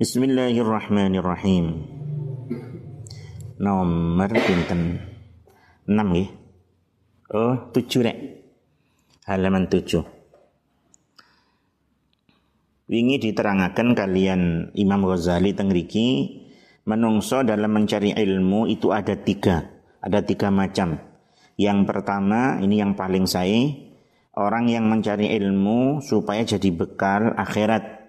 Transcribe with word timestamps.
Bismillahirrahmanirrahim. 0.00 1.84
Nomor 3.60 4.32
pinten? 4.32 4.96
6 5.84 5.92
nggih. 5.92 6.28
Oh, 7.36 7.68
7 7.68 8.08
rek. 8.08 8.16
Halaman 9.28 9.68
7. 9.68 10.00
Wingi 12.88 13.20
diterangaken 13.20 13.92
kalian 13.92 14.72
Imam 14.72 15.04
Ghazali 15.04 15.52
tengriki 15.52 16.32
menungso 16.88 17.44
dalam 17.44 17.68
mencari 17.68 18.16
ilmu 18.16 18.72
itu 18.72 18.96
ada 18.96 19.20
tiga, 19.20 19.68
ada 20.00 20.24
tiga 20.24 20.48
macam. 20.48 20.96
Yang 21.60 21.78
pertama 21.84 22.56
ini 22.64 22.80
yang 22.80 22.96
paling 22.96 23.28
saya 23.28 23.68
orang 24.32 24.64
yang 24.64 24.88
mencari 24.88 25.28
ilmu 25.36 26.00
supaya 26.00 26.40
jadi 26.40 26.72
bekal 26.72 27.36
akhirat 27.36 27.99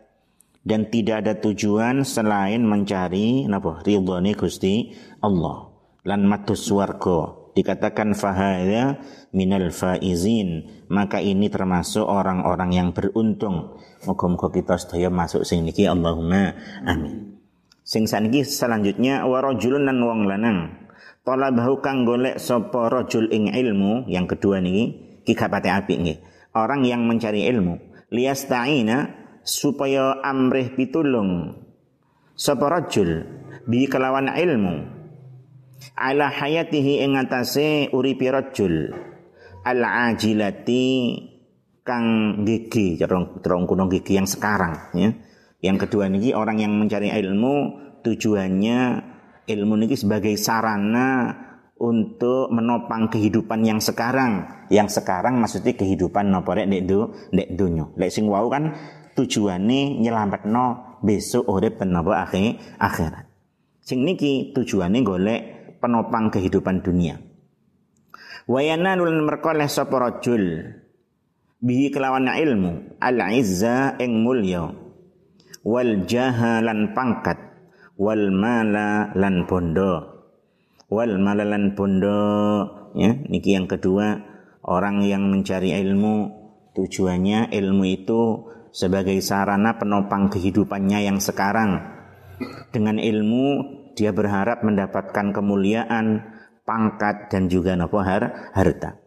dan 0.62 0.93
tidak 0.93 1.25
ada 1.25 1.34
tujuan 1.41 2.05
selain 2.05 2.62
mencari 2.62 3.50
napa 3.50 3.81
ridhone 3.81 4.38
Gusti 4.38 4.94
Allah. 5.22 5.73
Lan 6.05 6.26
matus 6.26 6.66
swarga. 6.66 7.38
Dikatakan 7.52 8.16
fahaya 8.16 9.02
minal 9.35 9.70
faizin. 9.76 10.70
Maka 10.88 11.20
ini 11.20 11.52
termasuk 11.52 12.05
orang-orang 12.05 12.71
yang 12.73 12.90
beruntung. 12.95 13.77
Moga-moga 14.08 14.49
kita 14.49 14.80
sedaya 14.82 15.12
masuk 15.12 15.45
sing 15.45 15.66
niki. 15.68 15.85
Allahumma 15.85 16.58
amin. 16.85 17.38
Sing 17.82 18.07
saniki 18.07 18.46
selanjutnya 18.46 19.26
wa 19.27 19.43
rajulun 19.43 19.84
lan 19.85 19.99
wong 19.99 20.21
lanang. 20.30 20.57
Talabahu 21.21 21.85
kang 21.85 22.02
golek 22.07 22.41
sapa 22.41 22.90
rajul 22.90 23.30
ing 23.30 23.54
ilmu. 23.54 24.09
Yang 24.09 24.38
kedua 24.38 24.57
niki 24.57 24.85
ki 25.21 25.34
kapate 25.38 25.70
apik 25.70 26.02
nggih. 26.02 26.18
Orang 26.57 26.82
yang 26.88 27.05
mencari 27.05 27.46
ilmu. 27.46 27.77
Liyasta'ina 28.12 29.20
supaya 29.41 30.22
amrih 30.22 30.73
pitulung 30.77 31.58
sapa 32.38 32.70
rajul 32.70 33.26
bi 33.66 33.90
kelawan 33.90 34.30
ilmu 34.30 34.76
ala 35.98 36.29
hayatihi 36.29 37.02
ing 37.05 37.18
atase 37.18 37.90
uripi 37.90 38.30
rajul 38.30 38.93
al 39.65 39.82
ajilati 39.82 41.18
kang 41.82 42.41
gigi 42.46 42.98
terong 43.02 43.41
terong 43.41 43.65
kuno 43.65 43.90
gigi 43.90 44.18
yang 44.18 44.30
sekarang 44.30 44.93
ya 44.93 45.10
yang 45.62 45.77
kedua 45.77 46.10
niki 46.10 46.34
orang 46.34 46.62
yang 46.62 46.74
mencari 46.77 47.10
ilmu 47.10 47.82
tujuannya 48.02 48.80
ilmu 49.46 49.74
niki 49.77 49.98
sebagai 49.98 50.37
sarana 50.37 51.34
untuk 51.82 52.54
menopang 52.54 53.10
kehidupan 53.10 53.65
yang 53.65 53.82
sekarang. 53.82 54.46
Yang 54.70 55.02
sekarang 55.02 55.41
maksudnya 55.41 55.74
kehidupan 55.74 56.30
nopo 56.30 56.54
rek 56.54 56.70
ndek 56.70 56.84
do 56.85 57.10
ndek 57.34 57.49
dunyo. 57.58 57.98
Lek 57.98 58.13
sing 58.13 58.30
wau 58.30 58.48
kan 58.54 58.77
tujuane 59.22 60.02
nyelametno 60.02 60.98
besok 61.05 61.46
urip 61.46 61.77
ten 61.77 61.94
napa 61.94 62.26
akhir 62.26 62.58
akhirat. 62.82 63.30
Sing 63.86 64.02
niki 64.02 64.50
tujuane 64.58 65.06
golek 65.06 65.41
penopang 65.78 66.34
kehidupan 66.34 66.81
dunia. 66.81 67.22
Wayana 68.50 68.97
nulan 68.97 69.22
merkoleh 69.22 69.69
sapa 69.69 70.02
rajul 70.02 70.74
bihi 71.62 71.94
kelawan 71.94 72.25
ilmu 72.25 72.97
al 72.97 73.22
izza 73.38 73.94
ing 74.02 74.25
mulya 74.25 74.74
wal 75.62 76.09
jahalan 76.09 76.97
pangkat 76.97 77.38
wal 78.02 78.34
mala 78.34 79.14
lan 79.14 79.46
bondo 79.46 80.25
wal 80.90 81.22
mala 81.22 81.46
lan 81.46 81.78
bondo 81.78 82.18
ya 82.97 83.14
niki 83.30 83.53
yang 83.53 83.69
kedua 83.69 84.25
orang 84.66 85.06
yang 85.06 85.30
mencari 85.30 85.78
ilmu 85.78 86.34
tujuannya 86.74 87.53
ilmu 87.53 87.84
itu 87.86 88.50
sebagai 88.72 89.19
sarana 89.19 89.78
penopang 89.78 90.31
kehidupannya 90.31 91.08
yang 91.08 91.19
sekarang. 91.19 91.80
Dengan 92.74 92.97
ilmu 92.97 93.47
dia 93.94 94.16
berharap 94.16 94.66
mendapatkan 94.66 95.36
kemuliaan, 95.36 96.25
pangkat 96.66 97.30
dan 97.30 97.52
juga 97.52 97.75
nopo 97.75 98.02
har, 98.02 98.52
harta. 98.56 98.97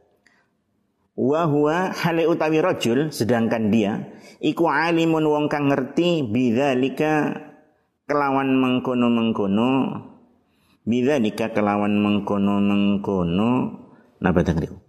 Wa 1.14 1.46
huwa 1.46 1.94
hale 1.94 2.26
utawi 2.26 2.58
rajul 2.58 3.14
sedangkan 3.14 3.70
dia 3.70 4.18
iku 4.42 4.66
alimun 4.66 5.22
wong 5.22 5.46
kang 5.46 5.70
ngerti 5.70 6.26
bidzalika 6.26 7.38
kelawan 8.10 8.58
mengkono-mengkono 8.58 9.70
bidzalika 10.82 11.54
kelawan 11.54 12.02
mengkono-mengkono 12.02 13.50
napa 14.18 14.42
tengriku 14.42 14.83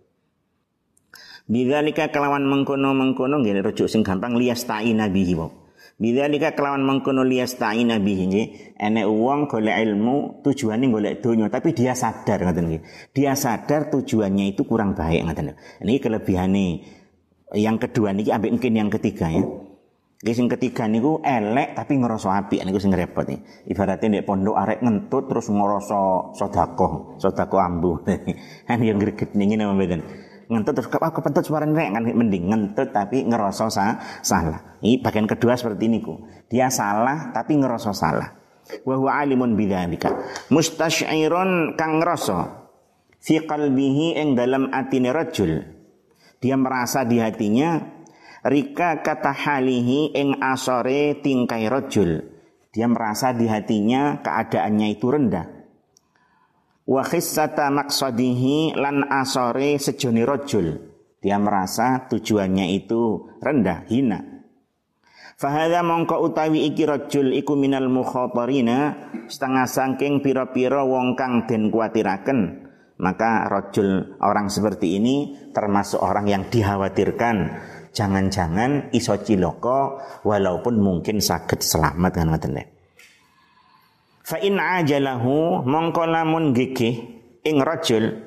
Bidzalika 1.46 2.10
kelawan 2.10 2.42
mengkono-mengkono 2.50 3.38
nggih 3.38 3.62
rujuk 3.62 3.86
sing 3.86 4.02
gampang 4.02 4.34
liyasta'ina 4.34 5.14
bihi 5.14 5.38
wae. 5.38 5.54
Bidzalika 6.02 6.58
kelawan 6.58 6.82
mengkono 6.82 7.22
liyasta'ina 7.22 8.02
bihi 8.02 8.24
nggih 8.26 8.46
enek 8.82 9.06
wong 9.06 9.46
golek 9.46 9.78
ilmu 9.78 10.42
tujuannya 10.42 10.90
golek 10.90 11.14
donya 11.22 11.46
tapi 11.54 11.78
dia 11.78 11.94
sadar 11.94 12.42
ngoten 12.50 12.66
nggih. 12.66 12.82
Dia 13.14 13.38
sadar 13.38 13.94
tujuannya 13.94 14.58
itu 14.58 14.66
kurang 14.66 14.98
baik 14.98 15.22
ngoten. 15.22 15.54
Ini 15.86 16.02
kelebihane. 16.02 16.68
Yang 17.54 17.78
kedua 17.88 18.10
niki 18.10 18.34
ambek 18.34 18.50
mungkin 18.58 18.74
yang 18.74 18.90
ketiga 18.90 19.30
ya. 19.30 19.46
Nggih 20.26 20.34
sing 20.34 20.50
ketiga 20.50 20.90
niku 20.90 21.22
elek 21.22 21.78
tapi 21.78 21.94
ngerasa 22.02 22.42
apik 22.42 22.66
niku 22.66 22.82
sing 22.82 22.90
repot 22.90 23.22
nih. 23.22 23.70
Ibaratnya 23.70 24.18
ndek 24.18 24.26
pondok 24.26 24.58
arek 24.58 24.82
ngentut 24.82 25.30
terus 25.30 25.54
ngerasa 25.54 26.34
sedekah, 26.42 27.22
sedekah 27.22 27.62
ambu. 27.70 28.02
Kan 28.68 28.82
yang 28.82 28.98
greget 28.98 29.38
ning 29.38 29.54
ngene 29.54 29.70
mboten 29.70 30.25
ngentut 30.46 30.74
terus 30.78 30.90
aku 30.92 31.20
pentut 31.26 31.42
suara 31.42 31.66
nek 31.66 31.90
kan 31.96 32.04
mending 32.06 32.52
ngentut 32.52 32.94
tapi 32.94 33.26
ngerasa 33.26 33.66
sa 33.72 33.98
salah. 34.22 34.78
Ini 34.84 35.02
bagian 35.02 35.26
kedua 35.26 35.58
seperti 35.58 35.90
ini 35.90 36.04
ku. 36.04 36.22
Dia 36.46 36.70
salah 36.70 37.34
tapi 37.34 37.58
ngerasa 37.58 37.92
salah. 37.96 38.30
Wa 38.86 38.96
huwa 38.98 39.18
alimun 39.22 39.58
bidzalika. 39.58 40.14
Mustasyirun 40.54 41.78
kang 41.78 42.02
ngerasa 42.02 42.70
fi 43.22 43.42
qalbihi 43.42 44.20
ing 44.22 44.38
dalam 44.38 44.70
atine 44.70 45.10
rajul. 45.10 45.66
Dia 46.38 46.56
merasa 46.60 47.02
di 47.08 47.18
hatinya 47.18 47.82
rika 48.46 49.02
kata 49.02 49.34
halihi 49.34 50.14
ing 50.14 50.38
asore 50.44 51.18
tingkai 51.26 51.66
rajul. 51.66 52.22
Dia 52.70 52.86
merasa 52.92 53.32
di 53.32 53.48
hatinya 53.48 54.20
keadaannya 54.20 54.88
itu 54.94 55.08
rendah 55.08 55.55
wa 56.86 57.02
khissata 57.02 57.74
maqsadihi 57.74 58.78
lan 58.78 59.06
asore 59.10 59.78
sejoni 59.82 60.22
rojul. 60.22 60.94
Dia 61.20 61.42
merasa 61.42 62.06
tujuannya 62.06 62.70
itu 62.78 63.34
rendah, 63.42 63.90
hina. 63.90 64.22
Fahadha 65.36 65.84
mongko 65.84 66.22
utawi 66.22 66.70
iki 66.70 66.88
rojul 66.88 67.36
iku 67.36 67.60
minal 67.60 67.92
mukhatarina 67.92 69.12
setengah 69.28 69.68
sangking 69.68 70.24
piro-piro 70.24 70.88
wong 70.88 71.18
kang 71.18 71.44
den 71.50 71.74
kuatiraken. 71.74 72.64
Maka 72.96 73.52
rojul 73.52 74.16
orang 74.24 74.48
seperti 74.48 74.96
ini 74.96 75.36
termasuk 75.52 76.00
orang 76.00 76.32
yang 76.32 76.44
dikhawatirkan. 76.48 77.52
Jangan-jangan 77.92 78.96
iso 78.96 79.20
ciloko 79.20 80.00
walaupun 80.24 80.80
mungkin 80.80 81.20
sakit 81.20 81.60
selamat 81.60 82.12
kan 82.16 82.32
ngoten 82.32 82.75
Fa 84.26 84.42
in 84.42 84.58
ajalahu 84.58 85.62
mongko 85.70 86.10
lamun 86.10 86.50
gigih 86.50 86.98
ing 87.46 87.62
rajul 87.62 88.26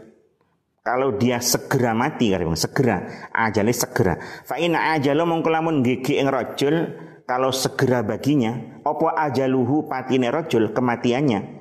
kalau 0.86 1.18
dia 1.18 1.42
segera 1.42 1.90
mati 1.90 2.30
kan 2.30 2.54
segera 2.54 3.28
ajale 3.34 3.74
segera. 3.74 4.14
Fa 4.46 4.62
in 4.62 4.78
ajalu 4.78 5.26
mongko 5.26 5.50
lamun 5.50 5.82
gigih 5.82 6.22
ing 6.22 6.30
rajul 6.30 6.94
kalau 7.26 7.50
segera 7.50 8.06
baginya 8.06 8.78
apa 8.86 9.26
ajaluhu 9.26 9.90
patine 9.90 10.30
rajul 10.30 10.70
kematiannya? 10.70 11.58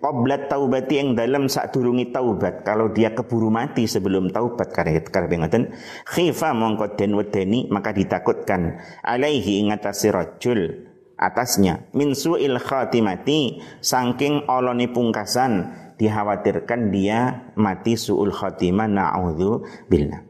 Qoblat 0.00 0.48
taubati 0.48 0.96
yang 0.96 1.12
dalam 1.12 1.44
saat 1.44 1.76
durungi 1.76 2.08
taubat 2.08 2.64
Kalau 2.64 2.88
dia 2.88 3.12
keburu 3.12 3.52
mati 3.52 3.84
sebelum 3.84 4.32
taubat 4.32 4.72
Karena 4.72 5.44
ngoten. 5.44 5.76
Khifa 6.08 6.56
mongko 6.56 6.96
den 6.96 7.12
wedeni 7.12 7.68
Maka 7.68 7.92
ditakutkan 7.92 8.80
Alaihi 9.04 9.60
ingatasi 9.60 10.08
rajul 10.08 10.87
atasnya. 11.18 11.90
Min 11.98 12.14
su'il 12.14 12.56
khatimati 12.56 13.58
saking 13.82 14.46
olone 14.46 14.86
pungkasan 14.88 15.52
dikhawatirkan 15.98 16.94
dia 16.94 17.50
mati 17.58 17.98
su'ul 17.98 18.30
khatimah 18.30 18.86
na'udzu 18.86 19.66
billah. 19.90 20.22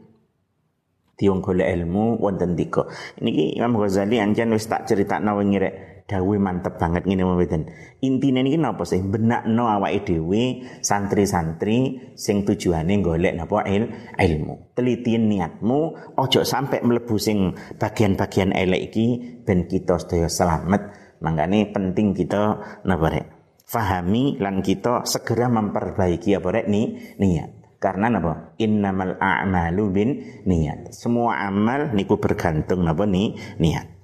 Tiung 1.19 1.43
golek 1.43 1.67
ilmu 1.67 2.17
wonten 2.17 2.55
dika 2.55 2.87
niki 3.19 3.59
Imam 3.59 3.75
Ghazali 3.75 4.23
anjen 4.23 4.55
wis 4.55 4.71
tak 4.71 4.87
critakno 4.87 5.35
wingi 5.35 5.59
rek 5.59 5.75
dawe 6.09 6.35
mantep 6.41 6.81
banget 6.81 7.05
ngene 7.05 7.21
mboten. 7.21 7.69
Intine 8.01 8.41
niki 8.41 8.57
napa 8.57 8.81
sih? 8.81 9.05
Benakno 9.05 9.69
awake 9.69 10.09
dhewe 10.09 10.65
santri-santri 10.81 12.09
sing 12.17 12.41
tujuane 12.41 12.97
golek 13.05 13.37
napa 13.37 13.61
il, 13.69 13.85
ilmu. 14.17 14.73
Telitian 14.73 15.29
niatmu 15.29 15.79
ojo 16.17 16.41
sampai 16.41 16.81
mlebu 16.81 17.15
sing 17.21 17.53
bagian-bagian 17.77 18.49
elek 18.57 18.89
iki 18.89 19.05
ben 19.45 19.69
kita 19.69 20.01
sedaya 20.01 20.25
selamat. 20.25 20.81
Mangkane 21.21 21.69
penting 21.69 22.17
kita 22.17 22.57
napa 22.89 23.07
rek? 23.13 23.25
Fahami 23.69 24.41
lan 24.41 24.65
kita 24.65 25.05
segera 25.05 25.45
memperbaiki 25.45 26.33
apa 26.33 26.49
rek 26.49 26.65
ni 26.65 26.97
niat. 27.21 27.77
Karena 27.77 28.09
napa? 28.09 28.57
Innamal 28.57 29.21
a'malu 29.21 29.85
bin 29.93 30.09
niat. 30.49 30.89
Semua 30.91 31.45
amal 31.45 31.93
niku 31.93 32.17
bergantung 32.17 32.81
napa 32.81 33.05
ni 33.05 33.37
niat. 33.61 33.98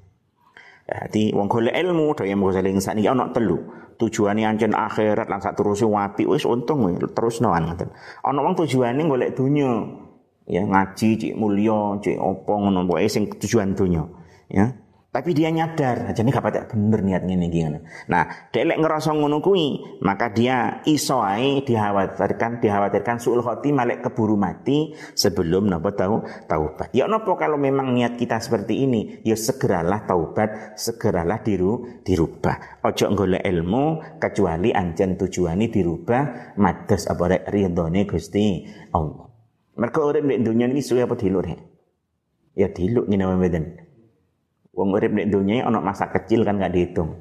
Jadi 0.85 1.33
wong 1.33 1.49
golek 1.49 1.73
ilmu 1.73 2.13
daya 2.13 2.37
saling 2.37 2.77
sakniki 2.77 3.09
ana 3.09 3.33
telu. 3.33 3.57
Tujuane 3.97 4.45
ancen 4.45 4.75
akhirat 4.75 5.25
lan 5.25 5.41
sak 5.41 5.57
terus 5.57 5.81
wapi 5.81 6.29
wis 6.29 6.45
untung 6.45 6.85
terus 7.15 7.41
noan 7.41 7.65
ngoten. 7.65 7.89
Ana 8.21 8.39
wong 8.45 8.53
tujuane 8.53 9.01
golek 9.01 9.33
dunya. 9.33 9.81
Ya 10.45 10.61
ngaji 10.61 11.17
cik 11.17 11.33
mulya, 11.41 11.97
cik 12.05 12.21
opo 12.21 12.53
ngono 12.61 12.85
pokoke 12.85 13.09
sing 13.09 13.25
tujuan 13.33 13.73
dunya. 13.73 14.05
Ya. 14.45 14.77
Tapi 15.15 15.31
dia 15.31 15.47
nyadar, 15.47 16.12
jadi 16.12 16.27
gak 16.27 16.44
patek 16.44 16.75
bener 16.75 17.00
niat 17.00 17.23
ngene 17.23 17.47
iki 17.47 17.63
Nah, 18.12 18.51
dek 18.51 18.67
lek 18.67 18.83
ngerasa 18.83 19.15
ngono 19.15 19.39
maka 20.03 20.27
dia 20.27 20.83
iso 20.83 21.23
dikhawatirkan 21.63 22.59
dikhawatirkan 22.59 23.23
suul 23.23 23.39
khotimah 23.39 23.88
lek 23.88 24.03
keburu 24.03 24.35
mati 24.35 24.91
sebelum 25.15 25.71
napa 25.71 25.95
tahu 25.95 26.19
taubat. 26.51 26.91
Ya 26.91 27.07
napa 27.07 27.31
kalau 27.39 27.56
memang 27.56 27.95
niat 27.95 28.19
kita 28.19 28.44
seperti 28.44 28.83
ini, 28.83 29.23
ya 29.23 29.39
segeralah 29.39 30.03
taubat, 30.03 30.75
segeralah 30.75 31.39
diru 31.39 32.03
dirubah. 32.03 32.83
Ojo 32.83 33.07
golek 33.15 33.47
ilmu 33.47 34.19
kecuali 34.19 34.75
ancen 34.75 35.15
tujuane 35.15 35.71
dirubah 35.71 36.59
mados 36.59 37.07
apa 37.07 37.23
rek 37.39 37.44
ridhone 37.56 38.03
Gusti 38.03 38.67
Allah. 38.91 39.31
Mergo 39.79 40.12
urip 40.12 40.27
nek 40.27 40.44
dunya 40.44 40.67
iki 40.67 40.83
suwe 40.83 41.07
apa 41.07 41.15
dilur 41.15 41.47
Ya 42.51 42.67
diluk 42.67 43.07
ngene 43.07 43.23
mboten. 43.31 43.84
Wong 44.75 44.92
urip 44.92 45.12
nek 45.16 45.31
dunia 45.31 45.63
ana 45.63 45.80
masa 45.80 46.12
kecil 46.12 46.44
kan 46.44 46.60
gak 46.60 46.75
dihitung. 46.75 47.16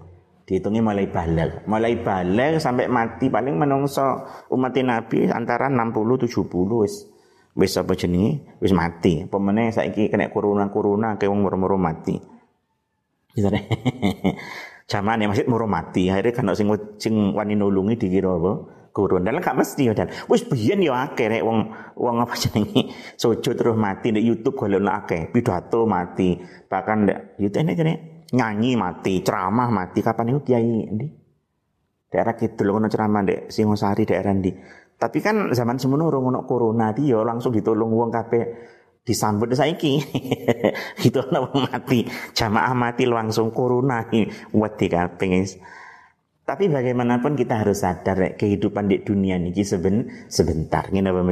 Dihitungnya 0.44 0.84
mulai 0.84 1.08
balik. 1.08 1.64
Mulai 1.64 2.02
balik 2.02 2.60
sampai 2.60 2.90
mati 2.90 3.30
paling 3.32 3.56
menungso 3.56 4.26
umat 4.52 4.76
Nabi 4.76 5.30
antara 5.30 5.72
60 5.72 6.28
70 6.28 6.82
wis 6.84 7.08
wis 7.54 7.72
apa 7.78 7.94
jenenge 7.94 8.58
wis 8.58 8.74
mati. 8.74 9.24
Pemene 9.24 9.70
saiki 9.70 10.10
kena 10.10 10.28
corona-corona 10.28 11.16
ke 11.16 11.30
wong 11.30 11.46
moro-moro 11.46 11.78
mati. 11.78 12.18
Gitu. 13.32 13.48
Zaman 14.90 15.20
ya 15.22 15.26
masih 15.30 15.46
moro 15.46 15.70
mati. 15.70 16.10
Akhirnya 16.10 16.34
kan 16.34 16.52
sing 16.58 16.68
sing 16.98 17.14
wani 17.32 17.54
nulungi 17.54 17.96
dikira 17.96 18.34
apa? 18.34 18.52
Kurun. 18.94 19.26
Dan 19.26 19.42
gak 19.42 19.58
mesti 19.58 19.90
dan 19.90 20.06
wis 20.30 20.46
biyen 20.46 20.78
ya 20.86 21.10
akeh 21.10 21.26
nek 21.26 21.42
wong 21.42 21.74
wong 21.98 22.22
apa 22.22 22.38
jenenge 22.38 22.94
sujud 23.20 23.58
terus 23.58 23.74
mati 23.74 24.14
nek 24.14 24.22
YouTube 24.22 24.54
golek 24.54 24.86
akeh, 24.86 25.34
pidato 25.34 25.82
mati. 25.84 26.38
Bahkan 26.70 26.98
nek 27.10 27.18
YouTube 27.42 27.66
ini 27.66 27.72
jenenge 27.74 27.96
nyanyi 28.30 28.78
mati, 28.78 29.20
ceramah 29.26 29.68
mati. 29.74 29.98
Kapan 29.98 30.30
itu 30.30 30.40
kiai 30.46 30.86
ndi? 30.94 31.06
Daerah 32.14 32.38
kidul 32.38 32.70
ngono 32.70 32.86
ceramah 32.86 33.26
ndek 33.26 33.50
Singosari 33.50 34.06
daerah 34.06 34.30
ndi. 34.30 34.54
Tapi 34.94 35.18
kan 35.18 35.50
zaman 35.50 35.82
semono 35.82 36.06
urung 36.06 36.30
ono 36.30 36.46
corona 36.46 36.94
dia 36.94 37.18
ya 37.18 37.26
langsung 37.26 37.50
ditolong 37.50 37.90
wong 37.90 38.14
kabeh 38.14 38.42
disambut 39.04 39.52
saiki 39.52 40.00
itu 41.06 41.18
ana 41.20 41.44
mati 41.52 42.08
jamaah 42.32 42.72
mati 42.72 43.04
langsung 43.04 43.52
corona 43.52 44.00
wedi 44.56 44.86
kabeh 44.88 45.44
tapi 46.44 46.68
bagaimanapun 46.68 47.40
kita 47.40 47.64
harus 47.64 47.80
sadar 47.80 48.36
kehidupan 48.36 48.84
di 48.92 49.00
dunia 49.00 49.40
ini 49.40 49.56
seben 49.64 50.28
sebentar. 50.28 50.92
Ngene 50.92 51.08
apa? 51.08 51.24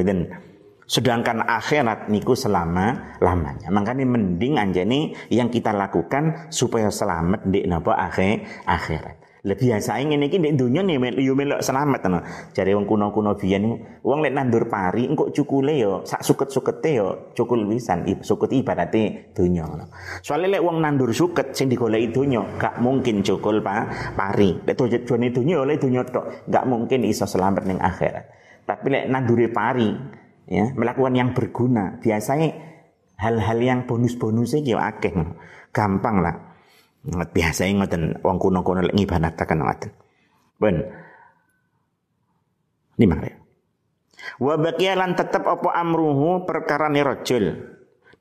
Sedangkan 0.83 1.45
akhirat 1.45 2.11
niku 2.11 2.35
selama 2.35 3.17
lamanya. 3.21 3.71
Makanya 3.71 4.03
mending 4.03 4.59
anjani 4.59 5.15
yang 5.31 5.47
kita 5.47 5.71
lakukan 5.71 6.51
supaya 6.51 6.91
selamat 6.91 7.45
di 7.47 7.63
napa 7.63 7.95
akhir 7.95 8.65
akhirat. 8.67 9.15
Lebih 9.43 9.75
biasa 9.75 9.99
ingin 9.99 10.23
iki 10.23 10.39
ndek 10.39 10.55
donya 10.55 10.79
nih 10.87 11.19
yo 11.19 11.35
melok 11.35 11.59
selamat 11.59 12.07
no. 12.07 12.23
Jare 12.55 12.71
wong 12.79 12.87
kuno-kuno 12.87 13.35
biyen 13.35 13.75
wong 13.99 14.23
lek 14.23 14.31
nandur 14.31 14.71
pari 14.71 15.03
engko 15.03 15.35
cukule 15.35 15.75
yo 15.75 15.99
sak 16.07 16.23
suket-sukete 16.23 16.95
yo 16.95 17.35
cukul 17.35 17.67
wisan 17.67 18.07
suket 18.23 18.55
ibarate 18.55 19.35
donya. 19.35 19.67
Soale 20.23 20.47
lek 20.47 20.63
wong 20.63 20.79
nandur 20.79 21.11
suket 21.11 21.51
sing 21.51 21.67
digoleki 21.67 22.15
donya 22.15 22.39
gak 22.55 22.79
mungkin 22.79 23.19
cukul 23.19 23.59
pa, 23.59 23.83
pari. 24.15 24.63
Lek 24.63 24.79
tujuane 24.79 25.27
donya 25.35 25.59
oleh 25.59 25.75
donya 25.75 26.07
tok, 26.07 26.47
gak 26.47 26.63
mungkin 26.63 27.03
iso 27.03 27.27
selamat 27.27 27.67
ning 27.67 27.83
akhirat. 27.83 28.25
Tapi 28.63 28.87
lek 28.95 29.11
nandure 29.11 29.51
pari 29.51 29.91
ya 30.47 30.71
melakukan 30.71 31.19
yang 31.19 31.35
berguna 31.35 31.99
biasanya 31.99 32.47
hal-hal 33.19 33.59
yang 33.59 33.83
bonus-bonusnya 33.91 34.63
yo 34.63 34.79
akeh 34.79 35.11
gampang 35.75 36.23
lah 36.23 36.52
biasa 37.03 37.67
ngoten 37.67 38.23
wong 38.23 38.37
kuno-kuno 38.39 38.79
lek 38.87 38.95
ngibadataken 38.95 39.59
ngoten. 39.59 39.91
Ben. 40.59 40.75
Ini 42.95 43.05
mangre. 43.09 43.31
Wa 44.39 44.55
baqiyalan 44.55 45.19
tetap 45.19 45.43
apa 45.43 45.69
amruhu 45.75 46.47
perkara 46.47 46.87
rajul 46.87 47.73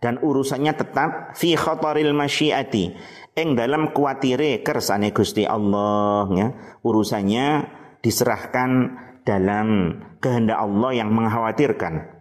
dan 0.02 0.18
urusannya 0.18 0.74
tetap 0.74 1.38
fi 1.38 1.54
khataril 1.54 2.10
masyiati 2.10 2.90
ing 3.38 3.54
dalam 3.54 3.94
kuatire 3.94 4.66
kersane 4.66 5.14
Gusti 5.14 5.46
Allah 5.46 6.26
ya 6.34 6.48
urusannya 6.82 7.70
diserahkan 8.02 8.98
dalam 9.22 9.94
kehendak 10.18 10.58
Allah 10.58 10.90
yang 10.90 11.14
mengkhawatirkan 11.14 12.18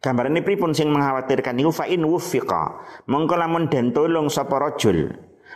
gambar 0.00 0.32
ini 0.32 0.40
pripun 0.40 0.72
sing 0.72 0.88
mengkhawatirkan 0.88 1.52
niku 1.52 1.68
fa 1.68 1.84
in 1.84 2.00
wufiqa 2.08 2.80
mongko 3.12 3.36
lamun 3.36 3.68
den 3.68 3.92
tolong 3.92 4.32
sapa 4.32 4.56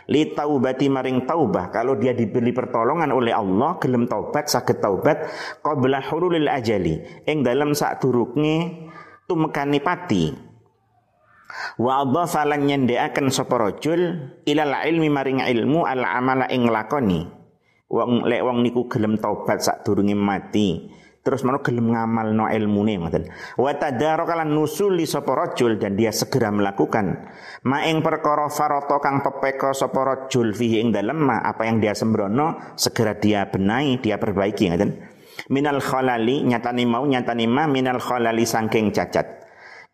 li 0.09 0.33
taubati 0.33 0.89
maring 0.89 1.23
taubah. 1.29 1.69
Kalau 1.69 1.95
dia 1.95 2.17
diberi 2.17 2.49
pertolongan 2.51 3.13
oleh 3.13 3.31
Allah 3.31 3.77
gelem 3.77 4.09
taubat 4.09 4.49
sakit 4.49 4.81
taubat 4.81 5.17
qabla 5.61 6.01
hululil 6.09 6.49
ajali. 6.49 7.23
Ing 7.29 7.45
dalam 7.45 7.77
sak 7.77 8.01
durukne 8.01 8.89
tumekani 9.29 9.79
pati. 9.79 10.33
Wa 11.81 12.05
adhafa 12.05 12.45
lan 12.45 12.65
nyendeaken 12.65 13.29
sapa 13.33 13.57
rajul 13.57 14.33
ilal 14.45 14.73
ilmi 14.85 15.09
maring 15.09 15.39
ilmu 15.45 15.85
al 15.85 16.05
amala 16.05 16.45
ing 16.49 16.69
lakoni 16.69 17.39
wong 17.89 18.29
lek 18.29 18.45
wong 18.45 18.61
niku 18.61 18.85
gelem 18.85 19.17
taubat 19.17 19.65
sak 19.65 19.81
durunge 19.81 20.13
mati 20.13 20.93
terus 21.23 21.41
mau 21.47 21.59
gelem 21.63 21.95
ngamal 21.95 22.35
no 22.35 22.45
ilmu 22.47 22.81
nih 22.85 22.95
ngoten. 22.99 23.23
Wa 23.55 23.75
tadarakalan 23.75 24.51
nusul 24.51 24.99
li 24.99 25.07
sapa 25.07 25.35
dan 25.55 25.95
dia 25.95 26.11
segera 26.11 26.51
melakukan. 26.51 27.31
Maing 27.63 28.03
perkara 28.03 28.51
farata 28.51 28.99
kang 28.99 29.23
pepeka 29.23 29.71
sapa 29.71 29.99
rajul 30.03 30.51
fihi 30.51 30.83
ing 30.83 30.89
dalem 30.91 31.19
ma 31.19 31.39
apa 31.39 31.67
yang 31.67 31.79
dia 31.79 31.95
sembrono 31.95 32.75
segera 32.75 33.15
dia 33.15 33.47
benahi 33.47 33.99
dia 34.03 34.19
perbaiki 34.19 34.69
ngoten. 34.69 34.91
Minal 35.47 35.79
khalali 35.79 36.43
nyatani 36.43 36.83
mau 36.83 37.07
nyatani 37.07 37.47
ma 37.47 37.63
minal 37.63 38.03
khalali 38.03 38.43
sangking 38.43 38.91
cacat 38.91 39.38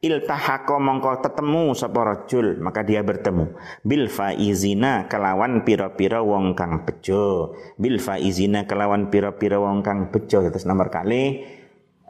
iltahako 0.05 0.77
mongko 0.77 1.25
tetemu 1.25 1.73
sapa 1.73 2.05
rajul 2.05 2.61
maka 2.61 2.85
dia 2.85 3.01
bertemu. 3.01 3.57
Bil 3.81 4.05
faizina 4.05 5.09
kelawan 5.09 5.65
pira-pira 5.65 6.21
wong 6.21 6.53
kang 6.53 6.85
bejo. 6.85 7.57
Bil 7.81 7.97
faizina 7.97 8.69
kelawan 8.69 9.09
pira-pira 9.09 9.57
wong 9.57 9.81
kang 9.81 10.13
bejo. 10.13 10.45
Terus 10.45 10.69
nomor 10.69 10.93
kali 10.93 11.41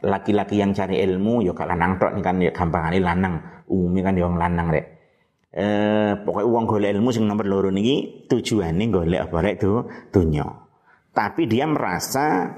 laki-laki 0.03 0.59
yang 0.59 0.75
cari 0.75 0.99
ilmu 1.01 1.41
yo 1.41 1.55
ya 1.55 1.63
lanang 1.65 1.95
tok 1.95 2.19
kan 2.19 2.43
ya 2.43 2.51
gampangane 2.51 2.99
lanang. 2.99 3.63
Umumnya 3.71 4.11
kan 4.11 4.15
yo 4.19 4.27
ya 4.27 4.35
lanang 4.35 4.67
rek. 4.69 4.85
Eh 5.55 6.11
pokoknya 6.19 6.51
uang 6.51 6.65
golek 6.67 6.91
ilmu 6.99 7.09
sing 7.15 7.23
nomor 7.23 7.47
loro 7.47 7.71
niki 7.71 8.27
tujuane 8.27 8.91
golek 8.91 9.31
apa 9.31 9.37
rek 9.39 9.55
tuh 9.63 9.87
dunya. 10.11 10.43
Tapi 11.15 11.47
dia 11.47 11.63
merasa 11.63 12.51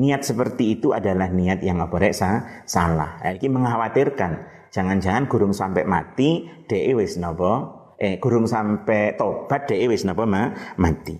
niat 0.00 0.24
seperti 0.24 0.80
itu 0.80 0.96
adalah 0.96 1.28
niat 1.28 1.60
yang 1.60 1.84
apa 1.84 2.00
rek 2.00 2.16
salah. 2.64 3.20
Ini 3.20 3.44
mengkhawatirkan 3.44 4.59
Jangan-jangan 4.70 5.26
gurung 5.26 5.54
sampai 5.54 5.82
mati 5.86 6.46
dhek 6.66 6.94
wis 6.94 7.18
napa? 7.18 7.78
Eh 7.98 8.16
gurung 8.22 8.46
sampai 8.46 9.18
tobat 9.18 9.66
dhek 9.66 9.90
wis 9.90 10.06
napa 10.06 10.24
ma? 10.24 10.50
mati. 10.78 11.18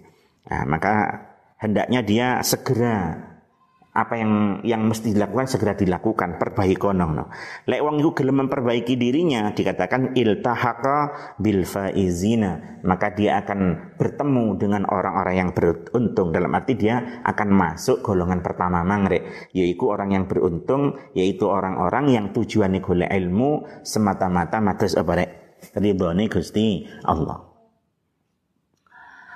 Nah, 0.51 0.65
maka 0.67 0.95
hendaknya 1.61 2.01
dia 2.03 2.29
segera 2.43 3.30
apa 4.01 4.17
yang 4.17 4.65
yang 4.65 4.89
mesti 4.89 5.13
dilakukan 5.13 5.45
segera 5.45 5.77
dilakukan 5.77 6.41
perbaiki 6.41 6.81
konong 6.81 7.13
no. 7.13 7.25
Lek 7.69 7.85
wong 7.85 8.01
iku 8.01 8.17
gelem 8.17 8.49
memperbaiki 8.49 8.97
dirinya 8.97 9.53
dikatakan 9.53 10.17
iltahaqa 10.17 10.99
bil 11.37 11.69
faizina 11.69 12.81
maka 12.81 13.13
dia 13.13 13.45
akan 13.45 13.93
bertemu 14.01 14.57
dengan 14.57 14.89
orang-orang 14.89 15.37
yang 15.37 15.51
beruntung 15.53 16.33
dalam 16.33 16.49
arti 16.57 16.81
dia 16.81 17.21
akan 17.29 17.49
masuk 17.53 18.01
golongan 18.01 18.41
pertama 18.41 18.81
mangre 18.81 19.53
yaitu 19.53 19.85
orang 19.85 20.17
yang 20.17 20.25
beruntung 20.25 20.97
yaitu 21.13 21.45
orang-orang 21.45 22.09
yang 22.09 22.27
tujuannya 22.33 22.81
golek 22.81 23.13
ilmu 23.13 23.85
semata-mata 23.85 24.65
matus 24.65 24.97
apa 24.97 25.13
rek 25.13 25.31
ridhone 25.77 26.25
Gusti 26.33 26.89
Allah. 27.05 27.45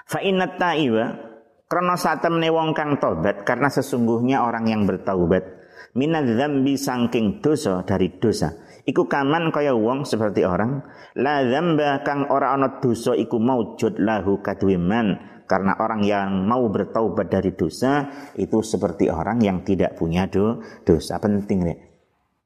Fa 0.04 0.20
inna 0.20 0.48
ta'iba 0.56 1.33
Krono 1.74 1.98
satemne 1.98 2.54
wong 2.54 2.70
kang 2.70 3.02
tobat 3.02 3.42
karena 3.42 3.66
sesungguhnya 3.66 4.46
orang 4.46 4.70
yang 4.70 4.86
bertaubat 4.86 5.42
minadz 5.98 6.38
dzambi 6.38 6.78
sangking 6.78 7.42
dosa 7.42 7.82
dari 7.82 8.14
dosa. 8.14 8.54
Iku 8.86 9.10
kaman 9.10 9.50
kaya 9.50 9.74
wong 9.74 10.06
seperti 10.06 10.46
orang 10.46 10.86
la 11.18 11.42
dzamba 11.42 12.06
kang 12.06 12.30
ora 12.30 12.54
ana 12.54 12.78
dosa 12.78 13.18
iku 13.18 13.42
maujud 13.42 13.98
lahu 13.98 14.38
kadwiman 14.38 15.18
karena 15.50 15.74
orang 15.82 16.06
yang 16.06 16.46
mau 16.46 16.62
bertaubat 16.70 17.26
dari 17.26 17.58
dosa 17.58 18.06
itu 18.38 18.62
seperti 18.62 19.10
orang 19.10 19.42
yang 19.42 19.66
tidak 19.66 19.98
punya 19.98 20.30
do, 20.30 20.62
dosa 20.86 21.18
penting 21.18 21.58
rek. 21.58 21.78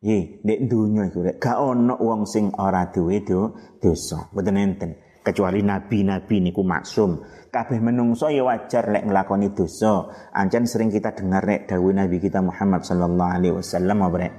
Ye, 0.00 0.40
nek 0.40 0.72
dunya 0.72 1.04
iku 1.12 1.20
rek 1.20 1.36
gak 1.36 1.60
ono 1.60 2.00
wong 2.00 2.24
sing 2.24 2.48
ora 2.56 2.88
duwe 2.88 3.20
do, 3.20 3.52
dosa. 3.76 4.32
Mboten 4.32 4.56
enten. 4.56 4.90
kecuali 5.28 5.60
nabi-nabi 5.60 6.40
niku 6.40 6.64
maksum 6.64 7.20
kabeh 7.48 7.80
menungso 7.80 8.28
ya 8.28 8.44
wajar 8.44 8.88
lek 8.88 9.08
nglakoni 9.08 9.52
dosa. 9.52 10.08
Ancen 10.32 10.68
sering 10.68 10.92
kita 10.92 11.16
dengar 11.16 11.44
nek 11.44 11.68
dawuh 11.68 11.92
nabi 11.92 12.20
kita 12.20 12.44
Muhammad 12.44 12.84
sallallahu 12.84 13.32
alaihi 13.34 13.54
wasallam 13.56 14.04
apa 14.04 14.30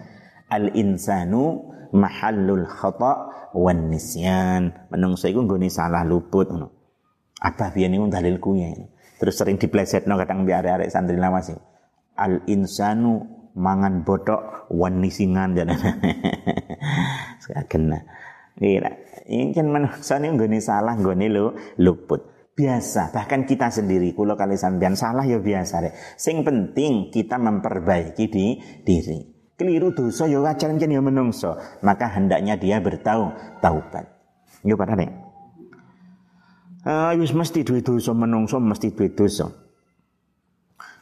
al 0.49 0.71
insanu 0.73 1.73
mahallul 1.93 2.65
khata 2.69 3.13
wan 3.57 3.89
nisyan. 3.89 4.73
Menungso 4.93 5.27
iku 5.27 5.45
nggone 5.45 5.67
salah 5.67 6.05
luput 6.05 6.49
ngono. 6.49 6.69
Apa 7.39 7.71
biyen 7.71 7.95
niku 7.95 8.11
dalilku 8.11 8.55
ya 8.59 8.71
terus 9.19 9.35
sering 9.35 9.59
diplesetno 9.59 10.15
kadang 10.15 10.47
biar 10.47 10.63
arek 10.63 10.87
santri 10.87 11.19
lawas 11.19 11.51
al 12.15 12.39
insanu 12.47 13.19
mangan 13.59 14.07
botok 14.07 14.71
wan 14.71 15.03
nisingan 15.03 15.51
jadi 15.59 15.75
kena 17.67 17.99
Gila. 18.59 18.91
Ini 19.31 19.55
kan 19.55 19.71
manusia 19.71 20.19
ini 20.19 20.35
nggone 20.35 20.59
salah, 20.59 20.91
nggone 20.99 21.31
lu 21.31 21.55
luput. 21.79 22.38
Biasa, 22.59 23.15
bahkan 23.15 23.47
kita 23.47 23.71
sendiri, 23.71 24.11
kalau 24.11 24.35
kali 24.35 24.59
sampean 24.59 24.91
salah 24.91 25.23
ya 25.23 25.39
biasa 25.39 25.79
deh. 25.79 25.95
Sing 26.19 26.43
penting 26.43 27.07
kita 27.07 27.39
memperbaiki 27.39 28.27
di 28.27 28.59
diri. 28.83 29.23
Keliru 29.55 29.95
dosa 29.95 30.27
ya 30.27 30.43
wajar 30.43 30.67
kan 30.75 30.91
ya 30.91 30.99
menungso. 30.99 31.55
Maka 31.79 32.11
hendaknya 32.19 32.59
dia 32.59 32.83
bertau 32.83 33.31
taubat. 33.63 34.11
Yo 34.67 34.75
pada 34.75 34.99
deh. 34.99 35.07
Uh, 36.83 37.15
mesti 37.15 37.63
duit 37.63 37.87
dosa 37.87 38.11
menungso 38.11 38.59
mesti 38.59 38.91
duit 38.91 39.15
dosa. 39.15 39.47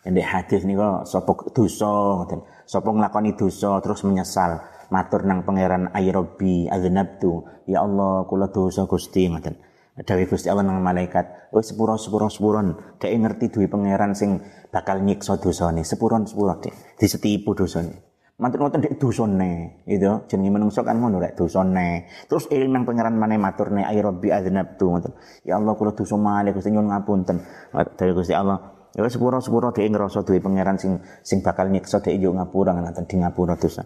Yang 0.06 0.30
hadis 0.30 0.62
kok 0.62 1.10
sopok 1.10 1.40
dosa, 1.58 2.22
sopok 2.70 2.94
ngelakoni 3.02 3.34
dosa 3.34 3.82
terus 3.82 4.06
menyesal 4.06 4.62
matur 4.94 5.26
nang 5.28 5.44
pangeran 5.44 5.92
ayrobi 5.92 6.70
aznabtu 6.72 7.44
ya 7.68 7.84
Allah 7.84 8.24
kula 8.24 8.48
dosa 8.48 8.88
Gusti 8.88 9.28
ngoten 9.28 9.67
Dawe 9.98 10.24
Gusti 10.30 10.46
Allah 10.46 10.62
nang 10.62 10.86
malaikat, 10.86 11.50
"Oh 11.50 11.64
sepuro 11.66 11.98
sepuro 11.98 12.30
sepuron, 12.30 13.02
dhek 13.02 13.10
ngerti 13.18 13.50
duwe 13.50 13.66
pangeran 13.66 14.14
sing 14.14 14.46
bakal 14.70 15.02
nyiksa 15.02 15.42
dosane, 15.42 15.82
sepuron 15.82 16.30
sepuro 16.30 16.62
dhek, 16.62 17.02
disetipu 17.02 17.58
dosane." 17.58 18.06
Mantuk 18.38 18.62
ngoten 18.62 18.86
dek 18.86 19.02
dosane, 19.02 19.82
itu 19.90 20.06
jenenge 20.30 20.54
menungso 20.54 20.86
kan 20.86 21.02
ngono 21.02 21.18
rek 21.18 21.34
dosane. 21.34 22.06
Terus 22.30 22.46
eling 22.54 22.70
nang 22.70 22.86
pangeran 22.86 23.18
maneh 23.18 23.42
maturne 23.42 23.82
ay 23.82 23.98
rabbi 23.98 24.30
aznabtu 24.30 24.86
ngoten. 24.86 25.18
Ya 25.42 25.58
Allah 25.58 25.74
kula 25.74 25.98
dosa 25.98 26.14
malih 26.14 26.54
Gusti 26.54 26.70
nyuwun 26.70 26.94
ngapunten. 26.94 27.42
Dawe 27.74 28.12
Gusti 28.14 28.38
Allah, 28.38 28.86
ya 28.94 29.02
sepuro 29.10 29.42
sepuro 29.42 29.74
dhek 29.74 29.90
ngrasa 29.90 30.22
duwe 30.22 30.38
pangeran 30.38 30.78
sing 30.78 31.02
sing 31.26 31.42
bakal 31.42 31.74
nyiksa 31.74 32.06
dhek 32.06 32.22
yo 32.22 32.30
ngapura 32.38 32.78
ngoten 32.78 33.10
di 33.10 33.18
ngapura 33.18 33.58
dosa. 33.58 33.82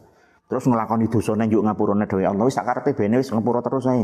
Terus 0.51 0.68
nglakoni 0.68 1.08
dosane 1.08 1.48
njuk 1.48 1.63
ngapurane 1.63 2.03
dhewe 2.03 2.27
Allah 2.27 2.44
wis 2.44 2.60
sakarepe 2.60 2.91
bene 2.91 3.24
wis 3.24 3.32
ngapura 3.32 3.63
terus 3.63 3.88
ae. 3.88 4.03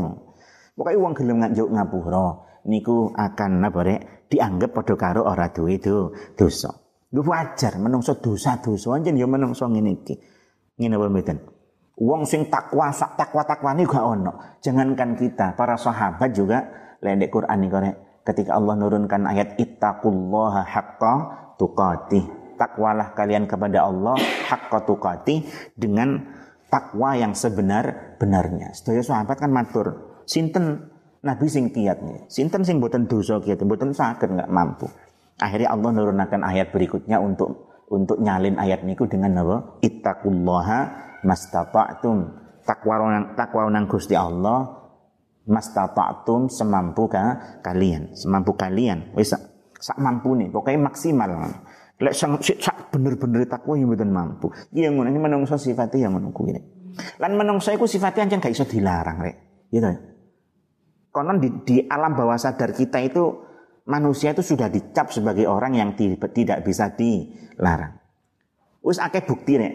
Pokoke 0.78 0.94
wong 0.94 1.12
gelem 1.18 1.42
njuk 1.42 1.74
ngapura 1.74 2.38
niku 2.70 3.10
akan 3.10 3.66
napa 3.66 3.82
rek 3.82 4.30
dianggap 4.30 4.70
padha 4.70 4.94
karo 4.94 5.26
ora 5.26 5.50
duwe 5.50 5.82
do 5.82 6.14
dosa. 6.38 6.70
Lu 7.10 7.26
wajar 7.26 7.82
menungso 7.82 8.14
dosa-dosa 8.22 8.94
anjen 8.94 9.18
ya 9.18 9.26
menungso 9.26 9.66
ngene 9.66 9.90
iki. 9.98 10.14
Ngene 10.78 10.94
apa 10.94 11.06
mboten? 11.10 11.38
Wong 11.98 12.22
sing 12.30 12.46
takwa 12.46 12.94
sak 12.94 13.18
takwa-takwane 13.18 13.82
gak 13.90 14.06
ono. 14.06 14.32
Jangankan 14.62 15.18
kita, 15.18 15.58
para 15.58 15.74
sahabat 15.74 16.30
juga 16.30 16.62
lendek 17.02 17.34
Quran 17.34 17.66
iki 17.66 17.90
ketika 18.22 18.54
Allah 18.54 18.78
nurunkan 18.78 19.26
ayat 19.26 19.58
ittaqullaha 19.58 20.62
haqqa 20.62 21.14
tuqatih. 21.58 22.54
Takwalah 22.54 23.18
kalian 23.18 23.50
kepada 23.50 23.82
Allah 23.82 24.14
haqqa 24.46 24.86
tuqatih 24.86 25.42
dengan 25.74 26.22
takwa 26.70 27.18
yang 27.18 27.34
sebenar-benarnya. 27.34 28.78
Sedaya 28.78 29.02
sahabat 29.02 29.42
kan 29.42 29.50
matur, 29.50 30.07
sinten 30.28 30.92
Nabi 31.24 31.48
sing 31.50 31.72
kiat 31.72 31.98
nih, 32.04 32.28
sinten 32.30 32.62
sing 32.62 32.78
boten 32.78 33.08
dosa 33.08 33.40
kiat, 33.40 33.64
boten 33.64 33.90
sakit 33.90 34.28
nggak 34.28 34.52
mampu. 34.52 34.86
Akhirnya 35.40 35.74
Allah 35.74 35.90
nurunkan 35.90 36.44
ayat 36.44 36.70
berikutnya 36.70 37.18
untuk 37.18 37.66
untuk 37.88 38.20
nyalin 38.20 38.60
ayat 38.60 38.84
niku 38.84 39.08
dengan 39.08 39.40
apa? 39.42 39.80
Ittaqullaha 39.82 40.80
mastata'tum. 41.24 42.18
Takwa 42.62 42.94
nang 43.08 43.32
takwa 43.32 43.64
nang 43.72 43.88
Gusti 43.88 44.12
Allah 44.12 44.68
mastata'tum 45.48 46.52
semampu 46.52 47.08
ka, 47.08 47.58
kalian, 47.64 48.12
semampu 48.12 48.52
kalian. 48.54 49.16
Wis 49.16 49.32
sak 49.78 49.96
mampu 49.98 50.36
nih, 50.36 50.52
pokoknya 50.52 50.92
maksimal. 50.92 51.30
Lek 51.98 52.14
sang 52.14 52.38
sak 52.38 52.94
bener-bener 52.94 53.42
takwa 53.50 53.74
yang 53.74 53.90
mboten 53.90 54.14
mampu. 54.14 54.54
Iya 54.70 54.94
ngono 54.94 55.10
ini 55.10 55.18
menungso 55.18 55.58
sifatnya 55.58 56.06
yang 56.06 56.14
ngono 56.14 56.30
kuwi. 56.30 56.54
Lan 57.18 57.34
menungso 57.34 57.74
iku 57.74 57.90
sifatnya 57.90 58.30
ancen 58.30 58.38
gak 58.38 58.54
iso 58.54 58.62
dilarang 58.62 59.18
rek. 59.18 59.66
Gitu. 59.74 60.17
Konon 61.18 61.42
di, 61.42 61.50
di 61.66 61.76
alam 61.90 62.14
bawah 62.14 62.38
sadar 62.38 62.70
kita 62.70 63.02
itu 63.02 63.26
manusia 63.90 64.30
itu 64.30 64.46
sudah 64.46 64.70
dicap 64.70 65.10
sebagai 65.10 65.50
orang 65.50 65.74
yang 65.74 65.90
tidak 65.98 66.62
bisa 66.62 66.94
dilarang. 66.94 67.98
Wis 68.86 69.02
akeh 69.02 69.26
bukti 69.26 69.58
nek 69.58 69.74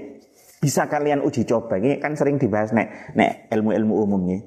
bisa 0.64 0.88
kalian 0.88 1.20
uji 1.20 1.44
coba 1.44 1.76
ini 1.76 2.00
kan 2.00 2.16
sering 2.16 2.40
dibahas 2.40 2.72
nek 2.72 3.12
nek 3.20 3.52
ilmu-ilmu 3.52 3.94
umumnya. 4.00 4.40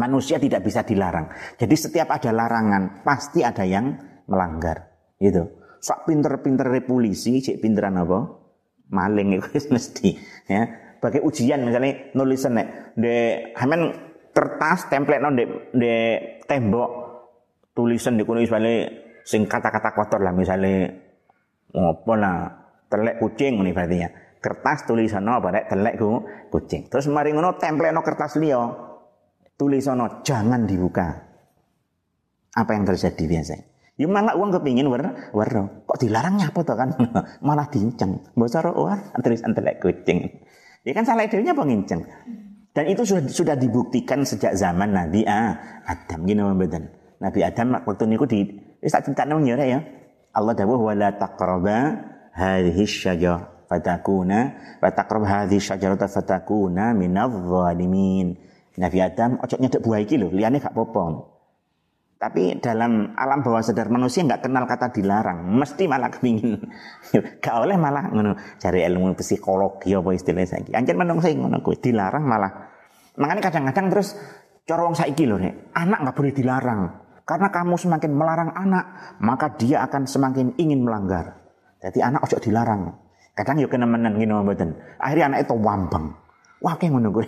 Manusia 0.00 0.40
tidak 0.40 0.64
bisa 0.64 0.80
dilarang. 0.88 1.28
Jadi 1.60 1.74
setiap 1.76 2.08
ada 2.08 2.32
larangan 2.32 3.04
pasti 3.04 3.44
ada 3.44 3.68
yang 3.68 3.92
melanggar. 4.24 4.88
Gitu 5.20 5.58
sak 5.78 6.06
pinter-pinter 6.06 6.66
polisi, 6.84 7.38
cek 7.38 7.62
pinteran 7.62 7.98
apa? 7.98 8.18
Maling 8.90 9.38
itu 9.38 9.48
mesti 9.70 10.10
ya. 10.50 10.62
Pakai 10.98 11.22
ujian 11.22 11.62
misalnya 11.62 12.10
nulisan 12.18 12.58
nek 12.58 12.98
de 12.98 13.14
hamen 13.54 14.07
kertas 14.38 14.86
template 14.86 15.18
non 15.18 15.34
de, 15.34 15.90
tembok 16.46 16.90
tulisan 17.74 18.14
di 18.14 18.22
kuno 18.22 18.38
misalnya 18.38 18.86
sing 19.26 19.50
kata-kata 19.50 19.90
kotor 19.98 20.22
lah. 20.22 20.30
Misalnya 20.30 20.94
ngopo 21.74 22.14
lah 22.14 22.46
telek 22.86 23.18
kucing 23.18 23.58
nih 23.66 23.74
berarti 23.74 23.96
ya 23.98 24.08
kertas 24.38 24.86
tulisan 24.86 25.26
no 25.26 25.42
pada 25.42 25.66
telek 25.66 25.98
ku 25.98 26.22
kucing. 26.54 26.86
Terus 26.86 27.10
mari 27.10 27.34
ngono 27.34 27.58
template 27.58 27.90
no 27.90 28.06
kertas 28.06 28.38
liyo 28.38 28.62
tulisan 29.58 29.98
no 29.98 30.22
jangan 30.22 30.70
dibuka. 30.70 31.26
Apa 32.54 32.78
yang 32.78 32.86
terjadi 32.86 33.26
biasanya? 33.26 33.66
Ya 33.98 34.06
malah 34.06 34.38
uang 34.38 34.54
kepingin 34.54 34.86
wer 34.86 35.34
wer 35.34 35.50
kok 35.82 35.98
dilarang 35.98 36.38
nyapa 36.38 36.62
tuh 36.62 36.78
kan? 36.78 36.94
Malah 37.46 37.66
dinceng. 37.66 38.22
Bosor 38.38 38.70
wah 38.78 38.98
terus 39.18 39.42
antelek 39.42 39.82
kucing. 39.82 40.22
Ya 40.86 40.94
kan 40.94 41.02
salah 41.02 41.26
idenya 41.26 41.50
penginceng. 41.50 42.06
Dan 42.78 42.94
itu 42.94 43.02
sudah 43.02 43.26
sudah 43.26 43.56
dibuktikan 43.58 44.22
sejak 44.22 44.54
zaman 44.54 44.94
Nabi 44.94 45.26
ah, 45.26 45.82
Adam 45.82 46.22
gini 46.22 46.46
membedan. 46.46 46.86
Nabi 47.18 47.42
Adam 47.42 47.74
waktu 47.74 48.06
niku 48.06 48.22
di 48.22 48.46
wis 48.78 48.94
tak 48.94 49.02
critakno 49.10 49.42
ya 49.42 49.58
ya. 49.58 49.82
Allah 50.30 50.54
dawuh 50.54 50.86
wala 50.86 51.10
taqraba 51.18 51.98
hadhihi 52.38 52.86
syajar 52.86 53.66
fatakuna 53.66 54.54
wa 54.78 54.94
taqrab 54.94 55.26
hadhihi 55.26 55.58
syajarata 55.58 56.06
fatakuna 56.06 56.94
minadh 56.94 57.34
dhalimin. 57.34 58.38
Nabi 58.78 58.98
Adam 59.02 59.42
ojo 59.42 59.58
nyedek 59.58 59.82
buah 59.82 59.98
iki 59.98 60.14
lho, 60.14 60.30
liyane 60.30 60.62
gak 60.62 60.70
apa-apa. 60.70 61.34
Tapi 62.18 62.62
dalam 62.62 63.14
alam 63.18 63.42
bawah 63.42 63.58
sadar 63.58 63.90
manusia 63.90 64.22
nggak 64.22 64.46
kenal 64.46 64.70
kata 64.70 64.94
dilarang, 64.94 65.50
mesti 65.50 65.90
malah 65.90 66.14
kepingin. 66.14 66.62
gak 67.42 67.56
oleh 67.58 67.74
malah 67.74 68.06
ngono 68.10 68.38
cari 68.58 68.86
ilmu 68.86 69.18
psikologi 69.18 69.98
apa 69.98 70.14
istilahnya 70.14 70.46
saiki. 70.46 70.70
Menung 70.94 71.18
saya 71.18 71.34
ngono 71.34 71.58
dilarang 71.58 72.22
malah. 72.22 72.67
Makanya 73.18 73.42
kadang-kadang 73.50 73.86
terus 73.90 74.14
cara 74.62 74.86
wong 74.86 74.94
saiki 74.94 75.26
lho 75.26 75.42
nek, 75.42 75.74
anak 75.74 75.98
nggak 76.06 76.16
boleh 76.16 76.32
dilarang. 76.32 76.80
Karena 77.28 77.52
kamu 77.52 77.76
semakin 77.76 78.12
melarang 78.16 78.50
anak, 78.56 78.84
maka 79.20 79.52
dia 79.58 79.84
akan 79.84 80.08
semakin 80.08 80.56
ingin 80.56 80.80
melanggar. 80.80 81.36
Jadi 81.82 82.00
anak 82.00 82.24
ojo 82.24 82.40
dilarang. 82.40 82.88
Kadang 83.36 83.60
yuk 83.60 83.70
kena 83.70 83.86
menen 83.86 84.16
gini 84.16 84.32
mboten. 84.32 84.74
Akhirnya 84.98 85.34
anak 85.34 85.46
itu 85.46 85.54
wambang. 85.54 86.10
Wah 86.58 86.74
kayak 86.74 86.90
ngono 86.90 87.14
gue. 87.14 87.26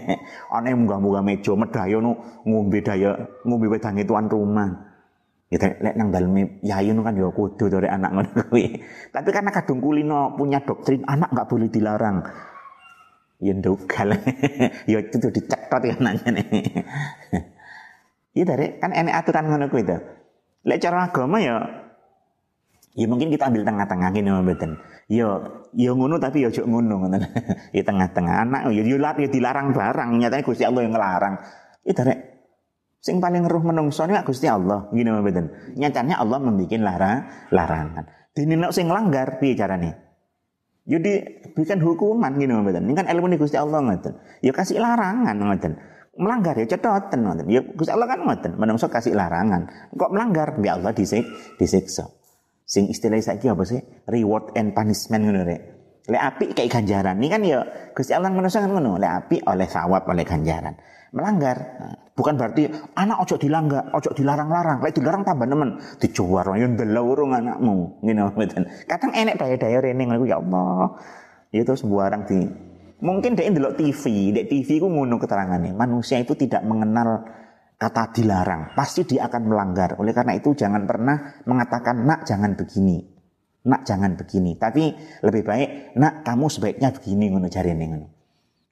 Aneh 0.54 0.70
munggah-munggah 0.78 1.24
meja 1.26 1.52
medaya 1.58 1.98
nu 1.98 2.14
ngombe 2.46 2.78
daya 2.78 3.10
ngombe 3.42 3.66
wedange 3.66 4.06
tuan 4.06 4.30
rumah. 4.30 4.70
Ya 5.50 5.58
lek 5.58 5.96
nang 5.96 6.12
daleme 6.12 6.62
yayu 6.62 6.94
kan 7.02 7.16
ya 7.16 7.26
kudu 7.32 7.66
dari 7.66 7.90
anak 7.90 8.10
ngono 8.14 8.30
kuwi. 8.54 8.78
Tapi 9.10 9.28
karena 9.34 9.50
kadung 9.50 9.82
kulino 9.82 10.36
punya 10.38 10.62
doktrin 10.62 11.02
anak 11.08 11.34
nggak 11.34 11.48
boleh 11.50 11.68
dilarang. 11.72 12.22
Ya 13.38 13.54
ndogal. 13.54 14.18
ya 14.90 14.98
itu 14.98 15.16
tuh 15.18 15.30
dicetot 15.30 15.82
ya 15.86 15.94
anaknya 15.94 16.42
nih. 16.42 16.46
Iya 18.34 18.44
dari 18.44 18.66
kan 18.78 18.90
enek 18.94 19.14
aturan 19.14 19.46
ngono 19.50 19.66
kuwi 19.70 19.86
to. 19.86 19.98
Lek 20.66 20.78
cara 20.82 21.10
agama 21.10 21.38
ya 21.38 21.56
Ya 22.98 23.06
mungkin 23.06 23.30
kita 23.30 23.46
ambil 23.46 23.62
tengah-tengah 23.62 24.10
gini 24.10 24.26
mboten. 24.26 24.74
Yo 25.06 25.62
yo 25.70 25.94
ngono 25.94 26.18
tapi 26.18 26.42
yo 26.42 26.50
jok 26.50 26.66
ngono 26.66 27.06
ngoten. 27.06 27.22
ya 27.76 27.82
tengah-tengah 27.86 28.34
anak 28.42 28.60
yo 28.74 28.82
yo 28.82 28.98
ya 28.98 29.28
dilarang 29.30 29.70
barang 29.70 30.18
nyatanya 30.18 30.42
Gusti 30.42 30.66
Allah 30.66 30.82
yang 30.82 30.98
ngelarang. 30.98 31.34
Itu 31.86 32.02
rek 32.02 32.18
sing 32.98 33.22
paling 33.22 33.46
roh 33.46 33.62
menungso 33.62 34.02
ini 34.02 34.18
Gusti 34.26 34.50
Allah 34.50 34.90
gini 34.90 35.14
mboten. 35.14 35.78
Nyatanya 35.78 36.18
Allah 36.18 36.38
membuat 36.42 36.82
lara, 36.82 37.12
larangan. 37.54 38.04
Dene 38.34 38.58
nek 38.58 38.74
sing 38.74 38.90
langgar 38.90 39.38
piye 39.38 39.54
carane? 39.54 40.07
Jadi 40.88 41.44
berikan 41.52 41.84
hukuman 41.84 42.32
gini 42.40 42.56
mboten. 42.56 42.88
Ini 42.88 42.96
kan 42.96 43.06
ilmu 43.12 43.28
Gusti 43.36 43.60
Allah 43.60 43.84
ngoten. 43.84 44.16
Ya 44.40 44.56
kasih 44.56 44.80
larangan 44.80 45.36
ngoten. 45.36 45.74
melanggar 46.18 46.58
ya 46.58 46.66
cetoten 46.66 47.22
ngoten. 47.22 47.46
Ya 47.46 47.62
Gusti 47.62 47.94
Allah 47.94 48.10
kan 48.10 48.26
ngoten, 48.26 48.58
menungso 48.58 48.90
kasih 48.90 49.14
larangan. 49.14 49.70
Kok 49.94 50.10
melanggar 50.10 50.58
ya 50.58 50.74
Allah 50.74 50.90
disik 50.90 51.22
disiksa. 51.62 52.10
Sing 52.66 52.90
istilah 52.90 53.22
saiki 53.22 53.46
apa 53.46 53.62
sih? 53.62 53.78
Reward 54.10 54.52
and 54.58 54.74
punishment 54.74 55.24
ngono 55.24 55.46
rek. 55.46 55.60
Lek 56.10 56.22
api 56.24 56.44
kayak 56.56 56.72
ganjaran. 56.74 57.16
Ini 57.20 57.28
kan 57.30 57.40
ya 57.46 57.58
Gusti 57.94 58.12
Allah 58.12 58.34
menungso 58.34 58.58
kan 58.58 58.72
ngono. 58.72 58.98
Lek 58.98 59.12
api 59.24 59.36
oleh 59.46 59.68
sawab 59.70 60.04
oleh 60.10 60.26
ganjaran. 60.26 60.74
Melanggar. 61.12 61.56
Bukan 62.12 62.34
berarti 62.34 62.66
anak 62.98 63.22
ojo 63.22 63.38
dilanggar, 63.38 63.94
ojo 63.94 64.10
dilarang-larang. 64.10 64.82
Lek 64.82 64.98
dilarang 64.98 65.22
tambah 65.22 65.46
nemen, 65.46 65.78
dijuar 66.02 66.50
yo 66.58 66.66
ndelok 66.66 67.04
urung 67.06 67.32
anakmu. 67.32 68.02
Ngene 68.02 68.34
mboten. 68.34 68.64
Kadang 68.90 69.14
enek 69.14 69.38
daya-daya 69.38 69.78
rene 69.78 70.02
ngono 70.02 70.26
ya 70.26 70.42
Allah. 70.42 70.98
Ya 71.54 71.62
terus 71.64 71.80
sembarang 71.86 72.28
di 72.28 72.38
Mungkin 72.98 73.38
dia 73.38 73.46
ndelok 73.46 73.78
TV, 73.78 74.34
di 74.34 74.42
TV 74.50 74.82
ku 74.82 74.90
ngono 74.90 75.22
keterangannya. 75.22 75.70
Manusia 75.70 76.18
itu 76.18 76.34
tidak 76.34 76.66
mengenal 76.66 77.22
kata 77.78 78.10
dilarang, 78.10 78.74
pasti 78.74 79.06
dia 79.06 79.30
akan 79.30 79.54
melanggar. 79.54 79.94
Oleh 80.02 80.10
karena 80.10 80.34
itu 80.34 80.50
jangan 80.58 80.82
pernah 80.82 81.38
mengatakan 81.46 82.02
nak 82.02 82.26
jangan 82.26 82.58
begini. 82.58 82.98
Nak 83.70 83.86
jangan 83.86 84.18
begini, 84.18 84.58
tapi 84.58 84.90
lebih 85.22 85.42
baik 85.46 85.68
nak 85.94 86.26
kamu 86.26 86.46
sebaiknya 86.50 86.90
begini 86.90 87.30
ngono 87.30 87.46
jarene 87.46 87.84
ngono. 87.86 88.17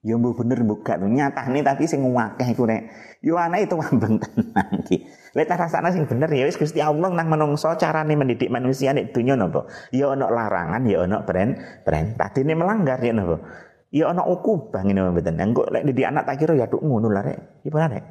Ya 0.05 0.13
mbok 0.13 0.45
bener 0.45 0.61
mbok 0.61 0.85
gak 0.85 1.01
nyata 1.01 1.49
nih 1.49 1.65
tapi 1.65 1.89
sing 1.89 2.05
akeh 2.05 2.53
iku 2.53 2.69
rek. 2.69 2.85
Yo 3.25 3.33
anak 3.33 3.65
itu 3.65 3.73
wambeng 3.73 4.21
tenang 4.21 4.69
iki. 4.85 5.09
Lek 5.33 5.49
rasane 5.49 5.89
sing 5.89 6.05
bener 6.05 6.29
ya 6.29 6.45
wis 6.45 6.53
Gusti 6.53 6.77
Allah 6.77 7.09
nang 7.09 7.27
menungso 7.27 7.73
carane 7.81 8.13
mendidik 8.13 8.53
manusia 8.53 8.93
nek 8.93 9.09
dunya 9.09 9.33
napa? 9.33 9.65
Ya 9.89 10.13
ana 10.13 10.29
larangan 10.29 10.85
ya 10.85 11.01
ana 11.09 11.25
brand 11.25 11.57
brand. 11.81 12.13
Tadine 12.13 12.53
melanggar 12.53 13.01
ya 13.01 13.09
napa? 13.09 13.41
Ya 13.89 14.13
ana 14.13 14.21
ukubah 14.21 14.85
ngene 14.85 15.01
mboten. 15.09 15.41
Engko 15.41 15.65
lek 15.73 15.83
didik 15.89 16.05
anak 16.05 16.29
tak 16.29 16.45
kira 16.45 16.53
ya 16.53 16.69
tuk 16.69 16.85
ngono 16.85 17.09
lah 17.09 17.25
rek. 17.25 17.65
Iya 17.65 17.89
rek. 17.89 18.05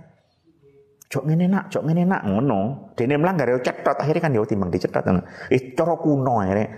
Cok 1.06 1.22
ngene 1.22 1.46
nak, 1.46 1.70
cok 1.70 1.86
ngene 1.86 2.02
nak 2.02 2.26
ngono. 2.26 2.90
Dene 2.98 3.14
melanggar 3.14 3.46
ya 3.46 3.62
cetot 3.62 3.94
akhirnya 3.94 4.26
kan 4.26 4.34
ya 4.34 4.42
timbang 4.42 4.74
dicetot. 4.74 5.06
Eh 5.54 5.70
cara 5.78 5.94
kuno 6.02 6.42
rek. 6.42 6.70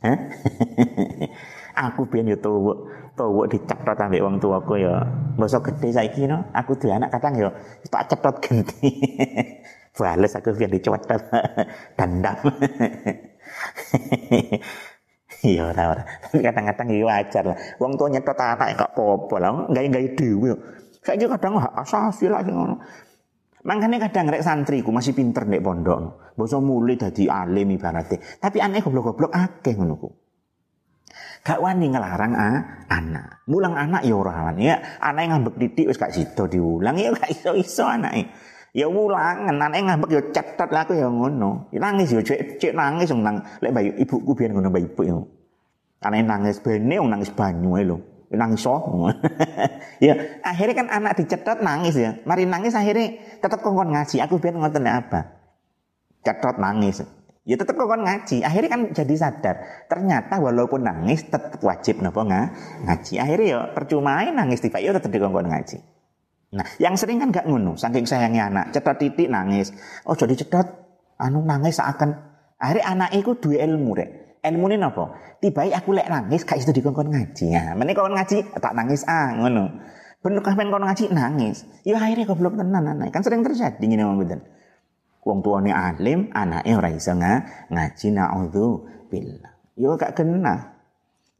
Hah? 0.00 0.16
aku 1.76 2.08
biyen 2.08 2.32
yo 2.32 2.38
tuwa 2.40 2.74
tuwa 3.12 3.44
dicetot 3.44 3.96
ambek 4.00 4.24
wong 4.24 4.40
tuaku 4.40 4.80
ya 4.80 5.04
masa 5.36 5.60
gede 5.60 5.92
saiki 5.92 6.24
no 6.24 6.48
aku 6.56 6.72
duwe 6.80 6.96
anak 6.96 7.12
kadang 7.12 7.36
yo 7.36 7.52
tak 7.92 8.08
cetot 8.08 8.40
ganti 8.40 8.88
bales 9.96 10.32
aku 10.32 10.56
biyen 10.56 10.72
dicetot 10.72 11.20
dandam 11.98 12.36
Iya 15.44 15.68
ora 15.68 15.82
ora. 15.92 16.02
Kadang-kadang 16.32 16.88
iya 16.90 17.04
wajar 17.06 17.44
lah. 17.44 17.58
Wong 17.76 17.94
tua 18.00 18.08
nyetot 18.08 18.34
anak 18.40 18.72
kok 18.72 18.96
apa 18.96 19.36
lah. 19.36 19.68
Gawe-gawe 19.68 20.08
dhewe. 20.16 20.50
Saiki 21.04 21.28
kadang 21.28 21.60
hak 21.60 21.76
asasi 21.86 22.26
lah 22.26 22.40
sing 22.42 22.56
ngono. 22.56 22.80
Makanya 23.66 24.08
kadang 24.08 24.30
rek 24.32 24.42
santriku 24.42 24.90
masih 24.90 25.12
pinter 25.12 25.44
nek 25.44 25.60
pondok. 25.62 26.34
Basa 26.34 26.58
mulai 26.58 26.96
dadi 26.98 27.28
alim 27.28 27.74
ibaratnya. 27.74 28.18
Tapi 28.42 28.58
aneh 28.62 28.80
goblok-goblok 28.80 29.30
akeh 29.30 29.76
ngono 29.76 29.94
ku. 30.00 30.08
Gak 31.46 31.62
wani 31.62 31.94
ngelarang 31.94 32.34
ah, 32.34 32.58
anak. 32.90 33.46
Mulang 33.46 33.78
anak 33.78 34.02
ya 34.02 34.18
ora 34.18 34.50
wani 34.50 34.66
ya. 34.66 34.82
Anak 34.98 35.20
yang 35.22 35.30
ngambek 35.38 35.54
titik 35.62 35.94
wis 35.94 35.94
gak 35.94 36.10
sida 36.10 36.50
diulang 36.50 36.98
ya 36.98 37.14
gak 37.14 37.30
iso-iso 37.30 37.86
anake. 37.86 38.34
Ya 38.74 38.90
mulang, 38.90 39.46
anak 39.46 39.78
ngambek 39.78 40.10
ya 40.10 40.20
cetot 40.34 40.74
lah 40.74 40.82
aku 40.82 40.98
ya 40.98 41.06
ngono. 41.06 41.70
Ya 41.70 41.78
nangis 41.86 42.10
ya 42.10 42.18
cek 42.18 42.58
cek 42.58 42.74
nangis 42.74 43.14
nang 43.14 43.46
lek 43.62 43.70
bayi 43.70 43.94
ibuku 43.94 44.34
biyen 44.34 44.58
ngono 44.58 44.74
bayi 44.74 44.90
ibu 44.90 45.02
ya. 45.06 45.22
Anake 46.02 46.26
nangis 46.26 46.58
bene 46.58 46.98
nangis 46.98 47.30
banyu 47.30 47.78
lho. 47.78 47.96
Ya 48.26 48.42
nangis 48.42 48.66
so. 48.66 48.82
ya 50.06 50.42
akhirnya 50.42 50.74
kan 50.82 50.88
anak 50.90 51.14
dicetot 51.14 51.62
nangis 51.62 51.94
ya. 51.94 52.18
Mari 52.26 52.42
nangis 52.42 52.74
akhirnya 52.74 53.38
tetap 53.38 53.62
kongkon 53.62 53.94
ngaji. 53.94 54.18
Aku 54.18 54.42
biyen 54.42 54.58
ngoten 54.58 54.82
apa? 54.90 55.30
Cetot 56.26 56.58
nangis. 56.58 57.06
Ya 57.46 57.54
tetap 57.54 57.78
kok 57.78 57.86
ngaji. 57.86 58.42
Akhirnya 58.42 58.70
kan 58.74 58.80
jadi 58.90 59.14
sadar. 59.14 59.86
Ternyata 59.86 60.42
walaupun 60.42 60.82
nangis 60.82 61.30
tetap 61.30 61.62
wajib 61.62 62.02
nopo 62.02 62.26
nggak 62.26 62.46
ngaji. 62.90 63.22
Akhirnya 63.22 63.46
ya 63.46 63.60
percuma 63.70 64.18
nangis 64.26 64.58
tiba 64.58 64.82
ya 64.82 64.90
tetap 64.90 65.14
dikongkon 65.14 65.46
ngaji. 65.46 65.78
Nah, 66.54 66.66
yang 66.82 66.94
sering 66.94 67.18
kan 67.18 67.34
gak 67.34 67.46
ngunu, 67.50 67.74
saking 67.74 68.06
sayangnya 68.06 68.46
anak, 68.46 68.70
cetot 68.70 68.96
titik 69.02 69.26
nangis. 69.26 69.74
Oh, 70.06 70.14
jadi 70.14 70.38
cetot 70.38 70.66
anu 71.18 71.42
nangis 71.42 71.82
seakan 71.82 72.14
akhirnya 72.56 72.86
anak 72.86 73.10
itu 73.18 73.34
dua 73.38 73.66
ilmu 73.66 73.90
rek. 73.98 74.10
Ilmu 74.46 74.70
ini 74.70 74.78
nopo? 74.78 75.10
Tiba 75.42 75.66
aku 75.70 75.90
lek 75.94 76.06
nangis 76.06 76.46
gak 76.46 76.62
itu 76.62 76.70
dikongkon 76.70 77.10
ngaji. 77.10 77.46
Ya, 77.50 77.74
nah, 77.74 77.94
kon 77.94 78.14
ngaji 78.14 78.58
tak 78.58 78.74
nangis 78.78 79.02
ah 79.06 79.34
ngono. 79.38 79.70
Bener 80.22 80.42
kapan 80.42 80.70
kon 80.70 80.82
ngaji 80.82 81.14
nangis. 81.14 81.66
Ya 81.82 81.98
akhirnya 81.98 82.26
goblok 82.30 82.58
tenan 82.58 82.90
anak. 82.90 83.10
Kan 83.10 83.22
sering 83.26 83.42
terjadi 83.42 83.82
ngene 83.82 84.06
mboten. 84.06 84.40
Wong 85.26 85.42
tuane 85.42 85.74
alim, 85.74 86.30
anake 86.30 86.70
ora 86.70 86.86
iso 86.86 87.10
ngaji 87.18 88.06
naudzu 88.14 88.66
billah. 89.10 89.74
Yo 89.74 89.98
gak 89.98 90.14
kena. 90.14 90.78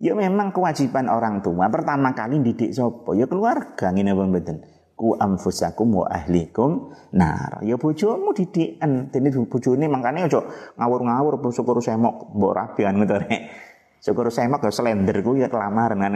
Yo 0.03 0.19
memang 0.19 0.51
kewajiban 0.51 1.07
orang 1.07 1.41
tua 1.41 1.71
pertama 1.71 2.11
kali 2.11 2.43
didik 2.43 2.75
sapa? 2.75 3.15
Ya 3.15 3.31
keluarga 3.31 3.95
ngene 3.95 4.11
apa 4.11 4.23
mboten. 4.27 4.57
Ku 4.99 5.15
anfusakum 5.15 6.03
wa 6.03 6.11
ahlikum 6.11 6.91
nar. 7.15 7.63
Ya 7.63 7.79
bojomu 7.79 8.35
didiken. 8.35 9.09
Dene 9.15 9.31
bojone 9.33 9.87
mangkane 9.87 10.27
aja 10.27 10.43
ngawur-ngawur 10.77 11.39
syukur 11.55 11.79
semok 11.79 12.35
mbok 12.35 12.53
rabian 12.59 12.99
ngono 12.99 13.23
rek. 13.23 13.43
Syukur 14.03 14.35
semok 14.35 14.67
ya 14.67 14.73
slender 14.75 15.23
kuwi 15.23 15.47
ya 15.47 15.49
kelamaran 15.49 16.03
kan. 16.03 16.13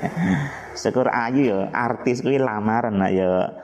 Syukur 0.84 1.08
ayu 1.08 1.48
ya 1.48 1.58
artis 1.72 2.20
kuwi 2.20 2.36
lamaran 2.36 3.00
ya 3.08 3.56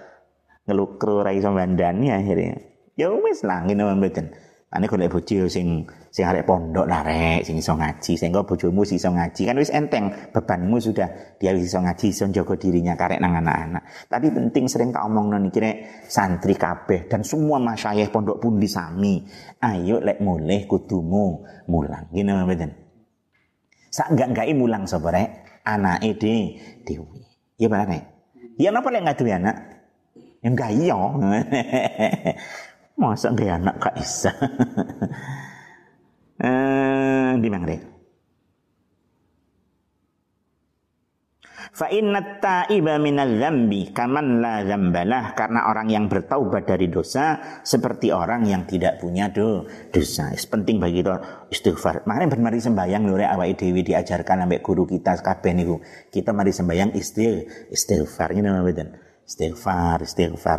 ngelukru 0.64 1.20
ra 1.20 1.37
iso 1.37 1.52
bandani 1.52 2.11
akhirnya. 2.11 2.69
Ya 3.00 3.08
wis 3.08 3.40
lah 3.48 3.64
ngene 3.64 3.96
mboten. 3.96 4.28
Ane 4.70 4.86
golek 4.86 5.10
bojo 5.10 5.50
sing 5.50 5.82
sing 6.14 6.22
arek 6.30 6.46
pondok 6.46 6.86
lah 6.86 7.02
sing 7.42 7.58
iso 7.58 7.74
ngaji, 7.74 8.14
sehingga 8.14 8.46
bojomu 8.46 8.86
iso 8.86 9.10
ngaji 9.10 9.42
kan 9.42 9.58
wis 9.58 9.74
enteng, 9.74 10.14
bebanmu 10.30 10.78
sudah 10.78 11.34
dia 11.42 11.50
iso 11.50 11.82
ngaji, 11.82 12.06
iso 12.14 12.30
jaga 12.30 12.54
dirinya 12.54 12.94
karek 12.94 13.18
nang 13.18 13.34
anak-anak. 13.34 13.82
Tapi 14.06 14.30
penting 14.30 14.70
sering 14.70 14.94
tak 14.94 15.02
omongno 15.10 15.42
niki 15.42 15.58
rek 15.58 16.06
santri 16.06 16.54
kabeh 16.54 17.10
dan 17.10 17.26
semua 17.26 17.58
masyayikh 17.58 18.14
pondok 18.14 18.38
pun 18.38 18.62
disami. 18.62 19.26
Ayo 19.58 19.98
lek 19.98 20.22
mulih 20.22 20.70
kudumu 20.70 21.42
mulang. 21.66 22.06
Ngene 22.14 22.30
mboten. 22.46 22.70
Sak 23.90 24.14
enggak-enggake 24.14 24.54
mulang 24.54 24.86
sapa 24.86 25.10
rek? 25.10 25.28
Anake 25.66 26.14
de 26.14 26.34
dewi. 26.86 27.26
Ya 27.58 27.66
bareng. 27.66 28.06
Ya 28.54 28.70
napa 28.70 28.94
lek 28.94 29.02
enggak 29.02 29.18
duwe 29.18 29.34
anak? 29.34 29.56
Ya 30.46 30.46
enggak 30.46 30.70
iya. 30.78 30.94
Masa 32.98 33.33
gak 33.33 33.61
anak 33.61 33.76
kak 33.79 33.94
Isa? 33.98 34.31
eh, 36.46 37.33
di 37.38 37.48
mana 37.48 37.64
deh? 37.66 37.81
Fa 41.70 41.87
inna 41.87 42.42
ta'iba 42.42 42.98
minal 42.98 43.38
zambi 43.38 43.94
kaman 43.94 44.42
la 44.42 44.66
zambalah 44.66 45.38
karena 45.38 45.70
orang 45.70 45.87
yang 45.87 46.05
bertaubat 46.11 46.66
dari 46.66 46.90
dosa 46.90 47.38
seperti 47.62 48.11
orang 48.11 48.42
yang 48.42 48.66
tidak 48.66 48.98
punya 48.98 49.31
do, 49.31 49.70
dosa. 49.94 50.35
Es 50.35 50.50
penting 50.50 50.83
bagi 50.83 50.98
kita 50.98 51.46
istighfar. 51.46 52.03
Makanya 52.11 52.35
bermari 52.35 52.59
sembayang 52.59 53.07
lho 53.07 53.22
awak 53.22 53.55
dewi 53.55 53.87
diajarkan 53.87 54.44
sampai 54.44 54.59
guru 54.59 54.83
kita 54.83 55.22
kabeh 55.22 55.53
niku. 55.55 55.79
Kita 56.11 56.35
mari 56.35 56.50
sembayang 56.50 56.90
istighfar. 56.98 57.70
Istighfar 57.70 58.29
namanya 58.35 58.90
Istighfar, 59.31 60.03
istighfar. 60.03 60.59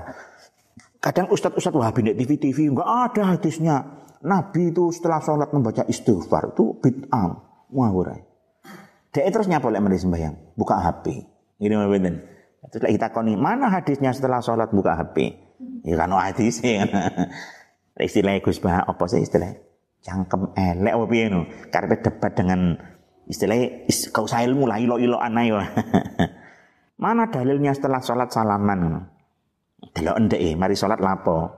Kadang 1.01 1.33
ustadz-ustadz 1.33 1.73
wahabi 1.73 2.13
di 2.13 2.13
TV-TV 2.13 2.69
enggak 2.69 2.85
ada 2.85 3.33
hadisnya. 3.33 3.77
Nabi 4.21 4.69
itu 4.69 4.93
setelah 4.93 5.17
sholat 5.17 5.49
membaca 5.49 5.81
istighfar 5.89 6.53
itu 6.53 6.77
bid'ah. 6.77 7.41
Ngawur. 7.73 8.13
Dia 9.09 9.27
terus 9.33 9.49
nyapa 9.49 9.73
lek 9.73 9.81
mari 9.81 9.97
sembahyang, 9.97 10.53
buka 10.53 10.77
HP. 10.77 11.25
Ini 11.57 11.73
mah 11.73 11.89
beden. 11.89 12.21
Terus 12.69 12.85
kita 12.85 13.09
koni, 13.09 13.33
mana 13.33 13.73
hadisnya 13.73 14.13
setelah 14.13 14.45
sholat 14.45 14.69
buka 14.69 14.93
HP? 14.93 15.33
Ya 15.89 15.97
kan 15.97 16.13
hadis 16.13 16.61
ya. 16.61 16.85
istilah 17.97 18.37
Gus 18.45 18.61
Bah 18.61 18.85
apa 18.85 19.03
sih 19.09 19.25
istilah? 19.25 19.57
Cangkem 20.05 20.53
elek 20.53 20.93
apa 20.93 21.05
piye? 21.09 21.25
Karena 21.73 21.95
debat 21.97 22.31
dengan 22.37 22.77
istilah 23.25 23.57
kau 24.13 24.29
saya 24.29 24.45
ilmu 24.45 24.69
lah 24.69 24.77
ilo-ilo 24.77 25.17
anai 25.17 25.49
Mana 27.03 27.25
dalilnya 27.33 27.73
setelah 27.73 28.05
sholat 28.05 28.29
salaman? 28.29 29.10
Delok 29.81 30.17
ndeke, 30.29 30.53
mari 30.53 30.77
salat 30.77 31.01
lapo. 31.01 31.49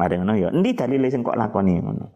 Mari 0.00 0.16
ngono 0.16 0.32
ya. 0.40 0.48
Endi 0.48 0.72
dalile 0.72 1.12
sing 1.12 1.20
kok 1.20 1.36
lakoni 1.36 1.76
ngono. 1.76 2.06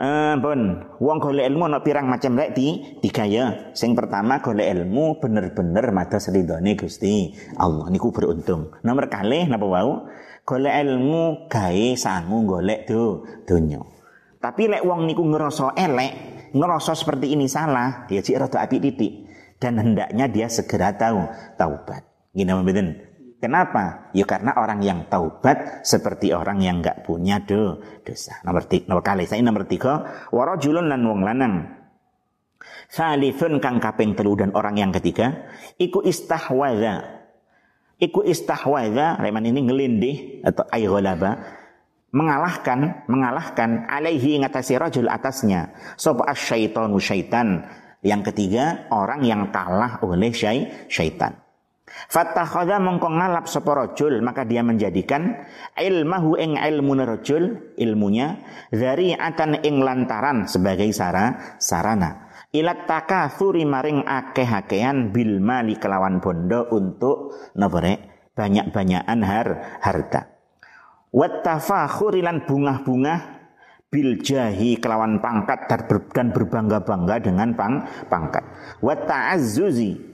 Eh, 0.00 0.34
pun, 0.40 0.60
wong 0.96 1.18
golek 1.20 1.44
ilmu 1.44 1.68
ana 1.68 1.84
pirang 1.84 2.08
macam 2.08 2.32
rek 2.40 2.56
di 2.56 2.96
tiga 3.04 3.28
ya. 3.28 3.68
Sing 3.76 3.92
pertama 3.92 4.40
golek 4.40 4.64
ilmu 4.72 5.20
bener-bener 5.20 5.92
mados 5.92 6.32
ridhone 6.32 6.72
Gusti 6.72 7.36
Allah 7.60 7.84
niku 7.92 8.08
beruntung. 8.08 8.72
Nomor 8.80 9.12
kalih 9.12 9.44
napa 9.44 9.68
wau? 9.68 10.08
Golek 10.48 10.72
ilmu 10.72 11.52
gawe 11.52 11.86
sangu 12.00 12.48
golek 12.48 12.88
do 12.88 13.28
donya. 13.44 13.84
Tapi 14.40 14.72
lek 14.72 14.88
wong 14.88 15.04
niku 15.04 15.20
ngerasa 15.20 15.76
elek, 15.76 16.12
ngerasa 16.56 16.96
seperti 16.96 17.36
ini 17.36 17.44
salah, 17.44 18.08
dia 18.08 18.24
cik 18.24 18.40
rada 18.40 18.64
api 18.64 18.80
titik 18.80 19.28
dan 19.60 19.76
hendaknya 19.76 20.32
dia 20.32 20.48
segera 20.48 20.96
tahu 20.96 21.28
taubat. 21.60 22.08
Gini 22.32 22.48
mboten 22.48 23.09
Kenapa? 23.40 24.12
Ya 24.12 24.28
karena 24.28 24.52
orang 24.52 24.84
yang 24.84 25.08
taubat 25.08 25.80
seperti 25.80 26.36
orang 26.36 26.60
yang 26.60 26.84
enggak 26.84 27.08
punya 27.08 27.40
do, 27.40 27.80
dosa. 28.04 28.36
Nomor 28.44 28.68
tiga, 28.68 28.84
nomor 28.92 29.00
kali 29.00 29.24
saya 29.24 29.40
nomor 29.40 29.64
tiga, 29.64 30.28
warajulun 30.28 30.92
lan 30.92 31.00
wong 31.00 31.24
lanang. 31.24 31.54
Salifun 32.92 33.56
kang 33.56 33.80
kaping 33.80 34.12
telu 34.12 34.36
dan 34.36 34.52
orang 34.52 34.76
yang 34.76 34.92
ketiga, 34.92 35.48
iku 35.80 36.04
istahwaza. 36.04 37.24
Iku 37.96 38.28
istahwaza, 38.28 39.16
leman 39.24 39.48
ini 39.48 39.60
ngelindih 39.64 40.16
atau 40.44 40.68
ayghalaba, 40.68 41.40
mengalahkan, 42.12 43.08
mengalahkan 43.08 43.88
alaihi 43.88 44.36
ngatasi 44.36 44.76
rajul 44.76 45.08
atasnya. 45.08 45.72
Sopa 45.96 46.28
asyaitonu 46.28 47.00
syaitan. 47.00 47.64
Yang 48.04 48.32
ketiga, 48.32 48.84
orang 48.92 49.24
yang 49.24 49.48
kalah 49.48 49.96
oleh 50.04 50.32
syai, 50.32 50.88
syaitan. 50.92 51.40
Fattakhadha 52.10 52.78
mongko 52.78 53.08
ngalap 53.10 53.46
sapa 53.50 53.90
maka 54.22 54.42
dia 54.46 54.62
menjadikan 54.62 55.46
ilmahu 55.74 56.38
ing 56.38 56.58
ilmu 56.58 56.92
rajul 57.02 57.74
ilmunya 57.74 58.40
dzari'atan 58.70 59.62
ing 59.62 59.82
lantaran 59.82 60.46
sebagai 60.46 60.90
sara 60.94 61.56
sarana. 61.58 62.30
Ilat 62.50 62.90
takatsuri 62.90 63.62
maring 63.62 64.02
akeh-akehan 64.02 65.14
bil 65.14 65.38
mali 65.38 65.78
kelawan 65.78 66.18
bondo 66.18 66.66
untuk 66.74 67.34
napa 67.54 67.78
banyak-banyakan 68.34 69.20
har 69.22 69.48
harta. 69.78 70.34
Wat 71.14 71.46
tafakhurilan 71.46 72.46
bungah-bungah 72.46 73.18
bil 73.90 74.22
jahi 74.22 74.78
kelawan 74.78 75.18
pangkat 75.18 75.66
dan 76.10 76.30
berbangga-bangga 76.30 77.16
dengan 77.22 77.54
pang, 77.54 77.86
pangkat. 78.06 78.42
Wat 78.82 79.06
ta'azzuzi 79.06 80.09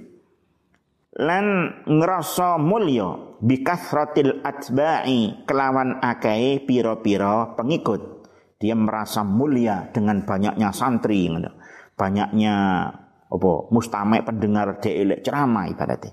lan 1.17 1.47
ngerasa 1.89 2.61
mulya 2.61 3.37
bikasratil 3.41 4.45
atba'i 4.45 5.49
kelawan 5.49 6.01
akai 6.05 6.61
piro-piro 6.65 7.57
pengikut. 7.57 8.29
Dia 8.57 8.73
merasa 8.73 9.21
mulia 9.21 9.93
dengan 9.93 10.25
banyaknya 10.25 10.73
santri 10.73 11.29
banyaknya 11.97 12.55
apa 13.27 13.53
mustamek 13.73 14.25
pendengar 14.29 14.81
delek 14.81 15.25
ceramah 15.25 15.69
ibaratnya. 15.69 16.13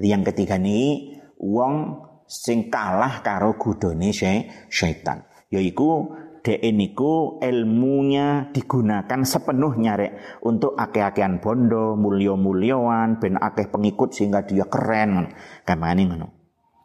Yang 0.00 0.32
ketiga 0.32 0.56
ini 0.58 1.12
wong 1.38 2.06
sing 2.30 2.70
kalah 2.70 3.22
karo 3.26 3.58
gudone 3.58 4.10
syaitan. 4.10 5.26
Yaiku 5.50 6.14
dek 6.40 6.60
niku 6.72 7.36
ilmunya 7.44 8.48
digunakan 8.52 9.20
sepenuhnya 9.24 9.92
rek 9.96 10.12
untuk 10.44 10.72
akeh-akehan 10.76 11.40
bondo, 11.40 11.96
mulio-mulioan, 11.96 13.20
ben 13.20 13.36
akeh 13.36 13.68
pengikut 13.68 14.16
sehingga 14.16 14.44
dia 14.44 14.64
keren. 14.64 15.32
Kamane 15.68 16.02
ngono. 16.08 16.26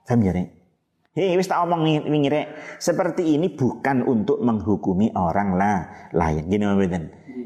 Paham 0.04 0.20
ya 0.22 0.32
rek? 0.36 0.48
Hei, 1.16 1.40
wis 1.40 1.48
tak 1.48 1.64
omong 1.64 1.88
wingi 2.12 2.28
rek, 2.28 2.48
seperti 2.76 3.40
ini 3.40 3.56
bukan 3.56 4.04
untuk 4.04 4.44
menghukumi 4.44 5.16
orang 5.16 5.56
lah 5.56 6.12
lain. 6.12 6.52
Gini 6.52 6.68
mboten. 6.68 7.04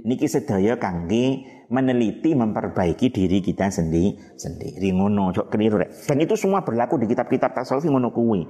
Niki 0.10 0.26
sedaya 0.26 0.82
kangge 0.82 1.59
meneliti 1.70 2.34
memperbaiki 2.34 3.14
diri 3.14 3.40
kita 3.46 3.70
sendiri 3.70 4.18
sendiri. 4.34 4.90
Ngono 4.90 5.30
cok 5.30 5.48
keliru 5.54 5.82
rek. 5.82 6.10
Dan 6.10 6.18
itu 6.26 6.34
semua 6.34 6.66
berlaku 6.66 6.98
di 6.98 7.06
kitab-kitab 7.06 7.54
tasawuf 7.54 7.86
ngono 7.86 8.10
kuwi. 8.10 8.42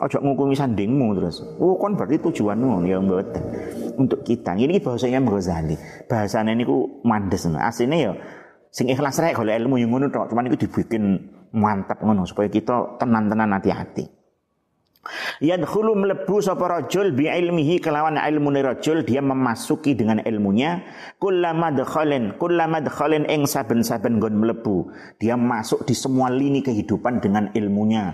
Ojo 0.00 0.18
ngukumi 0.22 0.54
sandingmu 0.54 1.18
terus. 1.18 1.42
Oh 1.58 1.74
kon 1.76 1.98
berarti 1.98 2.22
tujuanmu 2.22 2.86
ya 2.86 3.02
mboten. 3.02 3.42
Untuk 3.98 4.22
kita. 4.22 4.54
Ini 4.54 4.78
bahasanya 4.78 5.18
Ghazali. 5.20 5.76
Bahasanya 6.06 6.54
ini 6.54 6.62
ku 6.62 7.02
mandes 7.02 7.44
aslinya 7.46 7.98
ya 7.98 8.12
sing 8.70 8.86
ikhlas 8.86 9.18
rek 9.18 9.34
kalau 9.34 9.50
ilmu 9.50 9.82
yang 9.82 9.90
ngono 9.90 10.06
tok. 10.08 10.30
Cuman 10.30 10.46
itu 10.46 10.70
dibikin 10.70 11.18
mantap 11.50 11.98
ngono 12.06 12.22
supaya 12.22 12.46
kita 12.46 13.02
tenan-tenan 13.02 13.50
hati-hati 13.58 14.19
Yadkhulu 15.40 15.96
melebu 15.96 16.44
sapa 16.44 16.68
rajul 16.68 17.16
bi 17.16 17.24
ilmihi 17.24 17.80
kelawan 17.80 18.20
ilmu 18.20 18.52
rajul 18.52 19.00
dia 19.00 19.24
memasuki 19.24 19.96
dengan 19.96 20.20
ilmunya. 20.20 20.84
Kullama 21.16 21.72
dakhalin 21.72 22.36
kullama 22.36 22.84
dakhalin 22.84 23.24
ing 23.24 23.48
saben-saben 23.48 24.20
nggon 24.20 24.36
melebu 24.36 24.92
dia 25.16 25.40
masuk 25.40 25.88
di 25.88 25.96
semua 25.96 26.28
lini 26.28 26.60
kehidupan 26.60 27.24
dengan 27.24 27.48
ilmunya. 27.56 28.12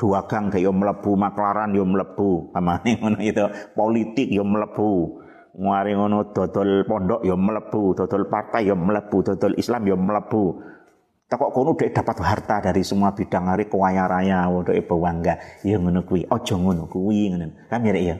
Dua 0.00 0.24
gang 0.24 0.48
yo 0.56 0.72
melebu 0.72 1.14
maklaran 1.14 1.76
yo 1.76 1.84
melebu 1.84 2.50
pamane 2.56 2.96
ngono 2.96 3.20
itu. 3.20 3.44
Politik 3.76 4.32
yo 4.32 4.42
melebu 4.42 5.20
ngari 5.52 5.92
ngono 5.92 6.32
dodol 6.32 6.88
pondok 6.88 7.28
yo 7.28 7.36
melebu 7.36 7.92
dodol 7.92 8.24
partai 8.32 8.72
yo 8.72 8.74
melebu 8.74 9.20
dodol 9.20 9.52
Islam 9.60 9.84
yo 9.84 10.00
melebu 10.00 10.71
kok 11.36 11.52
kono 11.52 11.72
dek 11.76 11.94
dapat 11.94 12.16
harta 12.20 12.60
dari 12.60 12.82
semua 12.84 13.12
bidang 13.16 13.48
hari 13.48 13.68
kaya 13.68 14.04
raya, 14.08 14.48
waduh 14.48 14.74
ibu 14.74 14.96
bangga. 15.00 15.62
Ya 15.64 15.76
ngono 15.78 16.04
kuwi, 16.04 16.28
ojo 16.28 16.54
ngono 16.58 16.88
kuwi 16.88 17.32
ngono. 17.32 17.68
Kan 17.68 17.84
ya 17.86 17.94
ya. 17.96 18.16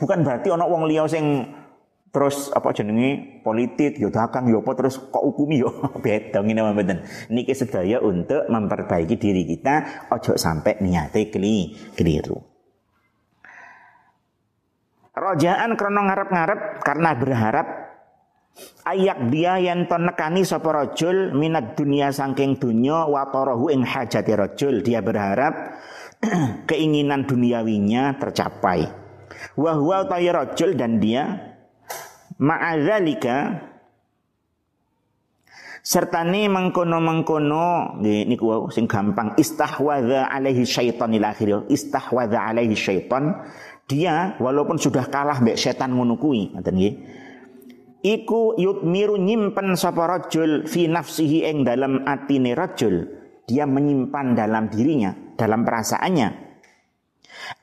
Bukan 0.00 0.24
berarti 0.24 0.48
ana 0.48 0.64
wong 0.64 0.88
liya 0.88 1.04
sing 1.04 1.44
terus 2.10 2.50
apa 2.50 2.74
jenenge 2.74 3.38
politik 3.46 4.02
yo 4.02 4.10
dagang 4.10 4.50
yo 4.50 4.66
apa 4.66 4.74
terus 4.74 4.98
kok 4.98 5.22
hukumi 5.22 5.62
yo 5.62 5.70
beda 6.04 6.40
ngene 6.40 6.60
mboten. 6.72 6.98
Niki 7.32 7.52
sedaya 7.52 8.00
untuk 8.00 8.48
memperbaiki 8.48 9.20
diri 9.20 9.44
kita 9.44 10.08
ojo 10.14 10.38
sampai 10.40 10.80
niate 10.80 11.28
keli 11.28 11.76
keliru. 11.92 12.38
Rojaan 15.10 15.76
krono 15.76 16.06
ngarep-ngarep 16.06 16.80
karena 16.80 17.10
berharap 17.18 17.66
ayak 18.84 19.30
dia 19.32 19.56
yang 19.60 19.86
to 19.86 19.96
nekani 19.96 20.42
sapa 20.44 20.68
rajul 20.72 21.32
minat 21.36 21.78
dunia 21.78 22.10
sangking 22.10 22.58
dunya 22.58 23.06
wa 23.06 23.28
tarahu 23.28 23.70
ing 23.72 23.86
hajati 23.86 24.32
rajul. 24.36 24.84
Dia 24.84 25.00
berharap 25.00 25.80
keinginan 26.68 27.24
duniawinya 27.24 28.18
tercapai. 28.20 28.88
Wa 29.56 29.72
huwa 29.76 30.04
rajul 30.08 30.76
dan 30.76 31.00
dia 31.00 31.50
ma'adzalika 32.40 33.68
sertane 35.80 36.48
mengkono-mengkono 36.52 37.96
niku 38.04 38.68
sing 38.68 38.84
gampang 38.84 39.32
istahwadha 39.40 40.28
alaihi 40.28 40.68
syaitan 40.68 41.08
ila 41.16 41.32
akhir 41.32 41.72
istahwadha 41.72 42.36
alaihi 42.36 42.76
syaitan 42.76 43.32
dia 43.88 44.36
walaupun 44.38 44.76
sudah 44.76 45.08
kalah 45.08 45.40
mbek 45.40 45.56
setan 45.56 45.96
ngoten 45.96 46.52
nggih 46.76 46.94
iku 48.00 48.56
yutmiru 48.56 49.20
nyimpen 49.20 49.76
sapa 49.76 50.08
rajul 50.08 50.64
fi 50.64 50.88
nafsihi 50.88 51.48
ing 51.48 51.64
dalam 51.64 52.04
atine 52.08 52.56
rajul. 52.56 53.08
Dia 53.44 53.66
menyimpan 53.66 54.38
dalam 54.38 54.70
dirinya 54.70 55.10
dalam 55.34 55.66
perasaannya. 55.66 56.28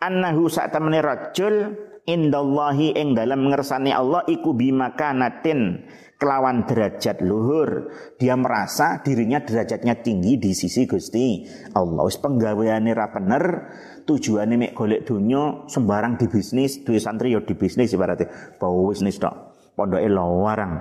Annahu 0.04 0.52
sak 0.52 0.76
temene 0.76 1.00
rajul 1.00 1.72
indallahi 2.04 2.92
ing 2.92 3.16
dalam 3.16 3.48
ngersani 3.48 3.96
Allah 3.96 4.28
iku 4.28 4.52
bimakanatin 4.52 5.88
kelawan 6.20 6.68
derajat 6.68 7.24
luhur. 7.24 7.88
Dia 8.20 8.36
merasa 8.36 9.00
dirinya 9.00 9.40
derajatnya 9.40 10.04
tinggi 10.04 10.36
di 10.36 10.52
sisi 10.52 10.84
Gusti 10.84 11.48
Allah. 11.72 12.04
Wis 12.04 12.20
penggaweane 12.20 12.92
ra 12.92 13.08
bener 13.08 13.44
tujuane 14.04 14.60
mek 14.60 14.76
golek 14.76 15.08
donya 15.08 15.68
sembarang 15.72 16.20
di 16.20 16.28
bisnis 16.28 16.84
duwe 16.84 17.00
santri 17.00 17.32
yo 17.32 17.48
di 17.48 17.56
bisnis 17.56 17.96
ibaratnya. 17.96 18.60
Bawa 18.60 18.92
bisnis 18.92 19.24
tok 19.24 19.57
pondoke 19.78 20.10
larang. 20.18 20.74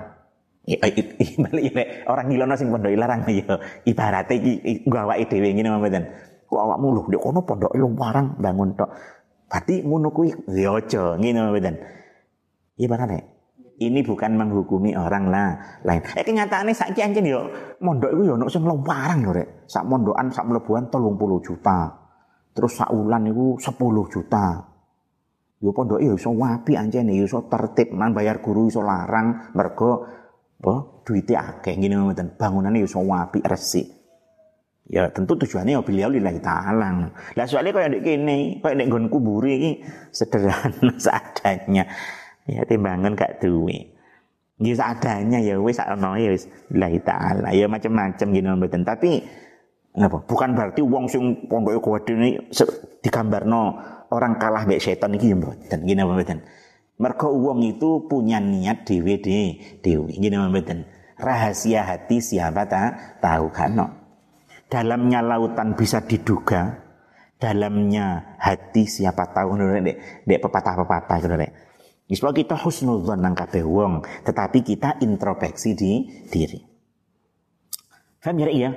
Orang 2.09 2.25
ngilono 2.27 2.53
sing 2.57 2.73
pondoke 2.73 2.97
larang 2.97 3.21
ya 3.29 3.55
ibarate 3.85 4.35
iki 4.41 4.83
nggo 4.89 4.97
awake 4.97 5.29
dhewe 5.29 5.53
ngene 5.53 5.69
mboten. 5.77 6.03
Kok 6.49 6.59
awakmu 6.59 6.87
lho 6.97 7.01
ndek 7.05 7.21
kono 7.21 7.39
pondoke 7.45 7.77
larang 7.77 8.33
bangun 8.41 8.73
tok. 8.73 8.89
Berarti 9.47 9.85
ngono 9.85 10.09
kuwi 10.09 10.33
ya 10.57 10.73
aja 10.73 11.15
ngene 11.15 11.39
mboten. 11.53 11.75
Ibarate 12.81 13.37
ini 13.77 14.01
bukan 14.01 14.33
menghukumi 14.33 14.97
orang 14.97 15.29
lah 15.29 15.79
lain. 15.85 16.01
Eh 16.17 16.25
kenyataannya 16.25 16.73
saiki 16.73 17.05
anjen 17.05 17.29
yo 17.29 17.45
mondok 17.77 18.09
iku 18.09 18.21
yo 18.25 18.33
ono 18.33 18.49
sing 18.49 18.65
larang 18.65 19.21
yo 19.21 19.31
rek. 19.31 19.69
Sak 19.69 19.85
mondokan 19.85 20.33
sak 20.33 20.49
mlebuan 20.49 20.89
30 20.89 21.45
juta. 21.45 21.79
Terus 22.57 22.73
sak 22.73 22.89
wulan 22.89 23.29
iku 23.29 23.61
10 23.61 24.13
juta. 24.13 24.45
Yo 25.57 25.73
pondok 25.73 25.97
yo 25.97 26.13
iso 26.13 26.29
wapi 26.37 26.77
anjene 26.77 27.17
yo 27.17 27.25
iso 27.25 27.49
tertib 27.49 27.89
man 27.89 28.13
bayar 28.13 28.45
guru 28.45 28.69
iso 28.69 28.85
larang 28.85 29.49
mergo 29.57 30.05
apa 30.61 31.01
duite 31.01 31.33
akeh 31.33 31.73
ngene 31.73 31.97
mboten 31.97 32.37
bangunane 32.37 32.77
yo 32.81 32.85
iso 32.85 33.01
wapi 33.01 33.41
resik. 33.41 33.97
Ya 34.87 35.11
tentu 35.11 35.35
tujuannya 35.35 35.75
ya 35.75 35.83
beliau 35.83 36.07
lillahi 36.07 36.39
ta'ala. 36.39 37.11
Lah 37.35 37.45
soalnya 37.49 37.75
kaya 37.75 37.91
ndek 37.91 38.03
kene, 38.07 38.63
kaya 38.63 38.73
ndek 38.79 38.87
nggon 38.87 39.05
kuburi 39.11 39.51
iki 39.59 39.71
sederhana 40.15 40.95
seadanya. 41.03 41.83
Ya 42.47 42.63
timbangan 42.63 43.11
gak 43.19 43.43
duwe. 43.43 43.91
Ya 44.63 44.73
seadanya 44.79 45.43
ya 45.43 45.59
wis 45.59 45.83
ana 45.83 46.15
ya 46.15 46.31
wis 46.31 46.47
lillahi 46.71 47.03
ta'ala. 47.03 47.51
Ya 47.51 47.67
macam-macam 47.67 48.27
gini 48.31 48.47
mboten. 48.47 48.87
Tapi 48.87 49.27
apa? 49.99 50.17
Bukan 50.23 50.55
berarti 50.55 50.79
wong 50.79 51.11
sing 51.11 51.49
pondoke 51.51 51.83
gede 52.07 52.47
digambarno 53.03 53.96
orang 54.13 54.39
kalah 54.39 54.63
mbek 54.67 54.83
setan 54.83 55.15
iki 55.15 55.31
ya 55.31 55.37
mboten. 55.37 55.79
Ngene 55.83 56.03
mboten? 56.07 56.39
Mergo 56.97 57.29
wong 57.29 57.61
itu 57.65 58.09
punya 58.09 58.41
niat 58.41 58.87
dhewe 58.87 59.19
dhewe. 59.19 60.11
Ngene 60.17 60.35
mboten? 60.49 60.87
Rahasia 61.17 61.81
hati 61.81 62.21
siapa 62.21 62.69
tak 62.69 63.19
tahu 63.25 63.49
kan 63.49 63.73
dalamnya 64.67 65.23
lautan 65.23 65.73
bisa 65.73 66.03
diduga, 66.03 66.83
dalamnya 67.39 68.37
hati 68.39 68.83
siapa 68.87 69.31
tahu 69.31 69.55
dek 69.55 70.27
dek 70.27 70.39
pepatah-pepatah 70.43 71.17
gitu 71.23 71.35
dek. 71.39 71.51
Misal 72.07 72.31
kita 72.31 72.55
husnudzon 72.55 73.19
nang 73.19 73.35
kabeh 73.35 73.67
wong, 73.67 73.99
tetapi 74.23 74.63
kita 74.63 74.95
introspeksi 75.03 75.75
di 75.75 75.91
diri. 76.31 76.59
Faham 78.23 78.39
ya 78.39 78.47
iya? 78.47 78.71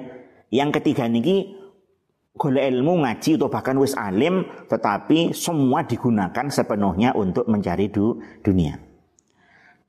Yang 0.51 0.83
ketiga 0.83 1.07
niki 1.07 1.60
golek 2.35 2.64
ilmu 2.71 3.03
ngaji 3.03 3.37
atau 3.37 3.49
bahkan 3.51 3.77
wis 3.81 3.97
alim 3.99 4.47
tetapi 4.71 5.35
semua 5.35 5.83
digunakan 5.85 6.47
sepenuhnya 6.47 7.14
untuk 7.19 7.51
mencari 7.51 7.90
du, 7.90 8.23
dunia. 8.40 8.79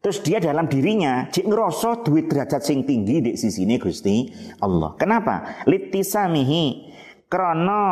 Terus 0.01 0.25
dia 0.25 0.41
dalam 0.41 0.65
dirinya 0.65 1.29
cik 1.29 1.45
ngerasa 1.45 2.01
duit 2.01 2.25
derajat 2.25 2.65
sing 2.65 2.89
tinggi 2.89 3.21
di 3.21 3.31
sisi 3.37 3.69
ini 3.69 3.77
Gusti 3.77 4.25
Allah. 4.65 4.97
Kenapa? 4.97 5.61
Litisamihi 5.69 6.89
krono 7.29 7.85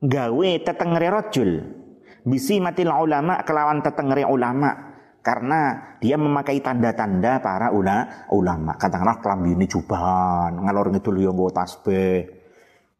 gawe 0.00 0.50
tetengere 0.64 1.12
rojul. 1.12 1.50
Bisi 2.26 2.58
mati 2.58 2.82
ulama 2.88 3.44
kelawan 3.44 3.84
tetengere 3.84 4.24
ulama 4.24 4.96
karena 5.20 5.94
dia 5.98 6.14
memakai 6.14 6.62
tanda-tanda 6.62 7.42
para 7.44 7.74
ula, 7.74 8.26
ulama. 8.32 8.78
Katakanlah 8.78 9.18
kelambi 9.18 9.58
ini 9.58 9.66
jubahan, 9.66 10.54
ngalor 10.54 10.94
ngidul 10.94 11.18
yo 11.18 11.34
tasbih, 11.50 12.35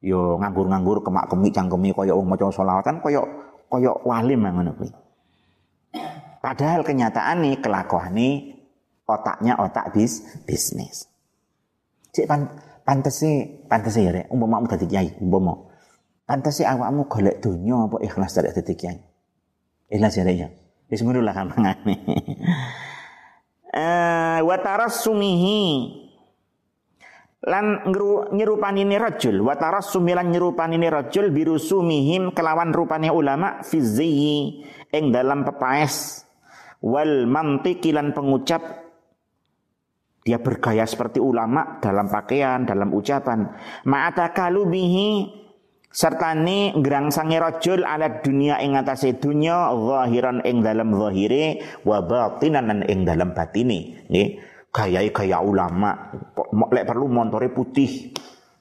yo 0.07 0.39
nganggur-nganggur 0.39 1.03
kemak-kemik 1.03 1.51
cangkemi 1.51 1.91
kaya 1.91 2.15
wong 2.15 2.31
maca 2.31 2.47
selawatan 2.55 3.03
kaya 3.03 3.27
kaya 3.67 3.91
walim 4.07 4.47
ngono 4.47 4.79
kuwi. 4.79 4.95
Padahal 6.39 6.87
kenyataan 6.87 7.43
nih 7.43 7.59
kelakuan 7.59 8.15
nih 8.15 8.55
otaknya 9.03 9.59
otak 9.59 9.91
bis 9.91 10.23
bisnis. 10.47 11.11
Cik 12.15 12.31
pan 12.31 12.47
pantesi 12.87 13.67
pantesi 13.67 14.07
ya 14.07 14.15
rek 14.15 14.31
umpama 14.31 14.63
kamu 14.63 14.79
dadi 14.79 14.87
kiai 14.87 15.11
umpama 15.19 15.59
pantesi 16.23 16.63
awakmu 16.63 17.11
golek 17.11 17.43
donya 17.43 17.91
apa 17.91 17.99
ikhlas 17.99 18.39
dari 18.39 18.55
dadi 18.55 18.75
kiai. 18.79 18.99
Ikhlas 19.91 20.15
ya 20.15 20.23
rek 20.23 20.37
ya. 20.39 20.49
Wis 20.87 21.03
lah 21.03 21.35
kampangane. 21.43 21.95
Eh 23.75 24.39
tarassumihi 24.63 25.59
lan 27.47 27.95
nyerupani 28.35 28.83
ini 28.83 28.99
rajul. 28.99 29.41
Wa 29.47 29.55
tarassumilan 29.55 30.29
nyerupani 30.35 30.77
ini 30.77 30.91
rajul 30.91 31.31
birusumihim 31.31 32.35
kelawan 32.35 32.75
rupane 32.75 33.09
ulama 33.09 33.63
fi 33.63 33.79
ing 34.91 35.05
dalam 35.15 35.47
pepaes. 35.47 36.27
Wal 36.83 37.31
mantikilan 37.31 38.13
pengucap. 38.13 38.85
Dia 40.27 40.43
bergaya 40.43 40.83
seperti 40.83 41.23
ulama 41.23 41.79
dalam 41.79 42.11
pakaian, 42.11 42.67
dalam 42.67 42.91
ucapan. 42.91 43.47
Ma'ata 43.87 44.35
kalubihi 44.35 45.31
serta 45.87 46.35
ni 46.35 46.75
sangi 47.15 47.39
rojul 47.39 47.87
ala 47.87 48.21
dunia 48.21 48.59
ing 48.59 48.75
atase 48.75 49.23
dunia 49.23 49.71
zahiran 49.71 50.43
ing 50.43 50.67
dalam 50.67 50.99
zahire 50.99 51.63
wa 51.87 52.03
batinan 52.03 52.83
ing 52.91 53.07
dalam 53.07 53.39
batine. 53.39 54.03
Nggih 54.11 54.56
gaya 54.77 55.01
gaya 55.09 55.41
ulama 55.41 56.13
lek 56.69 56.85
perlu 56.85 57.09
montore 57.09 57.49
putih 57.49 58.13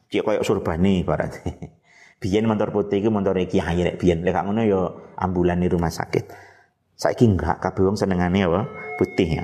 cek 0.08 0.24
koyo 0.24 0.42
surbani 0.48 1.04
berarti 1.04 1.52
biyen 2.24 2.48
motor 2.48 2.72
putih 2.72 3.04
iku 3.04 3.12
montore 3.12 3.52
kiai 3.52 3.84
lek 3.84 4.00
biyen 4.00 4.24
lek 4.24 4.32
ngono 4.32 4.64
ya 4.64 4.82
ambulan 5.20 5.60
di 5.60 5.68
rumah 5.68 5.92
sakit 5.92 6.56
Saiki 6.96 7.28
enggak 7.28 7.60
kabeh 7.60 7.92
wong 7.92 8.00
senengane 8.00 8.48
apa? 8.48 8.72
Putih 8.96 9.44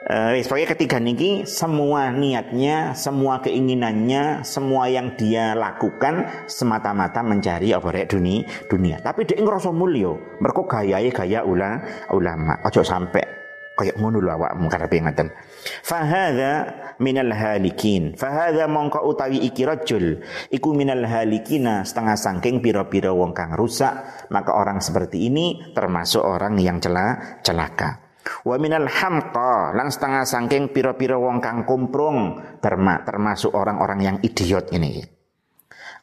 Eh, 0.00 0.40
pokoknya 0.46 0.68
ketiga 0.72 0.96
niki 0.96 1.44
semua 1.44 2.08
niatnya, 2.08 2.96
semua 2.96 3.42
keinginannya, 3.44 4.46
semua 4.46 4.88
yang 4.88 5.12
dia 5.18 5.52
lakukan 5.52 6.46
semata-mata 6.48 7.20
mencari 7.20 7.74
apa 7.74 7.84
rek 7.92 8.14
dunia, 8.14 8.46
dunia. 8.70 8.96
Tapi 9.02 9.28
dia 9.28 9.42
ngerasa 9.42 9.74
mulio, 9.74 10.38
mereka 10.40 10.64
gaya 10.64 11.02
gaya 11.10 11.44
ula, 11.44 11.82
ulama. 12.14 12.62
Ojo 12.64 12.80
sampai 12.80 13.39
kayak 13.80 13.96
ngono 13.96 14.20
lho 14.20 14.28
awakmu 14.36 14.68
karepe 14.68 15.00
ngaten. 15.00 15.32
Fahadha 15.80 16.52
minal 17.00 17.32
halikin. 17.32 18.12
Fahadha 18.12 18.68
mongko 18.68 19.08
utawi 19.08 19.40
iki 19.40 19.64
rajul 19.64 20.20
iku 20.52 20.76
minal 20.76 21.08
halikina 21.08 21.88
setengah 21.88 22.20
sangking 22.20 22.60
pira-pira 22.60 23.08
wong 23.16 23.32
kang 23.32 23.56
rusak, 23.56 24.28
maka 24.28 24.52
orang 24.52 24.84
seperti 24.84 25.32
ini 25.32 25.72
termasuk 25.72 26.20
orang 26.20 26.60
yang 26.60 26.76
celah 26.76 27.40
celaka. 27.40 28.12
Wa 28.44 28.60
minal 28.60 28.84
hamqa 28.84 29.72
lan 29.72 29.88
setengah 29.88 30.28
sangking 30.28 30.76
pira-pira 30.76 31.16
wong 31.16 31.40
kang 31.40 31.64
kumprung 31.64 32.36
termasuk 32.60 33.56
orang-orang 33.56 34.00
yang 34.04 34.16
idiot 34.20 34.68
ini. 34.76 35.00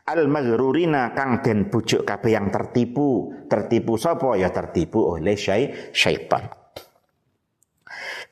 Al 0.08 0.24
maghrurina 0.32 1.12
kang 1.12 1.44
den 1.44 1.68
bujuk 1.68 2.08
kabeh 2.08 2.32
yang 2.32 2.48
tertipu. 2.48 3.36
Tertipu 3.52 4.00
sapa 4.00 4.40
ya 4.40 4.48
tertipu 4.56 5.04
oleh 5.04 5.36
syai 5.36 5.92
syaitan. 5.92 6.48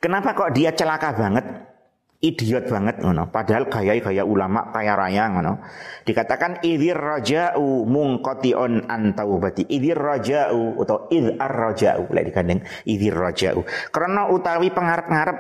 Kenapa 0.05 0.37
kok 0.37 0.53
dia 0.53 0.69
celaka 0.69 1.17
banget? 1.17 1.41
Idiot 2.21 2.69
banget 2.69 3.01
ngono. 3.01 3.33
Padahal 3.33 3.65
gaya-gaya 3.65 4.21
ulama 4.21 4.69
kaya 4.69 4.93
raya 4.93 5.33
ngono. 5.33 5.65
Dikatakan 6.05 6.61
idzir 6.61 6.93
raja'u 6.93 7.89
mungqati'un 7.89 8.85
an 8.85 9.17
taubati. 9.17 9.65
Idzir 9.65 9.97
raja'u 9.97 10.77
atau 10.85 11.09
id 11.09 11.41
ar-raja'u 11.41 12.05
lek 12.13 12.25
digandeng 12.29 12.61
idzir 12.85 13.17
raja'u. 13.17 13.65
Karena 13.89 14.29
utawi 14.29 14.69
pengarep-ngarep 14.69 15.37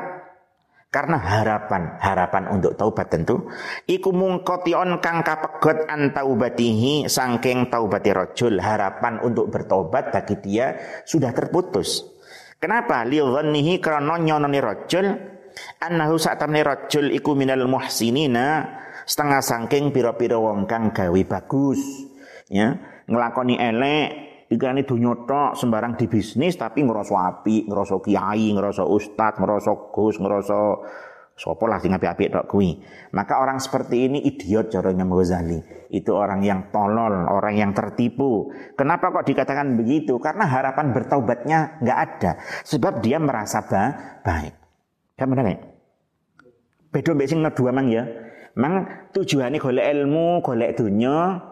karena 0.89 1.19
harapan 1.19 1.99
harapan 1.99 2.43
untuk 2.55 2.79
taubat 2.79 3.11
tentu 3.11 3.51
iku 3.83 4.15
mungkotion 4.15 5.03
kang 5.03 5.27
kapegot 5.27 5.91
an 5.91 6.15
taubatihi 6.15 7.11
sangking 7.11 7.67
taubati 7.67 8.15
rojul 8.15 8.63
harapan 8.63 9.19
untuk 9.19 9.51
bertobat 9.51 10.15
bagi 10.15 10.39
dia 10.39 10.79
sudah 11.03 11.35
terputus 11.35 12.14
Kenapa? 12.65 13.05
Liudhannihi 13.05 13.77
karena 13.77 14.17
nyononi 14.17 14.57
rajul. 14.57 15.05
Annahu 15.85 16.17
satamne 16.17 16.65
rajul 16.65 17.13
iku 17.13 17.37
minal 17.37 17.61
muhsinina. 17.69 18.65
Setengah 19.05 19.37
sangking 19.45 19.93
pira-pira 19.93 20.41
wong 20.41 20.65
kang 20.65 20.89
gawe 20.89 21.21
bagus. 21.29 21.77
Ya 22.49 22.73
ngelakoni 23.05 23.61
elek 23.61 24.07
ikane 24.49 24.81
donya 24.81 25.13
tok 25.29 25.61
sembarang 25.61 25.93
di 25.93 26.09
bisnis 26.09 26.57
tapi 26.57 26.81
ngerasa 26.81 27.13
api, 27.13 27.69
ngerasa 27.69 28.01
kiai, 28.01 28.49
ngerasa 28.57 28.81
ustad, 28.81 29.37
ngerasa 29.37 29.71
gus, 29.93 30.17
ngerasa 30.17 30.57
Sopo 31.35 31.67
lah 31.67 31.83
sing 31.83 31.91
apik-apik 31.91 32.31
tok 32.31 32.47
kuwi. 32.47 32.79
Maka 33.11 33.43
orang 33.43 33.59
seperti 33.59 34.07
ini 34.07 34.23
idiot 34.23 34.71
caranya 34.71 35.03
Ghazali. 35.03 35.59
Itu 35.91 36.15
orang 36.15 36.39
yang 36.39 36.71
tolol, 36.71 37.27
orang 37.27 37.59
yang 37.59 37.71
tertipu. 37.75 38.55
Kenapa 38.79 39.11
kok 39.11 39.27
dikatakan 39.27 39.75
begitu? 39.75 40.15
Karena 40.15 40.47
harapan 40.47 40.95
bertaubatnya 40.95 41.83
nggak 41.83 41.99
ada. 41.99 42.31
Sebab 42.63 43.03
dia 43.03 43.19
merasa 43.19 43.67
ba 43.67 43.83
baik. 44.23 44.55
Kan 45.19 45.27
benar 45.27 45.45
ya? 45.51 45.59
Beda 46.95 47.11
mbek 47.11 47.27
sing 47.27 47.43
dua 47.43 47.71
mang 47.75 47.91
ya. 47.91 48.07
Mang 48.55 48.87
tujuannya 49.11 49.59
golek 49.59 49.87
ilmu, 49.91 50.39
golek 50.39 50.79
dunia, 50.79 51.43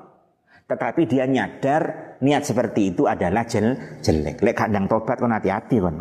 tetapi 0.72 1.04
dia 1.04 1.28
nyadar 1.28 2.16
niat 2.24 2.48
seperti 2.48 2.96
itu 2.96 3.04
adalah 3.04 3.44
jel, 3.44 3.76
jelek. 4.00 4.40
Lek 4.40 4.56
kadang 4.56 4.88
tobat 4.88 5.20
kon 5.20 5.36
hati-hati 5.36 5.84
kon. 5.84 6.00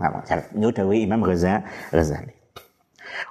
Nyudawi 0.54 1.02
Imam 1.02 1.26
Ghazali. 1.26 2.41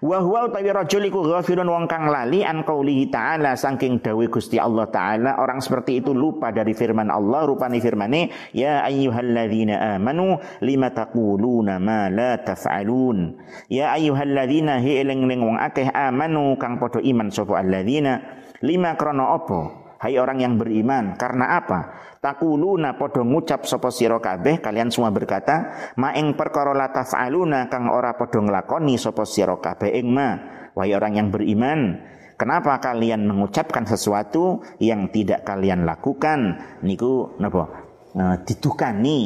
Wa 0.01 0.17
huwa 0.21 0.49
utawi 0.49 0.69
rajul 0.69 1.03
iku 1.05 1.25
ghafirun 1.25 1.67
wong 1.67 1.85
kang 1.85 2.09
lali 2.09 2.41
an 2.41 2.65
qaulihi 2.65 3.09
ta'ala 3.09 3.57
saking 3.57 4.01
dawe 4.01 4.25
Gusti 4.29 4.57
Allah 4.57 4.87
taala. 4.89 5.37
Orang 5.37 5.61
seperti 5.61 6.01
itu 6.01 6.13
lupa 6.15 6.49
dari 6.49 6.73
firman 6.73 7.09
Allah 7.09 7.45
rupane 7.45 7.77
firmane 7.81 8.53
ya 8.55 8.85
ayyuhalladzina 8.85 9.97
amanu 9.97 10.37
lima 10.63 10.89
taquluna 10.93 11.77
ma 11.77 12.09
la 12.09 12.39
taf'alun? 12.41 13.37
Ya 13.69 13.93
ayyuhalladzina 13.93 14.81
hi 14.81 15.01
eling 15.01 15.27
wong 15.27 15.57
akeh 15.57 15.89
amanu 15.91 16.55
kang 16.57 16.81
padha 16.81 17.01
iman 17.01 17.29
sapa 17.29 17.61
alladzina? 17.61 18.41
Lima 18.61 18.93
krana 18.93 19.33
apa 19.37 19.81
Hai 20.01 20.17
orang 20.17 20.41
yang 20.41 20.57
beriman, 20.57 21.13
karena 21.13 21.61
apa? 21.61 21.93
Takuluna 22.17 22.97
podo 22.97 23.21
ngucap 23.21 23.69
sopo 23.69 23.93
siro 23.93 24.17
kabeh, 24.17 24.57
kalian 24.57 24.89
semua 24.89 25.13
berkata, 25.13 25.93
maeng 25.93 26.33
perkara 26.33 26.73
la 26.73 26.89
taf'aluna 26.89 27.69
kang 27.69 27.85
ora 27.85 28.17
podo 28.17 28.41
nglakoni 28.41 28.97
sopo 28.97 29.29
siro 29.29 29.61
kabeh 29.61 29.93
ing 29.93 30.09
ma. 30.09 30.29
Wahai 30.73 30.97
orang 30.97 31.21
yang 31.21 31.29
beriman, 31.29 32.01
kenapa 32.33 32.81
kalian 32.81 33.29
mengucapkan 33.29 33.85
sesuatu 33.85 34.65
yang 34.81 35.13
tidak 35.13 35.45
kalian 35.45 35.85
lakukan? 35.85 36.57
Niku 36.81 37.37
napa? 37.37 37.69
Nah, 38.17 38.41
ditukani, 38.41 39.19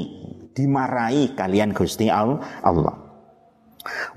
dimarahi 0.51 1.39
kalian 1.39 1.71
Gusti 1.71 2.11
Allah. 2.11 3.04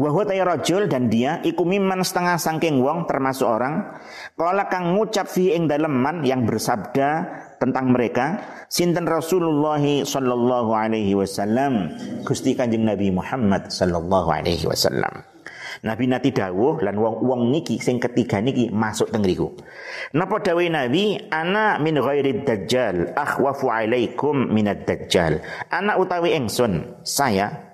Wahwa 0.01 0.25
tayo 0.25 0.49
rajul 0.49 0.89
dan 0.89 1.13
dia 1.13 1.45
iku 1.45 1.69
miman 1.69 2.01
setengah 2.01 2.41
sangking 2.41 2.81
wong 2.81 3.05
termasuk 3.05 3.45
orang 3.45 4.01
kala 4.33 4.65
kang 4.73 4.97
ngucap 4.97 5.29
fi 5.29 5.53
ing 5.53 5.69
daleman 5.69 6.25
yang 6.25 6.49
bersabda 6.49 7.29
tentang 7.61 7.93
mereka 7.93 8.41
sinten 8.73 9.05
Rasulullah 9.05 9.81
sallallahu 9.83 10.73
alaihi 10.73 11.13
wasallam 11.13 11.93
Gusti 12.25 12.57
Kanjeng 12.57 12.89
Nabi 12.89 13.13
Muhammad 13.13 13.69
sallallahu 13.69 14.33
alaihi 14.33 14.65
wasallam 14.65 15.21
Nabi 15.85 16.11
nati 16.11 16.35
dawuh 16.35 16.83
lan 16.83 16.99
wong 16.99 17.23
wong 17.23 17.41
niki 17.55 17.79
sing 17.79 18.03
ketiga 18.03 18.43
niki 18.43 18.67
masuk 18.73 19.15
teng. 19.15 19.23
Napa 20.11 20.37
dawuh 20.43 20.67
Nabi 20.67 21.31
ana 21.31 21.79
min 21.79 22.03
ghairi 22.03 22.43
dajjal 22.43 23.15
akhwafu 23.15 23.71
alaikum 23.71 24.51
minad 24.51 24.83
dajjal. 24.89 25.39
Ana 25.71 25.95
utawi 26.01 26.35
engsun 26.35 26.99
saya 27.07 27.68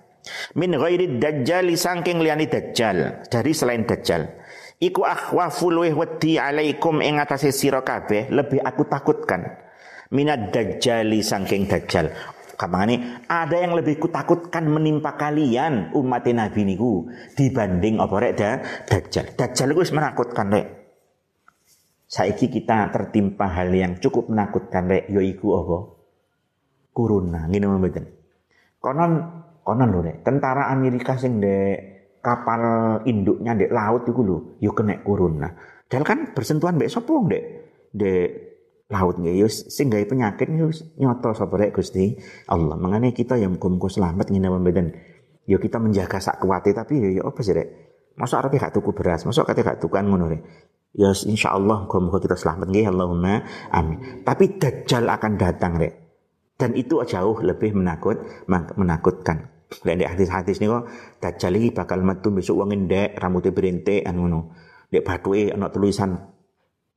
min 0.57 0.77
ghairi 0.77 1.21
dajjal 1.21 1.69
saking 1.75 2.21
liyane 2.21 2.49
dajjal 2.49 3.27
dari 3.29 3.53
selain 3.53 3.85
dajjal. 3.85 4.29
Iku 4.81 5.07
akhwafu 5.07 5.71
luweh 5.71 5.95
wedi 5.95 6.37
alaikum 6.37 7.01
ing 7.01 7.23
atase 7.23 7.55
sira 7.55 7.87
kabeh 7.87 8.29
lebih 8.29 8.61
aku 8.61 8.85
takutkan 8.91 9.47
minad 10.11 10.51
dajjali 10.51 11.23
saking 11.23 11.71
dajjal 11.71 12.11
Kamane 12.55 13.27
ada 13.27 13.59
yang 13.59 13.75
lebih 13.75 13.99
kutakutkan 13.99 14.71
menimpa 14.71 15.19
kalian 15.19 15.91
umat 15.95 16.25
Nabi 16.31 16.63
niku 16.63 17.11
dibanding 17.35 17.99
apa 17.99 18.15
rek 18.15 18.35
da, 18.39 18.51
Dajjal. 18.87 19.35
Dajjal 19.35 19.69
itu 19.75 19.93
menakutkan 19.95 20.47
rek. 20.55 20.67
Saiki 22.07 22.47
kita 22.47 22.95
tertimpa 22.95 23.51
hal 23.51 23.75
yang 23.75 23.99
cukup 23.99 24.31
menakutkan 24.31 24.87
rek 24.87 25.11
yaiku 25.11 25.59
apa? 25.59 25.79
Corona 26.95 27.51
ngene 27.51 27.67
mboten. 27.67 28.07
Konon 28.79 29.13
konon 29.65 29.89
lho 29.91 30.01
rek, 30.05 30.17
tentara 30.21 30.69
Amerika 30.69 31.17
sing 31.17 31.41
dek 31.41 31.77
kapal 32.21 32.61
induknya 33.09 33.57
dek 33.57 33.73
laut 33.73 34.05
iku 34.05 34.21
lho, 34.21 34.39
yo 34.61 34.77
kena 34.77 35.01
corona. 35.01 35.49
Dal 35.89 36.05
kan 36.05 36.37
bersentuhan 36.37 36.77
mbek 36.77 36.93
sapa 36.93 37.13
dek 37.29 37.45
dek 37.93 38.29
laut 38.93 39.17
nggih 39.17 39.41
yo 39.41 39.49
sing 39.49 39.89
gawe 39.89 40.05
penyakit 40.05 40.49
yo 40.53 40.69
nyoto 41.01 41.33
sapa 41.33 41.57
rek 41.57 41.73
Gusti 41.77 42.15
Allah. 42.53 42.77
Mengane 42.77 43.17
kita 43.17 43.41
yang 43.41 43.57
muga-muga 43.57 43.89
selamat 43.89 44.29
ngene 44.29 44.49
mboten. 44.53 44.87
Yo 45.45 45.61
kita 45.61 45.77
menjaga 45.81 46.21
sak 46.21 46.41
kuwate 46.41 46.73
tapi 46.73 47.01
yo, 47.01 47.09
yo 47.21 47.23
apa 47.29 47.41
sih 47.41 47.53
rek? 47.57 47.69
Masuk 48.15 48.39
arep 48.39 48.55
gak 48.63 48.73
tuku 48.79 48.95
beras, 48.95 49.27
masuk 49.27 49.43
kate 49.43 49.67
gak 49.67 49.83
tukan 49.83 50.07
ngono 50.07 50.31
rek. 50.31 50.43
Ya 50.95 51.11
insya 51.11 51.51
Allah 51.51 51.91
muga 51.91 52.23
kita 52.23 52.39
selamat 52.39 52.71
nggih 52.71 52.87
Allahumma 52.87 53.43
amin. 53.75 54.23
Tapi 54.23 54.61
dajjal 54.63 55.05
akan 55.11 55.33
datang 55.35 55.75
rek. 55.77 55.95
Dan 56.55 56.79
itu 56.79 57.03
jauh 57.03 57.43
lebih 57.43 57.75
menakut 57.75 58.47
menakutkan. 58.79 59.54
Dan 59.83 59.99
di 59.99 60.07
hadis-hadis 60.07 60.63
nih 60.63 60.69
kok 60.71 60.85
dajjal 61.19 61.55
bakal 61.75 61.99
metu 62.05 62.31
besok 62.31 62.63
wong 62.63 62.87
ndek 62.87 63.19
rambutnya 63.19 63.51
berintik 63.51 64.07
anu 64.07 64.29
ngono. 64.29 64.41
Dek 64.93 65.03
bathuke 65.03 65.51
ana 65.51 65.73
tulisan 65.73 66.15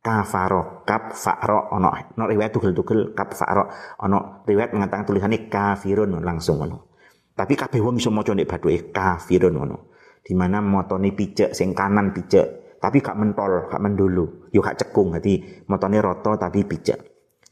kafaro 0.03 0.85
kap 0.85 1.17
faro 1.17 1.73
ono 1.73 1.89
ono 1.89 2.23
riwayat 2.29 2.53
tugel-tugel 2.53 3.17
kap 3.17 3.33
faro 3.33 3.67
ono 4.05 4.45
riwayat 4.45 4.71
mengatakan 4.77 5.03
tulisannya 5.03 5.49
kafirun 5.49 6.21
langsung 6.23 6.63
ono 6.63 6.95
tapi 7.33 7.57
kabeh 7.57 7.81
wong 7.81 7.99
iso 7.99 8.13
maca 8.13 8.31
nek 8.31 8.47
bathuke 8.47 8.93
kafirun 8.93 9.57
ono 9.57 9.77
di 10.21 10.37
mana 10.37 10.61
motone 10.63 11.11
picek 11.11 11.51
sing 11.51 11.73
kanan 11.73 12.13
picek 12.13 12.77
tapi 12.77 13.01
gak 13.01 13.17
mentol 13.17 13.73
gak 13.73 13.81
mendulu. 13.81 14.53
Yo 14.53 14.61
gak 14.61 14.77
cekung 14.77 15.17
dadi 15.17 15.41
motone 15.65 15.97
roto 15.97 16.37
tapi 16.37 16.61
picek. 16.61 16.99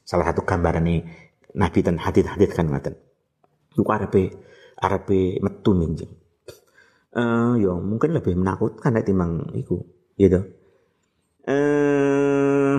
Salah 0.06 0.30
satu 0.30 0.46
gambaran 0.46 0.86
ini 0.86 1.02
nabi 1.56 1.80
dan 1.82 1.98
hadit-hadit 1.98 2.52
kan 2.52 2.68
ngaten 2.68 2.96
iku 3.76 3.92
arepe 3.92 4.24
arepe 4.80 5.40
metu 5.40 5.72
minjing 5.76 6.12
eh 7.16 7.56
uh, 7.56 7.80
mungkin 7.80 8.12
lebih 8.12 8.36
menakutkan 8.36 8.92
nek 8.92 9.08
timbang 9.08 9.48
iku. 9.56 9.80
Gitu 10.20 10.40
eh 11.48 12.78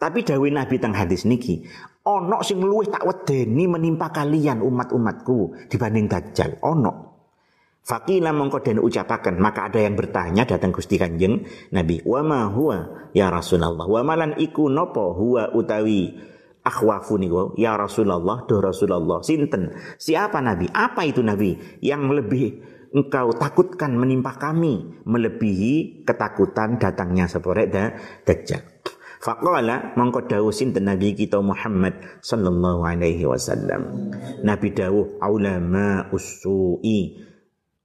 tapi 0.00 0.24
dawe 0.24 0.48
Nabi 0.48 0.76
teng 0.80 0.96
hadis 0.96 1.28
niki 1.28 1.60
ono 2.08 2.40
sing 2.40 2.64
luwih 2.64 2.88
tak 2.88 3.04
wedeni 3.04 3.68
menimpa 3.68 4.08
kalian 4.08 4.64
umat-umatku 4.64 5.68
dibanding 5.68 6.08
dajjal. 6.08 6.56
Ono 6.64 7.10
Fakila 7.80 8.30
mongko 8.36 8.60
den 8.60 8.78
ucapaken 8.78 9.40
maka 9.40 9.72
ada 9.72 9.80
yang 9.80 9.96
bertanya 9.96 10.44
datang 10.44 10.68
Gusti 10.68 11.00
Kanjeng 11.00 11.48
Nabi 11.72 12.04
wa 12.04 12.20
ma 12.20 12.40
huwa 12.46 13.10
ya 13.16 13.32
Rasulullah? 13.32 13.88
Wa 13.88 14.04
malan 14.04 14.36
iku 14.36 14.68
nopo 14.68 15.16
huwa 15.16 15.50
utawi 15.56 16.12
akhwafu 16.60 17.16
niku 17.16 17.56
ya 17.56 17.76
Rasulullah 17.76 18.44
do 18.44 18.60
Rasulullah 18.60 19.24
sinten 19.24 19.72
siapa 19.96 20.40
Nabi 20.44 20.68
apa 20.72 21.04
itu 21.08 21.24
Nabi 21.24 21.56
yang 21.80 22.08
lebih 22.12 22.60
engkau 22.90 23.30
takutkan 23.34 23.94
menimpa 23.94 24.34
kami 24.36 25.02
melebihi 25.06 26.04
ketakutan 26.04 26.76
datangnya 26.76 27.30
seporek 27.30 27.66
da 27.70 27.94
dajjal. 28.26 28.62
Faqala 29.20 29.92
mongko 30.00 30.24
dawuh 30.24 30.48
sinten 30.48 30.88
Nabi 30.88 31.12
kita 31.12 31.44
Muhammad 31.44 31.92
sallallahu 32.24 32.88
alaihi 32.88 33.28
wasallam. 33.28 34.10
Nabi 34.40 34.72
dawuh 34.72 35.20
ulama 35.20 36.08
usui 36.08 37.30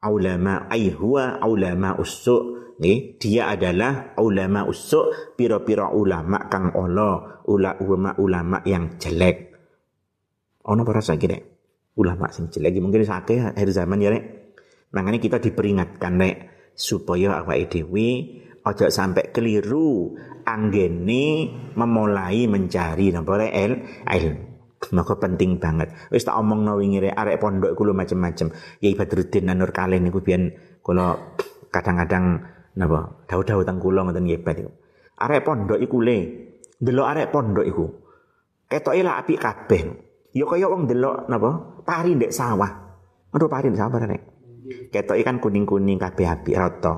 ulama 0.05 0.69
ai 0.69 0.93
huwa 0.93 1.41
ulama 1.43 1.97
usu 1.97 2.64
Nih, 2.75 3.15
dia 3.15 3.47
adalah 3.55 4.19
ulama 4.19 4.67
usuk 4.67 5.35
piro-piro 5.39 5.95
ulama 5.95 6.51
kang 6.51 6.75
olo 6.75 7.43
ulama 7.47 8.11
ulama 8.19 8.59
yang 8.67 8.99
jelek. 8.99 9.55
Ono 10.67 10.81
para 10.83 10.99
sakit 10.99 11.55
ulama 11.95 12.27
sing 12.35 12.51
jelek 12.51 12.75
mungkin 12.83 13.07
sakit 13.07 13.55
akhir 13.55 13.69
zaman 13.71 14.03
ya 14.03 14.11
rek. 14.11 14.23
Makanya 14.91 15.19
kita 15.23 15.38
diperingatkan 15.39 16.13
nek 16.19 16.35
supaya 16.75 17.39
awake 17.39 17.71
dhewe 17.71 18.07
aja 18.67 18.91
sampai 18.91 19.31
keliru 19.31 20.11
anggene 20.43 21.47
memulai 21.79 22.43
mencari 22.51 23.15
napa 23.15 23.39
el 23.47 24.03
ilmu. 24.03 24.43
Maka 24.91 25.17
penting 25.17 25.57
banget. 25.57 25.95
Wis 26.11 26.27
tak 26.27 26.35
omongno 26.38 26.75
wingi 26.77 27.01
rek 27.01 27.15
arek 27.15 27.39
pondok 27.39 27.71
iku 27.73 27.89
macam-macam. 27.89 28.51
Ya 28.83 28.89
Badruddin 28.93 29.49
Nur 29.55 29.71
Kalen 29.71 30.05
niku 30.05 30.21
biyen 30.21 30.53
kula 30.85 31.17
kadang-kadang 31.73 32.54
napa 32.75 33.27
dawu-dawu 33.27 33.63
teng 33.63 33.79
kula 33.79 34.03
ngoten 34.03 34.23
nggih 34.27 34.43
iku. 34.43 34.71
Arek 35.15 35.41
pondok 35.47 35.79
iku 35.79 35.97
le. 36.03 36.17
Delok 36.75 37.07
arek 37.07 37.27
pondok 37.31 37.65
iku. 37.65 37.85
Ketoke 38.67 39.01
lah 39.03 39.23
apik 39.23 39.39
kabeh. 39.39 39.83
Ya 40.35 40.43
kaya 40.43 40.67
wong 40.67 40.88
delok 40.88 41.31
napa 41.31 41.81
pari 41.88 42.15
ndek 42.15 42.35
sawah. 42.35 42.71
Aduh 43.31 43.47
pari 43.47 43.71
ndek 43.71 43.79
sawah 43.79 43.99
nek. 44.03 44.21
Ketok 44.91 45.17
ikan 45.23 45.39
kuning-kuning 45.39 45.95
kabeh 45.95 46.27
api 46.27 46.51
rata. 46.57 46.93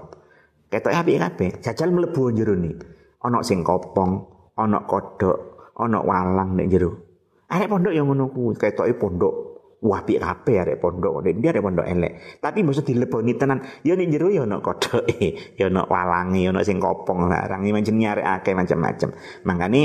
Ketok 0.70 0.94
api 0.94 1.12
kabeh. 1.22 1.50
Jajal 1.62 1.94
mlebu 1.94 2.34
jero 2.34 2.58
ni. 2.58 2.74
Ana 3.22 3.42
sing 3.42 3.66
kopong, 3.66 4.12
ana 4.56 4.86
kodok, 4.86 5.72
ana 5.78 6.00
walang 6.02 6.58
nek 6.58 6.68
jero. 6.70 6.92
Arek 7.50 7.70
pondok 7.70 7.94
yang 7.94 8.08
ngono 8.10 8.30
kuwi, 8.30 8.60
ketoke 8.60 8.94
pondok 8.98 9.57
wapi 9.78 10.18
kabeh 10.18 10.56
arek 10.66 10.78
pondok. 10.82 11.22
Nek 11.22 11.38
dia 11.38 11.50
arek 11.54 11.64
pondok 11.64 11.86
elek. 11.86 12.42
Tapi 12.42 12.60
mesti 12.66 12.82
dileboni 12.82 13.34
tenan. 13.38 13.62
Ya 13.86 13.94
nek 13.94 14.08
jero 14.10 14.28
ya 14.34 14.44
ana 14.44 14.58
kodoke, 14.62 15.56
ya 15.60 15.70
ana 15.70 15.86
walange, 15.86 16.42
ya 16.42 16.50
ana 16.50 16.62
sing 16.66 16.82
kopong 16.82 17.30
larang. 17.30 17.62
Iki 17.62 17.94
jenenge 17.94 18.08
arek 18.18 18.26
akeh 18.42 18.54
macam-macam. 18.58 19.10
Makane 19.46 19.82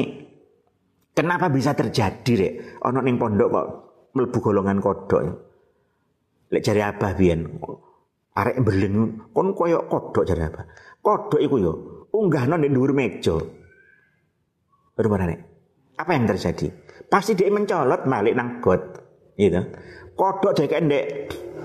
kenapa 1.13 1.53
bisa 1.53 1.77
terjadi 1.77 2.33
rek? 2.39 2.53
Ana 2.81 3.05
ning 3.05 3.21
pondok 3.21 3.49
kok 3.53 3.67
mlebu 4.17 4.39
golongan 4.41 4.79
kodok. 4.81 5.21
Lek 6.53 6.63
jari 6.65 6.81
abah 6.81 7.13
biyen. 7.13 7.41
Arek 8.33 8.57
berlin 8.65 9.21
kon 9.37 9.53
koyo 9.53 9.85
kodok 9.93 10.25
jari 10.25 10.41
abah. 10.49 10.65
Kodok 11.05 11.41
iku 11.41 11.57
yo 11.61 11.73
unggahno 12.17 12.57
ning 12.57 12.73
dhuwur 12.73 12.97
meja. 12.97 13.37
Berbarane. 14.97 15.37
Apa 15.97 16.17
yang 16.17 16.25
terjadi? 16.25 16.73
Pasti 17.09 17.37
dia 17.37 17.53
mencolot 17.53 18.09
balik 18.09 18.33
nang 18.33 18.65
got. 18.65 19.02
Gitu. 19.43 19.61
Kodok 20.15 20.55
dhek 20.55 20.83
ndek 20.87 21.05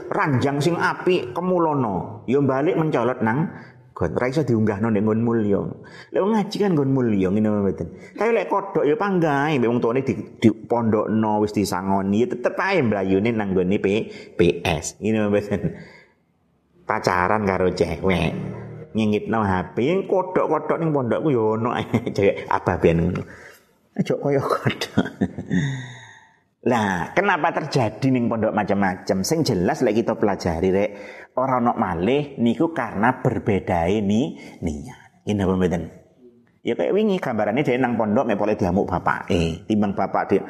ranjang 0.10 0.58
sing 0.63 0.76
api 0.80 1.36
kemulono. 1.36 2.26
Yo 2.26 2.42
balik 2.42 2.80
mencolot 2.80 3.22
nang 3.22 3.52
got. 3.98 4.13
Ora 4.13 4.30
iso 4.30 4.46
diunggahno 4.46 4.94
nek 4.94 5.02
nggon 5.02 5.22
mulya. 5.26 5.62
Lek 6.13 6.22
ngaji 6.22 6.56
kan 6.62 6.72
nggon 6.78 6.92
mulya 6.94 7.28
ngene 7.34 7.48
mboten. 7.50 7.88
Tapi 8.13 8.30
lek 8.30 8.48
kodok 8.48 8.86
ya 8.86 8.94
panggae 8.94 9.58
mbek 9.58 9.70
wong 9.70 9.82
tuane 9.82 10.02
di, 10.06 10.13
di 10.38 10.50
pondokno 10.54 11.42
wis 11.42 11.58
disangoni 11.58 12.22
ya 12.22 12.28
tetep 12.30 12.54
ae 12.62 12.86
mlayune 12.86 13.30
nang 13.34 13.58
nggone 13.58 13.76
PS. 14.38 15.02
Ngene 15.02 15.18
mboten. 15.34 15.62
Pacaran 16.86 17.42
karo 17.44 17.74
cewek. 17.74 18.32
Ngingitno 18.96 19.44
HP 19.44 19.76
yang 19.84 20.00
kodok-kodok 20.08 20.78
ning 20.80 20.90
pondokku 20.94 21.30
ya 21.34 21.44
ono 21.58 21.70
cewek 22.16 22.46
apa 22.48 22.74
ben 22.78 22.98
ngono. 23.02 23.22
Aja 23.98 24.13
kaya 24.13 24.42
kodok. 24.42 24.94
Lah, 26.66 27.14
kenapa 27.14 27.54
terjadi 27.54 28.10
ning 28.10 28.26
pondok 28.26 28.50
macam-macam? 28.50 29.22
Sing 29.22 29.46
jelas 29.46 29.86
lek 29.86 30.02
kita 30.02 30.18
pelajari 30.18 30.74
rek, 30.74 30.90
ora 31.38 31.62
ono 31.62 31.78
malih 31.78 32.42
niku 32.42 32.74
karena 32.74 33.22
berbeda 33.22 33.86
ini 33.86 34.42
niat. 34.66 35.22
Ini 35.30 35.38
apa 35.38 35.54
mboten? 35.54 35.84
Ya 36.66 36.74
kayak 36.74 36.98
wingi 36.98 37.22
gambarannya 37.22 37.62
dia 37.62 37.78
nang 37.78 37.96
pondok 37.96 38.28
mepole 38.28 38.60
diamuk 38.60 38.92
bapak 38.92 39.32
eh 39.32 39.64
timbang 39.64 39.96
bapak 39.96 40.24
dia 40.28 40.44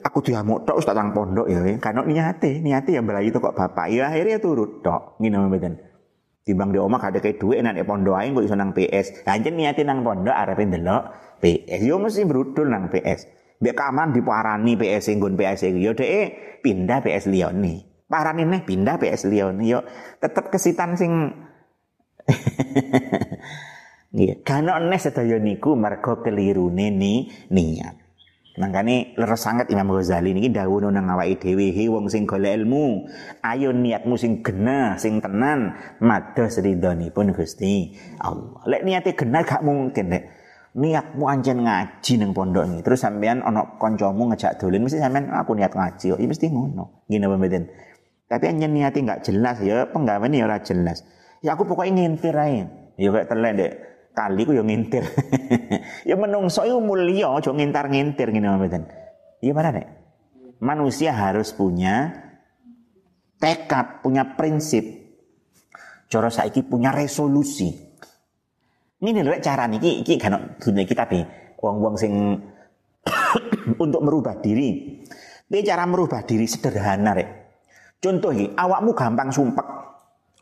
aku 0.00 0.24
diamuk 0.24 0.64
tok 0.64 0.80
tak 0.80 0.96
nang 0.96 1.12
pondok 1.12 1.44
ya 1.52 1.60
karena 1.76 2.00
niate 2.00 2.64
niate 2.64 2.96
yang 2.96 3.04
belayu 3.04 3.28
itu 3.28 3.36
kok 3.42 3.52
bapak. 3.52 3.92
Ya 3.92 4.08
akhirnya 4.08 4.40
turut 4.40 4.80
tok. 4.80 5.20
Ngene 5.20 5.50
mboten? 5.50 5.74
Timbang 6.48 6.72
di 6.72 6.80
omah 6.80 7.12
ada 7.12 7.20
kayak 7.20 7.36
duit 7.36 7.60
enak 7.60 7.84
pondok 7.84 8.16
ae 8.16 8.32
kok 8.32 8.40
iso 8.40 8.56
nang 8.56 8.72
PS 8.72 9.28
anjen 9.28 9.52
niate 9.52 9.84
nang 9.84 10.00
pondok 10.00 10.32
arepe 10.32 10.64
ndelok 10.64 11.02
PS 11.44 11.80
yo 11.84 12.00
mesti 12.00 12.24
brudul 12.24 12.72
nang 12.72 12.88
PS 12.88 13.37
Biar 13.58 13.74
kaman 13.74 14.14
diparani 14.14 14.78
PS 14.78 15.18
nggon 15.18 15.34
PS. 15.34 15.74
Yo 15.74 15.92
dhek 15.94 16.62
pindah 16.62 17.02
PS 17.02 17.26
liyane. 17.26 18.06
Parani 18.06 18.46
neh 18.46 18.62
pindah 18.62 18.96
PS 19.02 19.26
liyane. 19.26 19.66
Yo 19.66 19.82
tetep 20.22 20.48
kesitan 20.54 20.94
sing 20.94 21.34
Nggih, 24.08 24.40
nes 24.88 25.04
sedaya 25.04 25.36
niku 25.36 25.76
mergo 25.76 26.24
kelirune 26.24 26.88
ni 26.88 27.28
niat. 27.52 28.08
Mangkane 28.58 29.14
leres 29.14 29.38
sangat 29.38 29.70
Imam 29.70 29.94
Ghazali 29.94 30.34
niki 30.34 30.50
dawuh 30.50 30.90
nang 30.90 31.06
awake 31.06 31.38
dhewe 31.38 31.70
he 31.70 31.86
wong 31.86 32.10
sing 32.10 32.26
golek 32.26 32.58
ilmu, 32.58 33.06
ayo 33.46 33.70
niatmu 33.70 34.18
sing 34.18 34.42
genah, 34.42 34.98
sing 34.98 35.22
tenan, 35.22 35.78
mados 36.02 36.58
ridhonipun 36.58 37.30
Gusti 37.30 37.94
Allah. 38.18 38.58
Lek 38.66 38.82
niate 38.82 39.14
genah 39.14 39.46
gak 39.46 39.62
mungkin 39.62 40.10
nek 40.10 40.22
niatmu 40.78 41.26
anjen 41.26 41.66
ngaji 41.66 42.12
nang 42.22 42.30
pondok 42.30 42.64
ini. 42.70 42.78
Terus 42.86 43.02
sampean 43.02 43.42
ana 43.42 43.74
kancamu 43.82 44.30
ngejak 44.30 44.62
dolen 44.62 44.86
mesti 44.86 45.02
sampean 45.02 45.34
aku 45.34 45.58
niat 45.58 45.74
ngaji. 45.74 46.14
Ya 46.14 46.26
mesti 46.26 46.46
ngono. 46.46 47.04
Ngene 47.10 47.26
apa 47.26 47.34
mboten? 47.34 47.64
Tapi 48.30 48.44
anjen 48.46 48.70
niate 48.70 49.02
gak 49.02 49.26
jelas 49.26 49.58
ya 49.58 49.90
penggaweane 49.90 50.38
ya 50.38 50.46
ora 50.46 50.62
jelas. 50.62 51.02
Ya 51.42 51.58
aku 51.58 51.66
pokoknya 51.66 52.06
ngintir 52.06 52.36
ae. 52.38 52.70
Ya 52.94 53.10
kayak 53.10 53.26
telek 53.26 53.52
dek 53.58 53.72
kali 54.14 54.42
ku 54.46 54.52
yo 54.54 54.62
ngintir. 54.62 55.02
ya 56.08 56.14
menungso 56.14 56.62
iku 56.62 56.78
mulya 56.78 57.34
aja 57.34 57.50
ngintar-ngintir 57.50 58.30
ngene 58.30 58.46
mboten. 58.54 58.82
Iya 59.42 59.52
mana 59.54 59.70
nek? 59.74 59.86
Manusia 60.58 61.14
harus 61.14 61.54
punya 61.54 62.14
tekad, 63.38 64.02
punya 64.02 64.34
prinsip. 64.38 64.82
Cara 66.10 66.30
saiki 66.30 66.66
punya 66.66 66.90
resolusi. 66.90 67.87
Ini 68.98 69.22
lho 69.22 69.38
cara 69.38 69.70
niki 69.70 70.02
iki 70.02 70.18
kan 70.18 70.58
dunia 70.58 70.82
kita 70.82 71.06
nih. 71.06 71.54
Wong-wong 71.58 71.94
sing 71.94 72.12
untuk 73.84 74.02
merubah 74.02 74.42
diri. 74.42 74.98
Ini 75.48 75.58
cara 75.62 75.86
merubah 75.86 76.26
diri 76.26 76.46
sederhana 76.50 77.14
rek. 77.14 77.28
Contoh 77.98 78.34
iki, 78.34 78.54
awakmu 78.58 78.94
gampang 78.94 79.30
sumpek. 79.30 79.66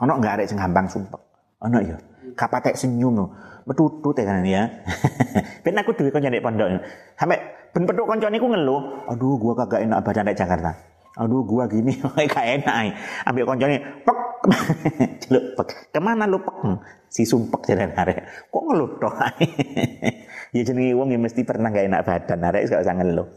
Ono 0.01 0.13
enggak 0.17 0.41
arek 0.41 0.47
sing 0.49 0.59
gampang 0.61 0.89
sumpek? 0.89 1.21
Ono 1.69 1.79
ya. 1.81 1.97
Kapatek 2.37 2.77
senyum 2.77 3.13
no 3.13 3.27
metutut 3.67 4.15
ya 4.17 4.25
kan 4.25 4.47
ya. 4.47 4.63
ben 5.67 5.77
aku 5.77 5.93
duwe 5.93 6.09
kanca 6.15 6.31
nek 6.31 6.41
pondok. 6.41 6.69
Sampai 7.19 7.39
ben 7.75 7.85
petuk 7.85 8.07
kancane 8.09 8.37
ku 8.39 8.49
ngeluh, 8.49 9.05
aduh 9.11 9.37
gua 9.37 9.53
kagak 9.59 9.85
enak 9.85 10.01
badan 10.01 10.25
nek 10.31 10.39
Jakarta. 10.39 10.73
Aduh 11.17 11.43
gua 11.49 11.65
gini 11.65 11.97
gak 12.33 12.47
enak. 12.61 12.93
Ambil 13.25 13.45
kancane 13.49 13.77
pek 14.05 14.21
celuk 15.25 15.45
pek. 15.57 15.69
Ke 15.93 16.01
mana 16.01 16.29
lu 16.29 16.41
pek? 16.45 16.57
Si 17.09 17.25
sumpek 17.25 17.73
jalan 17.73 17.97
arek. 17.97 18.49
Kok 18.53 18.63
ngeluh 18.69 18.91
tok 19.01 19.17
ya 20.55 20.63
jenenge 20.63 20.93
wong 20.93 21.13
ya 21.13 21.19
mesti 21.19 21.43
pernah 21.43 21.73
gak 21.73 21.89
enak 21.89 22.05
badan 22.05 22.41
arek 22.45 22.69
gak 22.69 22.85
usah 22.85 22.97
ngeluh. 23.01 23.29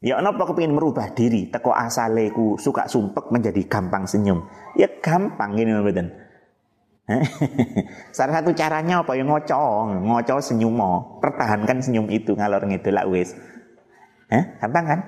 Ya 0.00 0.16
apa 0.16 0.48
kepingin 0.48 0.72
merubah 0.72 1.12
diri, 1.12 1.52
teko 1.52 1.76
asale 1.76 2.32
ku 2.32 2.56
suka 2.56 2.88
sumpek 2.88 3.28
menjadi 3.28 3.68
gampang 3.68 4.08
senyum. 4.08 4.48
Ya 4.72 4.88
gampang 4.88 5.52
gini 5.52 5.76
mboten. 5.76 6.08
Salah 8.16 8.40
satu 8.40 8.56
caranya 8.56 9.04
apa 9.04 9.12
ya 9.12 9.28
ngocong, 9.28 10.08
ngoco 10.08 10.40
senyum 10.40 10.72
mo, 10.72 11.20
pertahankan 11.20 11.84
senyum 11.84 12.08
itu 12.08 12.32
ngalor 12.32 12.64
ngidul 12.64 12.96
lah 12.96 13.04
wis. 13.12 13.36
Gampang 14.32 14.84
kan? 14.88 15.00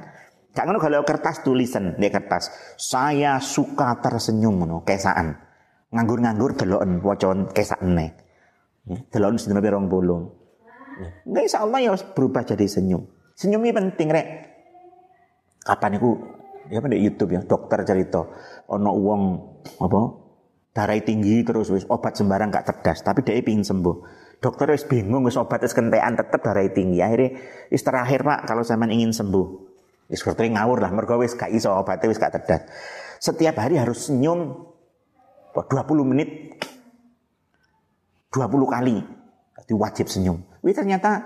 Gak 0.53 0.65
ngono 0.69 0.79
kalau 0.79 1.01
kertas 1.09 1.41
tulisan 1.41 1.97
di 1.97 2.13
kertas. 2.13 2.53
Saya 2.77 3.41
suka 3.41 3.97
tersenyum 4.05 4.61
ngono, 4.61 4.85
kesaan. 4.85 5.33
Nganggur-nganggur 5.93 6.61
deloken 6.61 7.01
wocon 7.01 7.39
kesakne. 7.53 8.17
Deloken 9.09 9.41
sedina 9.41 9.65
pirang 9.65 9.89
bolong. 9.89 10.29
Enggak 11.25 11.43
insya 11.49 11.65
Allah 11.65 11.81
ya 11.81 11.93
berubah 11.97 12.45
jadi 12.45 12.69
senyum. 12.69 13.09
Senyum 13.33 13.65
ini 13.65 13.73
penting 13.73 14.09
rek. 14.13 14.29
Kapan 15.65 15.97
itu 15.97 16.21
ya 16.69 16.79
di 16.85 16.99
YouTube 17.01 17.33
ya 17.35 17.41
dokter 17.43 17.83
cerita 17.83 18.23
ono 18.71 18.91
uang 18.95 19.23
apa 19.83 20.01
darah 20.73 20.97
tinggi 21.05 21.45
terus 21.45 21.69
wis 21.69 21.85
obat 21.91 22.17
sembarang 22.17 22.49
gak 22.49 22.65
cerdas 22.65 23.05
tapi 23.05 23.21
dia 23.27 23.37
ingin 23.37 23.67
sembuh 23.67 23.97
dokter 24.41 24.73
wis 24.73 24.89
bingung 24.89 25.27
wis 25.27 25.37
obat 25.37 25.61
wis 25.63 25.77
kentean 25.77 26.17
tetep 26.17 26.41
darah 26.41 26.65
tinggi 26.73 27.03
akhirnya 27.05 27.37
wis 27.69 27.83
terakhir 27.83 28.25
pak 28.25 28.49
kalau 28.49 28.65
zaman 28.65 28.89
ingin 28.89 29.13
sembuh 29.13 29.72
wis 30.11 30.23
ngawur 30.25 30.79
lah 30.83 30.91
mergo 30.91 31.19
wis 31.21 31.37
gak 31.37 31.51
iso 31.51 31.71
obatnya 31.71 32.11
wis 32.11 32.19
gak 32.19 32.35
cerdas 32.35 32.63
setiap 33.23 33.55
hari 33.63 33.79
harus 33.79 34.11
senyum 34.11 34.67
20 35.55 36.11
menit. 36.11 36.59
20 38.35 38.51
kali. 38.67 38.97
Jadi 39.63 39.73
wajib 39.79 40.07
senyum. 40.11 40.43
Wih 40.65 40.75
ternyata 40.75 41.23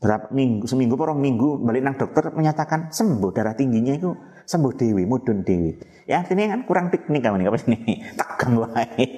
berapa 0.00 0.28
minggu 0.32 0.68
seminggu 0.68 0.92
porong 0.92 1.16
minggu 1.16 1.64
balik 1.64 1.80
nang 1.80 1.96
dokter 1.96 2.36
menyatakan 2.36 2.92
sembuh 2.92 3.32
darah 3.32 3.56
tingginya 3.56 3.96
itu 3.96 4.12
sembuh 4.44 4.72
dewi 4.76 5.04
mudun 5.04 5.44
dewi. 5.44 5.76
Ya 6.08 6.24
ini 6.24 6.48
kan 6.48 6.64
kurang 6.64 6.88
piknik 6.88 7.20
kamu 7.20 7.40
nih 7.40 7.46
apa 7.48 7.58
ini 7.68 7.78
tegang 8.20 8.54
wae 8.60 9.08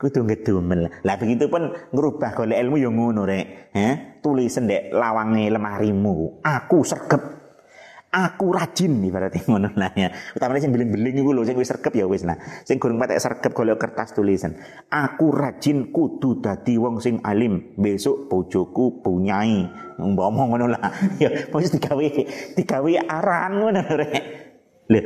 kudu 0.00 0.26
ngedumel. 0.26 0.90
Lah 1.04 1.14
begitu 1.14 1.46
pun 1.46 1.70
ngerubah 1.94 2.30
golek 2.34 2.58
ilmu 2.58 2.76
yang 2.80 2.94
ngono 2.96 3.22
rek. 3.22 3.70
Eh 3.76 3.94
tulis 4.18 4.56
ndek 4.58 4.90
lawange 4.90 5.46
lemarimu. 5.46 6.42
Aku 6.42 6.82
sergep 6.82 7.43
aku 8.14 8.54
rajin 8.54 9.02
berarti 9.10 9.42
ngono 9.50 9.74
lah 9.74 9.90
ya. 9.98 10.14
Utamane 10.38 10.62
sing 10.62 10.70
beling-beling 10.70 11.18
iku 11.18 11.34
lho 11.34 11.42
sing 11.42 11.58
wis 11.58 11.68
sergep 11.74 11.90
ya 11.98 12.06
wis 12.06 12.22
nah. 12.22 12.38
Sing 12.62 12.78
gurung 12.78 13.02
patek 13.02 13.18
sergep 13.18 13.50
golek 13.50 13.82
kertas 13.82 14.14
tulisan. 14.14 14.54
Aku 14.86 15.34
rajin 15.34 15.90
kudu 15.90 16.38
dadi 16.38 16.78
wong 16.78 17.02
sing 17.02 17.18
alim. 17.26 17.74
Besok 17.74 18.30
bojoku 18.30 19.02
punyai. 19.02 19.66
Umpama 19.98 20.46
ngono 20.46 20.70
lah. 20.70 20.82
Ya 21.22 21.30
wis 21.50 21.74
digawe 21.74 22.06
digawe 22.54 22.92
arahan 23.10 23.52
ngono 23.58 23.82
rek. 23.82 24.14
Lho, 24.90 25.00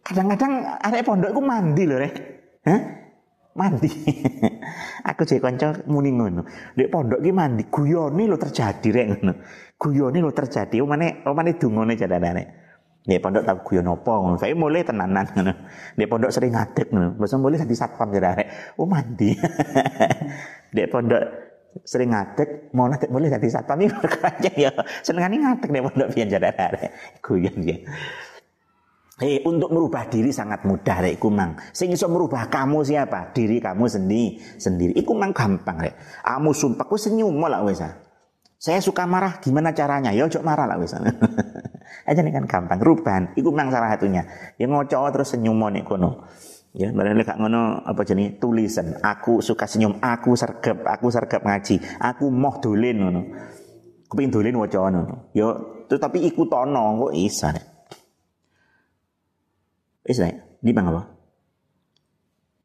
kadang-kadang 0.00 0.80
arek 0.80 1.02
pondok 1.04 1.30
iku 1.36 1.42
mandi 1.44 1.82
lho 1.84 1.96
rek. 2.00 2.14
Hah? 2.64 3.03
Mandi. 3.54 3.86
aku 5.08 5.22
jek 5.22 5.38
kanca 5.38 5.86
muni 5.86 6.10
ngono. 6.10 6.42
Dek 6.74 6.90
pondok 6.90 7.22
ki 7.22 7.30
mandi 7.30 7.62
guyone 7.70 8.26
lho 8.26 8.34
terjadi 8.34 8.88
rek 8.90 9.06
ngono. 9.14 9.32
Guyone 9.78 10.18
lho 10.18 10.30
terjadi. 10.34 10.82
Omane 10.82 11.22
omane 11.22 11.54
dungone 11.54 11.94
jadane. 11.94 12.42
Dek 13.06 13.22
pondok 13.22 13.46
tak 13.46 13.62
guyon 13.62 13.86
apa 13.86 14.10
ngono. 14.10 14.36
Saya 14.42 14.58
mulai 14.58 14.82
tenanan 14.82 15.26
ngono. 15.30 15.52
Dek 15.94 16.08
pondok 16.10 16.34
sering 16.34 16.50
ngadeg 16.50 16.86
ngono. 16.90 17.08
Masa 17.14 17.38
mulai 17.38 17.62
dadi 17.62 17.76
satpam 17.78 18.10
jadane. 18.10 18.74
Oh 18.74 18.90
mandi. 18.90 19.30
Dek 20.74 20.90
pondok 20.90 21.22
sering 21.86 22.10
ngadeg 22.10 22.74
mau 22.74 22.90
ngadeg 22.90 23.10
mulai 23.10 23.30
dadi 23.30 23.46
satpam 23.54 23.78
iki 23.78 23.94
aja 24.18 24.52
ya. 24.58 24.70
Senengane 25.06 25.38
ngadeg 25.38 25.70
dek 25.70 25.84
pondok 25.86 26.08
pian 26.10 26.26
jadane. 26.26 26.90
Guyon 27.22 27.54
ya. 27.62 27.78
Eh, 29.22 29.46
untuk 29.46 29.70
merubah 29.70 30.10
diri 30.10 30.34
sangat 30.34 30.66
mudah 30.66 30.98
rek 30.98 31.22
iku 31.22 31.30
mang. 31.30 31.54
Sing 31.70 31.94
iso 31.94 32.10
merubah 32.10 32.50
kamu 32.50 32.82
siapa? 32.82 33.30
Diri 33.30 33.62
kamu 33.62 33.86
sendiri. 33.86 34.42
Sendiri. 34.58 34.90
Iku 34.98 35.14
mang 35.14 35.30
gampang 35.30 35.78
rek. 35.78 35.94
Kamu 36.26 36.50
sumpah 36.50 36.82
ku 36.82 36.98
senyum 36.98 37.38
lah 37.46 37.62
wis. 37.62 37.78
Ah. 37.78 37.94
Saya 38.58 38.82
suka 38.82 39.06
marah, 39.06 39.38
gimana 39.38 39.70
caranya? 39.70 40.10
Ya 40.10 40.26
ojo 40.26 40.42
marah 40.42 40.66
lah 40.66 40.82
wis. 40.82 40.98
Aja 42.10 42.20
nih 42.26 42.34
kan 42.34 42.50
gampang. 42.50 42.82
Rubahan. 42.82 43.38
Iku 43.38 43.54
mang 43.54 43.70
salah 43.70 43.94
satunya. 43.94 44.26
Ya 44.58 44.66
ngoco 44.66 45.06
terus 45.14 45.30
senyum 45.30 45.62
nih 45.62 45.86
kono. 45.86 46.26
Ya, 46.74 46.90
barang 46.90 47.14
lek 47.14 47.30
gak 47.30 47.38
apa 47.38 48.02
jenis 48.02 48.42
tulisan. 48.42 48.98
Aku 48.98 49.38
suka 49.38 49.70
senyum, 49.70 50.02
aku 50.02 50.34
sergap, 50.34 50.82
aku 50.82 51.06
sergap 51.06 51.46
ngaji, 51.46 51.78
aku 52.02 52.34
moh 52.34 52.58
dolen 52.58 52.98
ngono. 52.98 53.22
Kepengin 54.10 54.34
dolen 54.34 54.58
waca 54.58 54.90
ngono. 54.90 55.30
Ya, 55.38 55.54
tapi 55.86 56.26
ikut 56.26 56.50
tono 56.50 56.98
kok 56.98 57.14
isa 57.14 57.54
nek. 57.54 57.73
Wis 60.04 60.20
di 60.60 60.70
bang 60.72 60.86
apa? 60.92 61.14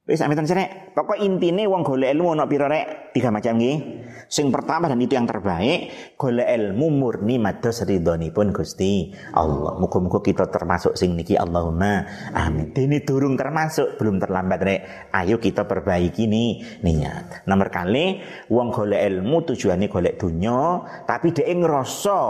Wis 0.10 0.26
amitan 0.26 0.42
sini, 0.42 0.66
pokok 0.98 1.22
intine 1.22 1.70
wong 1.70 1.86
golek 1.86 2.10
ilmu 2.18 2.34
ono 2.34 2.50
pira 2.50 2.66
rek? 2.66 3.14
Tiga 3.14 3.30
macam 3.30 3.62
nggih. 3.62 3.78
Sing 4.26 4.50
pertama 4.50 4.90
dan 4.90 4.98
itu 4.98 5.14
yang 5.14 5.30
terbaik, 5.30 5.94
golek 6.18 6.50
ilmu 6.50 6.90
murni 6.90 7.38
mados 7.38 7.86
ridhonipun 7.86 8.50
Gusti 8.50 9.14
Allah. 9.38 9.78
Muga-muga 9.78 10.26
kita 10.26 10.50
termasuk 10.50 10.98
sing 10.98 11.14
niki 11.14 11.38
Allahumma 11.38 12.10
amin. 12.34 12.74
Dene 12.74 13.06
durung 13.06 13.38
termasuk, 13.38 14.02
belum 14.02 14.18
terlambat 14.18 14.60
rek. 14.66 14.82
Ayo 15.14 15.38
kita 15.38 15.70
perbaiki 15.70 16.26
nih 16.26 16.82
niat. 16.82 17.46
Nomor 17.46 17.70
kali 17.70 18.18
wong 18.50 18.74
golek 18.74 19.06
ilmu 19.14 19.46
tujuannya 19.46 19.94
golek 19.94 20.18
dunya, 20.18 20.90
tapi 21.06 21.38
dhek 21.38 21.54
ngrasa 21.54 22.22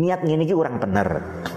niat 0.00 0.24
ngene 0.24 0.48
iki 0.48 0.56
kurang 0.56 0.80
bener. 0.80 1.08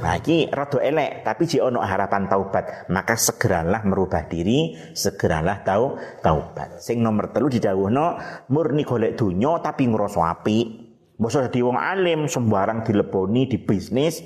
Nah 0.04 0.14
iki 0.20 0.52
rada 0.52 0.84
elek, 0.84 1.24
tapi 1.24 1.48
jek 1.48 1.64
ono 1.64 1.80
harapan 1.80 2.28
taubat, 2.28 2.92
maka 2.92 3.16
segeralah 3.16 3.88
merubah 3.88 4.28
diri, 4.28 4.76
segeralah 4.92 5.64
tau 5.64 5.96
taubat. 6.20 6.84
Sing 6.84 7.00
nomor 7.00 7.32
telu 7.32 7.48
didhawuhno 7.48 8.20
murni 8.52 8.84
golek 8.84 9.16
donya 9.16 9.64
tapi 9.64 9.88
ngrasa 9.88 10.22
apik. 10.28 10.68
Mbok 11.14 11.30
dadi 11.30 11.62
wong 11.64 11.78
alim 11.80 12.28
sembarang 12.28 12.84
dileboni 12.84 13.48
di 13.48 13.56
bisnis, 13.62 14.20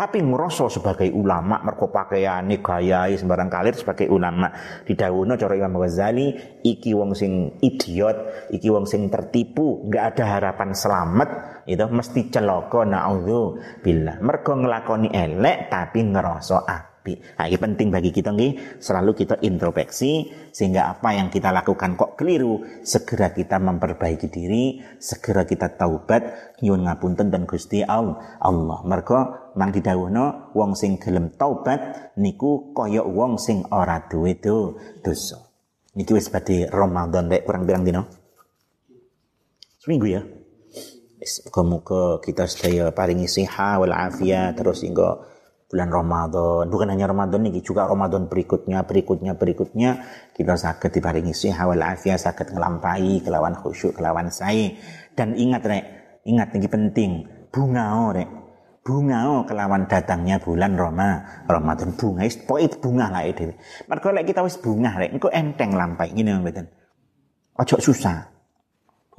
tapi 0.00 0.24
ngeroso 0.24 0.72
sebagai 0.72 1.12
ulama 1.12 1.60
mergo 1.60 1.92
pakaiane 1.92 2.64
gayai 2.64 3.20
sembarang 3.20 3.52
kalir 3.52 3.76
sebagai 3.76 4.08
ulama. 4.08 4.48
Didhawuhna 4.88 5.36
cara 5.36 5.60
Imam 5.60 5.76
Ghazali 5.76 6.32
iki 6.64 6.96
wong 6.96 7.12
sing 7.12 7.60
idiot 7.60 8.48
iki 8.48 8.72
wong 8.72 8.88
sing 8.88 9.12
tertipu 9.12 9.84
nggak 9.84 10.16
ada 10.16 10.24
harapan 10.40 10.72
selamat 10.72 11.28
itu 11.68 11.84
mesti 11.84 12.32
celaka 12.32 12.88
naudzu 12.88 13.60
billah 13.84 14.24
mergo 14.24 14.56
nglakoni 14.56 15.12
elek 15.12 15.68
tapi 15.68 16.00
ngerasa 16.00 16.64
apik. 17.00 17.40
Nah, 17.40 17.48
ini 17.48 17.56
penting 17.56 17.88
bagi 17.88 18.12
kita 18.12 18.28
nih 18.28 18.76
selalu 18.76 19.16
kita 19.16 19.40
introspeksi 19.40 20.28
sehingga 20.52 20.92
apa 20.92 21.16
yang 21.16 21.32
kita 21.32 21.48
lakukan 21.48 21.96
kok 21.96 22.20
keliru, 22.20 22.60
segera 22.84 23.32
kita 23.32 23.56
memperbaiki 23.56 24.28
diri, 24.28 24.84
segera 25.00 25.48
kita 25.48 25.80
taubat, 25.80 26.54
nyuwun 26.60 26.84
ngapunten 26.84 27.32
dan 27.32 27.48
Gusti 27.48 27.80
Allah. 27.80 28.84
Mergo 28.84 29.52
mang 29.56 29.72
didhawuhna 29.72 30.52
wong 30.52 30.76
sing 30.76 31.00
gelem 31.00 31.32
taubat 31.32 32.12
niku 32.20 32.76
kaya 32.76 33.00
wong 33.00 33.40
sing 33.40 33.64
ora 33.72 34.04
duwe 34.04 34.36
dosa. 35.00 35.40
Niki 35.96 36.12
wis 36.12 36.28
badhe 36.28 36.68
Ramadan 36.68 37.32
rek 37.32 37.48
kurang 37.48 37.64
pirang 37.64 37.82
dino? 37.82 38.02
Seminggu 39.80 40.06
ya. 40.06 40.22
Muka-muka 41.20 42.20
kita 42.24 42.48
sedaya 42.48 42.96
paringi 42.96 43.28
siha 43.28 43.76
wal 43.76 43.92
afia 43.92 44.56
terus 44.56 44.80
hingga 44.80 45.29
bulan 45.70 45.88
Ramadan. 45.88 46.66
Bukan 46.66 46.90
hanya 46.90 47.06
Ramadan 47.06 47.46
ini 47.46 47.62
juga 47.62 47.86
Ramadan 47.86 48.26
berikutnya, 48.26 48.82
berikutnya, 48.82 49.38
berikutnya 49.38 49.90
kita 50.34 50.58
sakit 50.58 50.90
diparingi 50.98 51.30
siha 51.30 51.62
wal 51.64 51.80
afia, 51.80 52.18
sakit 52.18 52.50
ngelampai 52.50 53.22
kelawan 53.22 53.54
khusyuk, 53.54 53.94
kelawan 53.94 54.28
sai. 54.34 54.74
Dan 55.14 55.38
ingat 55.38 55.62
rek, 55.62 55.84
ingat 56.26 56.50
ini 56.58 56.66
penting, 56.66 57.10
bunga 57.54 58.10
rek. 58.10 58.30
Bunga 58.80 59.44
kelawan 59.44 59.86
datangnya 59.86 60.40
bulan 60.40 60.72
Roma, 60.74 61.44
Ramadan 61.46 61.94
bunga, 61.94 62.24
pokoknya 62.48 62.80
bunga 62.80 63.06
lah 63.12 63.24
itu. 63.28 63.52
Mereka 63.86 64.24
kita 64.26 64.40
wis 64.42 64.56
bunga 64.58 64.98
rek, 64.98 65.14
engko 65.14 65.30
enteng 65.30 65.76
lampai 65.76 66.10
gini 66.10 66.34
mboten. 66.34 66.66
Ojo 67.60 67.76
susah. 67.76 68.39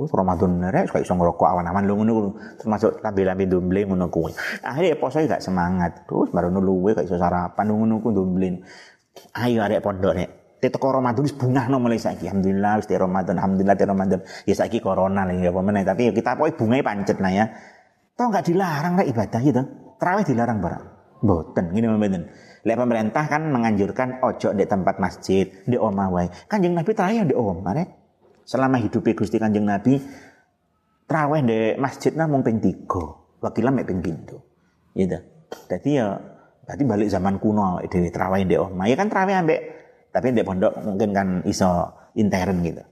Terus 0.02 0.18
Ramadan 0.18 0.66
rek 0.74 0.90
suka 0.90 1.06
iso 1.06 1.14
ngerokok 1.14 1.46
awan-awan 1.46 1.86
lu 1.86 1.94
ngono 2.02 2.14
termasuk 2.58 3.06
lambe-lambe 3.06 3.46
domble 3.46 3.86
ngono 3.86 4.10
kuwi. 4.10 4.34
Akhirnya 4.66 4.98
poso 4.98 5.22
gak 5.22 5.46
semangat. 5.46 6.10
Terus 6.10 6.34
baru 6.34 6.50
luwe 6.58 6.98
gak 6.98 7.06
iso 7.06 7.22
sarapan 7.22 7.70
ngono 7.70 8.02
ku 8.02 8.10
domble. 8.10 8.66
Ayo 9.38 9.62
arek 9.62 9.86
pondok 9.86 10.18
rek. 10.18 10.30
Teko 10.58 10.90
Ramadan 10.90 11.22
wis 11.22 11.38
bungahno 11.38 11.78
mulai 11.78 12.02
saiki. 12.02 12.26
Alhamdulillah 12.26 12.82
wis 12.82 12.90
Ramadan, 12.90 13.38
alhamdulillah 13.38 13.78
di 13.78 13.86
Ramadan. 13.86 14.20
Ya 14.50 14.56
saiki 14.58 14.82
corona 14.82 15.22
lagi 15.22 15.46
ya 15.46 15.54
apa 15.54 15.70
tapi 15.86 16.02
ya 16.10 16.12
kita 16.18 16.34
pokoke 16.34 16.58
bungae 16.58 16.82
pancet 16.82 17.18
lah 17.22 17.32
ya. 17.38 17.46
Toh 18.18 18.26
enggak 18.34 18.50
dilarang 18.50 18.94
rek 18.98 19.08
ibadah 19.14 19.40
gitu. 19.46 19.62
Terawih 20.02 20.26
dilarang 20.26 20.58
barang. 20.66 20.84
Boten 21.22 21.66
ngene 21.78 21.94
mboten. 21.94 22.24
Lek 22.66 22.74
pemerintah 22.74 23.26
kan 23.30 23.54
menganjurkan 23.54 24.26
ojo 24.26 24.50
di 24.58 24.66
tempat 24.66 24.98
masjid, 24.98 25.46
di 25.70 25.78
omah 25.78 26.10
wae. 26.10 26.26
Kanjeng 26.50 26.74
Nabi 26.74 26.90
terawih 26.90 27.30
di 27.30 27.38
omah 27.38 27.74
rek 27.78 28.01
selama 28.46 28.82
hidup 28.82 29.06
Gusti 29.16 29.38
Kanjeng 29.38 29.66
Nabi 29.66 30.02
traweh 31.06 31.42
di 31.44 31.60
masjid 31.80 32.16
namung 32.16 32.42
ping 32.42 32.64
3 32.64 33.42
wakilah 33.42 33.72
mek 33.74 33.86
ping 33.90 34.00
pintu 34.00 34.38
gitu 34.96 35.18
jadi 35.68 35.90
ya 35.90 36.08
berarti 36.66 36.84
balik 36.88 37.10
zaman 37.12 37.36
kuno 37.42 37.84
di 37.84 38.10
traweh 38.14 38.48
di 38.48 38.56
omah. 38.56 38.88
Ya 38.88 38.96
kan 38.96 39.12
traweh 39.12 39.36
ambek 39.36 39.60
tapi 40.12 40.36
di 40.36 40.44
pondok 40.44 40.80
mungkin 40.84 41.10
kan 41.12 41.28
iso 41.48 41.92
intern 42.16 42.64
gitu. 42.64 42.84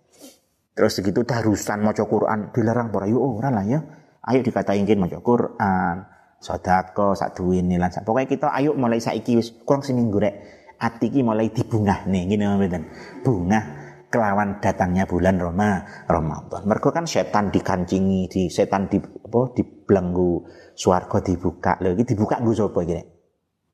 Terus 0.76 0.96
segitu 0.96 1.28
darusan 1.28 1.84
maca 1.84 2.04
Quran 2.08 2.56
dilarang 2.56 2.92
para 2.92 3.08
yo 3.08 3.20
ora 3.20 3.52
lah 3.52 3.64
ya. 3.68 3.80
Ayo 4.24 4.44
dikatain 4.44 4.84
maca 5.00 5.20
Quran 5.24 5.96
sodako 6.40 7.20
sak 7.20 7.36
duwene 7.36 7.76
lan 7.76 7.92
pokoknya 7.92 8.28
kita 8.32 8.48
ayo 8.56 8.72
mulai 8.72 9.04
saiki 9.04 9.36
wis 9.40 9.52
kurang 9.64 9.84
seminggu 9.84 10.20
rek. 10.20 10.36
Ati 10.80 11.12
mulai 11.20 11.52
dibungah 11.52 12.08
nih 12.08 12.24
gini 12.24 12.48
mboten? 12.48 12.84
Bunga 13.20 13.89
kelawan 14.10 14.58
datangnya 14.58 15.06
bulan 15.06 15.38
Roma 15.38 15.86
Ramadan. 16.10 16.66
Mereka 16.66 16.90
kan 16.90 17.06
setan 17.06 17.54
dikancingi, 17.54 18.26
di 18.26 18.50
setan 18.50 18.90
di 18.90 18.98
apa 18.98 19.54
dibelenggu, 19.54 20.44
swarga 20.74 21.22
dibuka. 21.22 21.78
Lho 21.80 21.94
iki 21.94 22.14
dibuka 22.14 22.42
nggo 22.42 22.54
sapa 22.58 22.82
iki? 22.84 23.02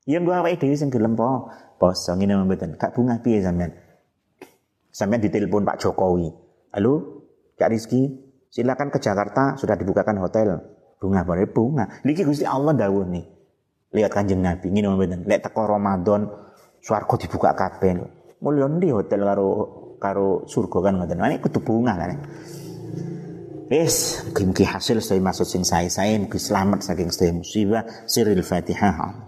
Ya 0.06 0.20
nggo 0.20 0.36
awake 0.36 0.60
dhewe 0.60 0.76
sing 0.76 0.92
gelem 0.92 1.16
po. 1.16 1.50
Poso 1.76 2.16
ngene 2.16 2.36
mboten. 2.44 2.76
Kak 2.76 2.96
bunga 2.96 3.20
piye 3.20 3.40
sampean? 3.44 3.72
Sampean 4.92 5.20
ditelepon 5.20 5.64
Pak 5.64 5.76
Jokowi. 5.76 6.32
Halo, 6.72 7.24
Kak 7.56 7.68
Rizky, 7.68 8.16
silakan 8.48 8.88
ke 8.88 8.96
Jakarta 8.96 9.60
sudah 9.60 9.76
dibukakan 9.76 10.20
hotel. 10.24 10.56
Bunga 10.96 11.24
bare 11.24 11.44
bunga. 11.44 12.00
Niki 12.04 12.24
Gusti 12.24 12.48
Allah 12.48 12.72
dawuh 12.72 13.04
nih. 13.04 13.24
Lihat 13.92 14.12
Kanjeng 14.12 14.40
Nabi 14.40 14.72
ngene 14.72 14.88
mboten. 14.88 15.20
Lek 15.28 15.44
teko 15.44 15.68
Ramadan 15.68 16.28
swarga 16.80 17.14
dibuka 17.20 17.52
kabeh. 17.52 18.00
Mulya 18.40 18.68
ndi 18.72 18.88
hotel 18.92 19.20
karo 19.24 19.48
karo 19.96 20.44
surga 20.44 20.78
kan 20.90 20.92
ngoten. 21.00 21.20
Ini 21.20 21.40
kudu 21.40 21.60
bunga 21.64 21.96
kan. 21.96 22.10
Wis, 23.66 24.22
mugi 24.30 24.62
hasil 24.62 25.02
saya 25.02 25.18
masuk 25.18 25.42
sing 25.42 25.66
saya 25.66 25.90
saya 25.90 26.14
mugi 26.22 26.38
selamat 26.38 26.86
saking 26.86 27.10
sedaya 27.10 27.34
musibah 27.34 27.82
siril 28.06 28.38
Fatihah. 28.46 29.24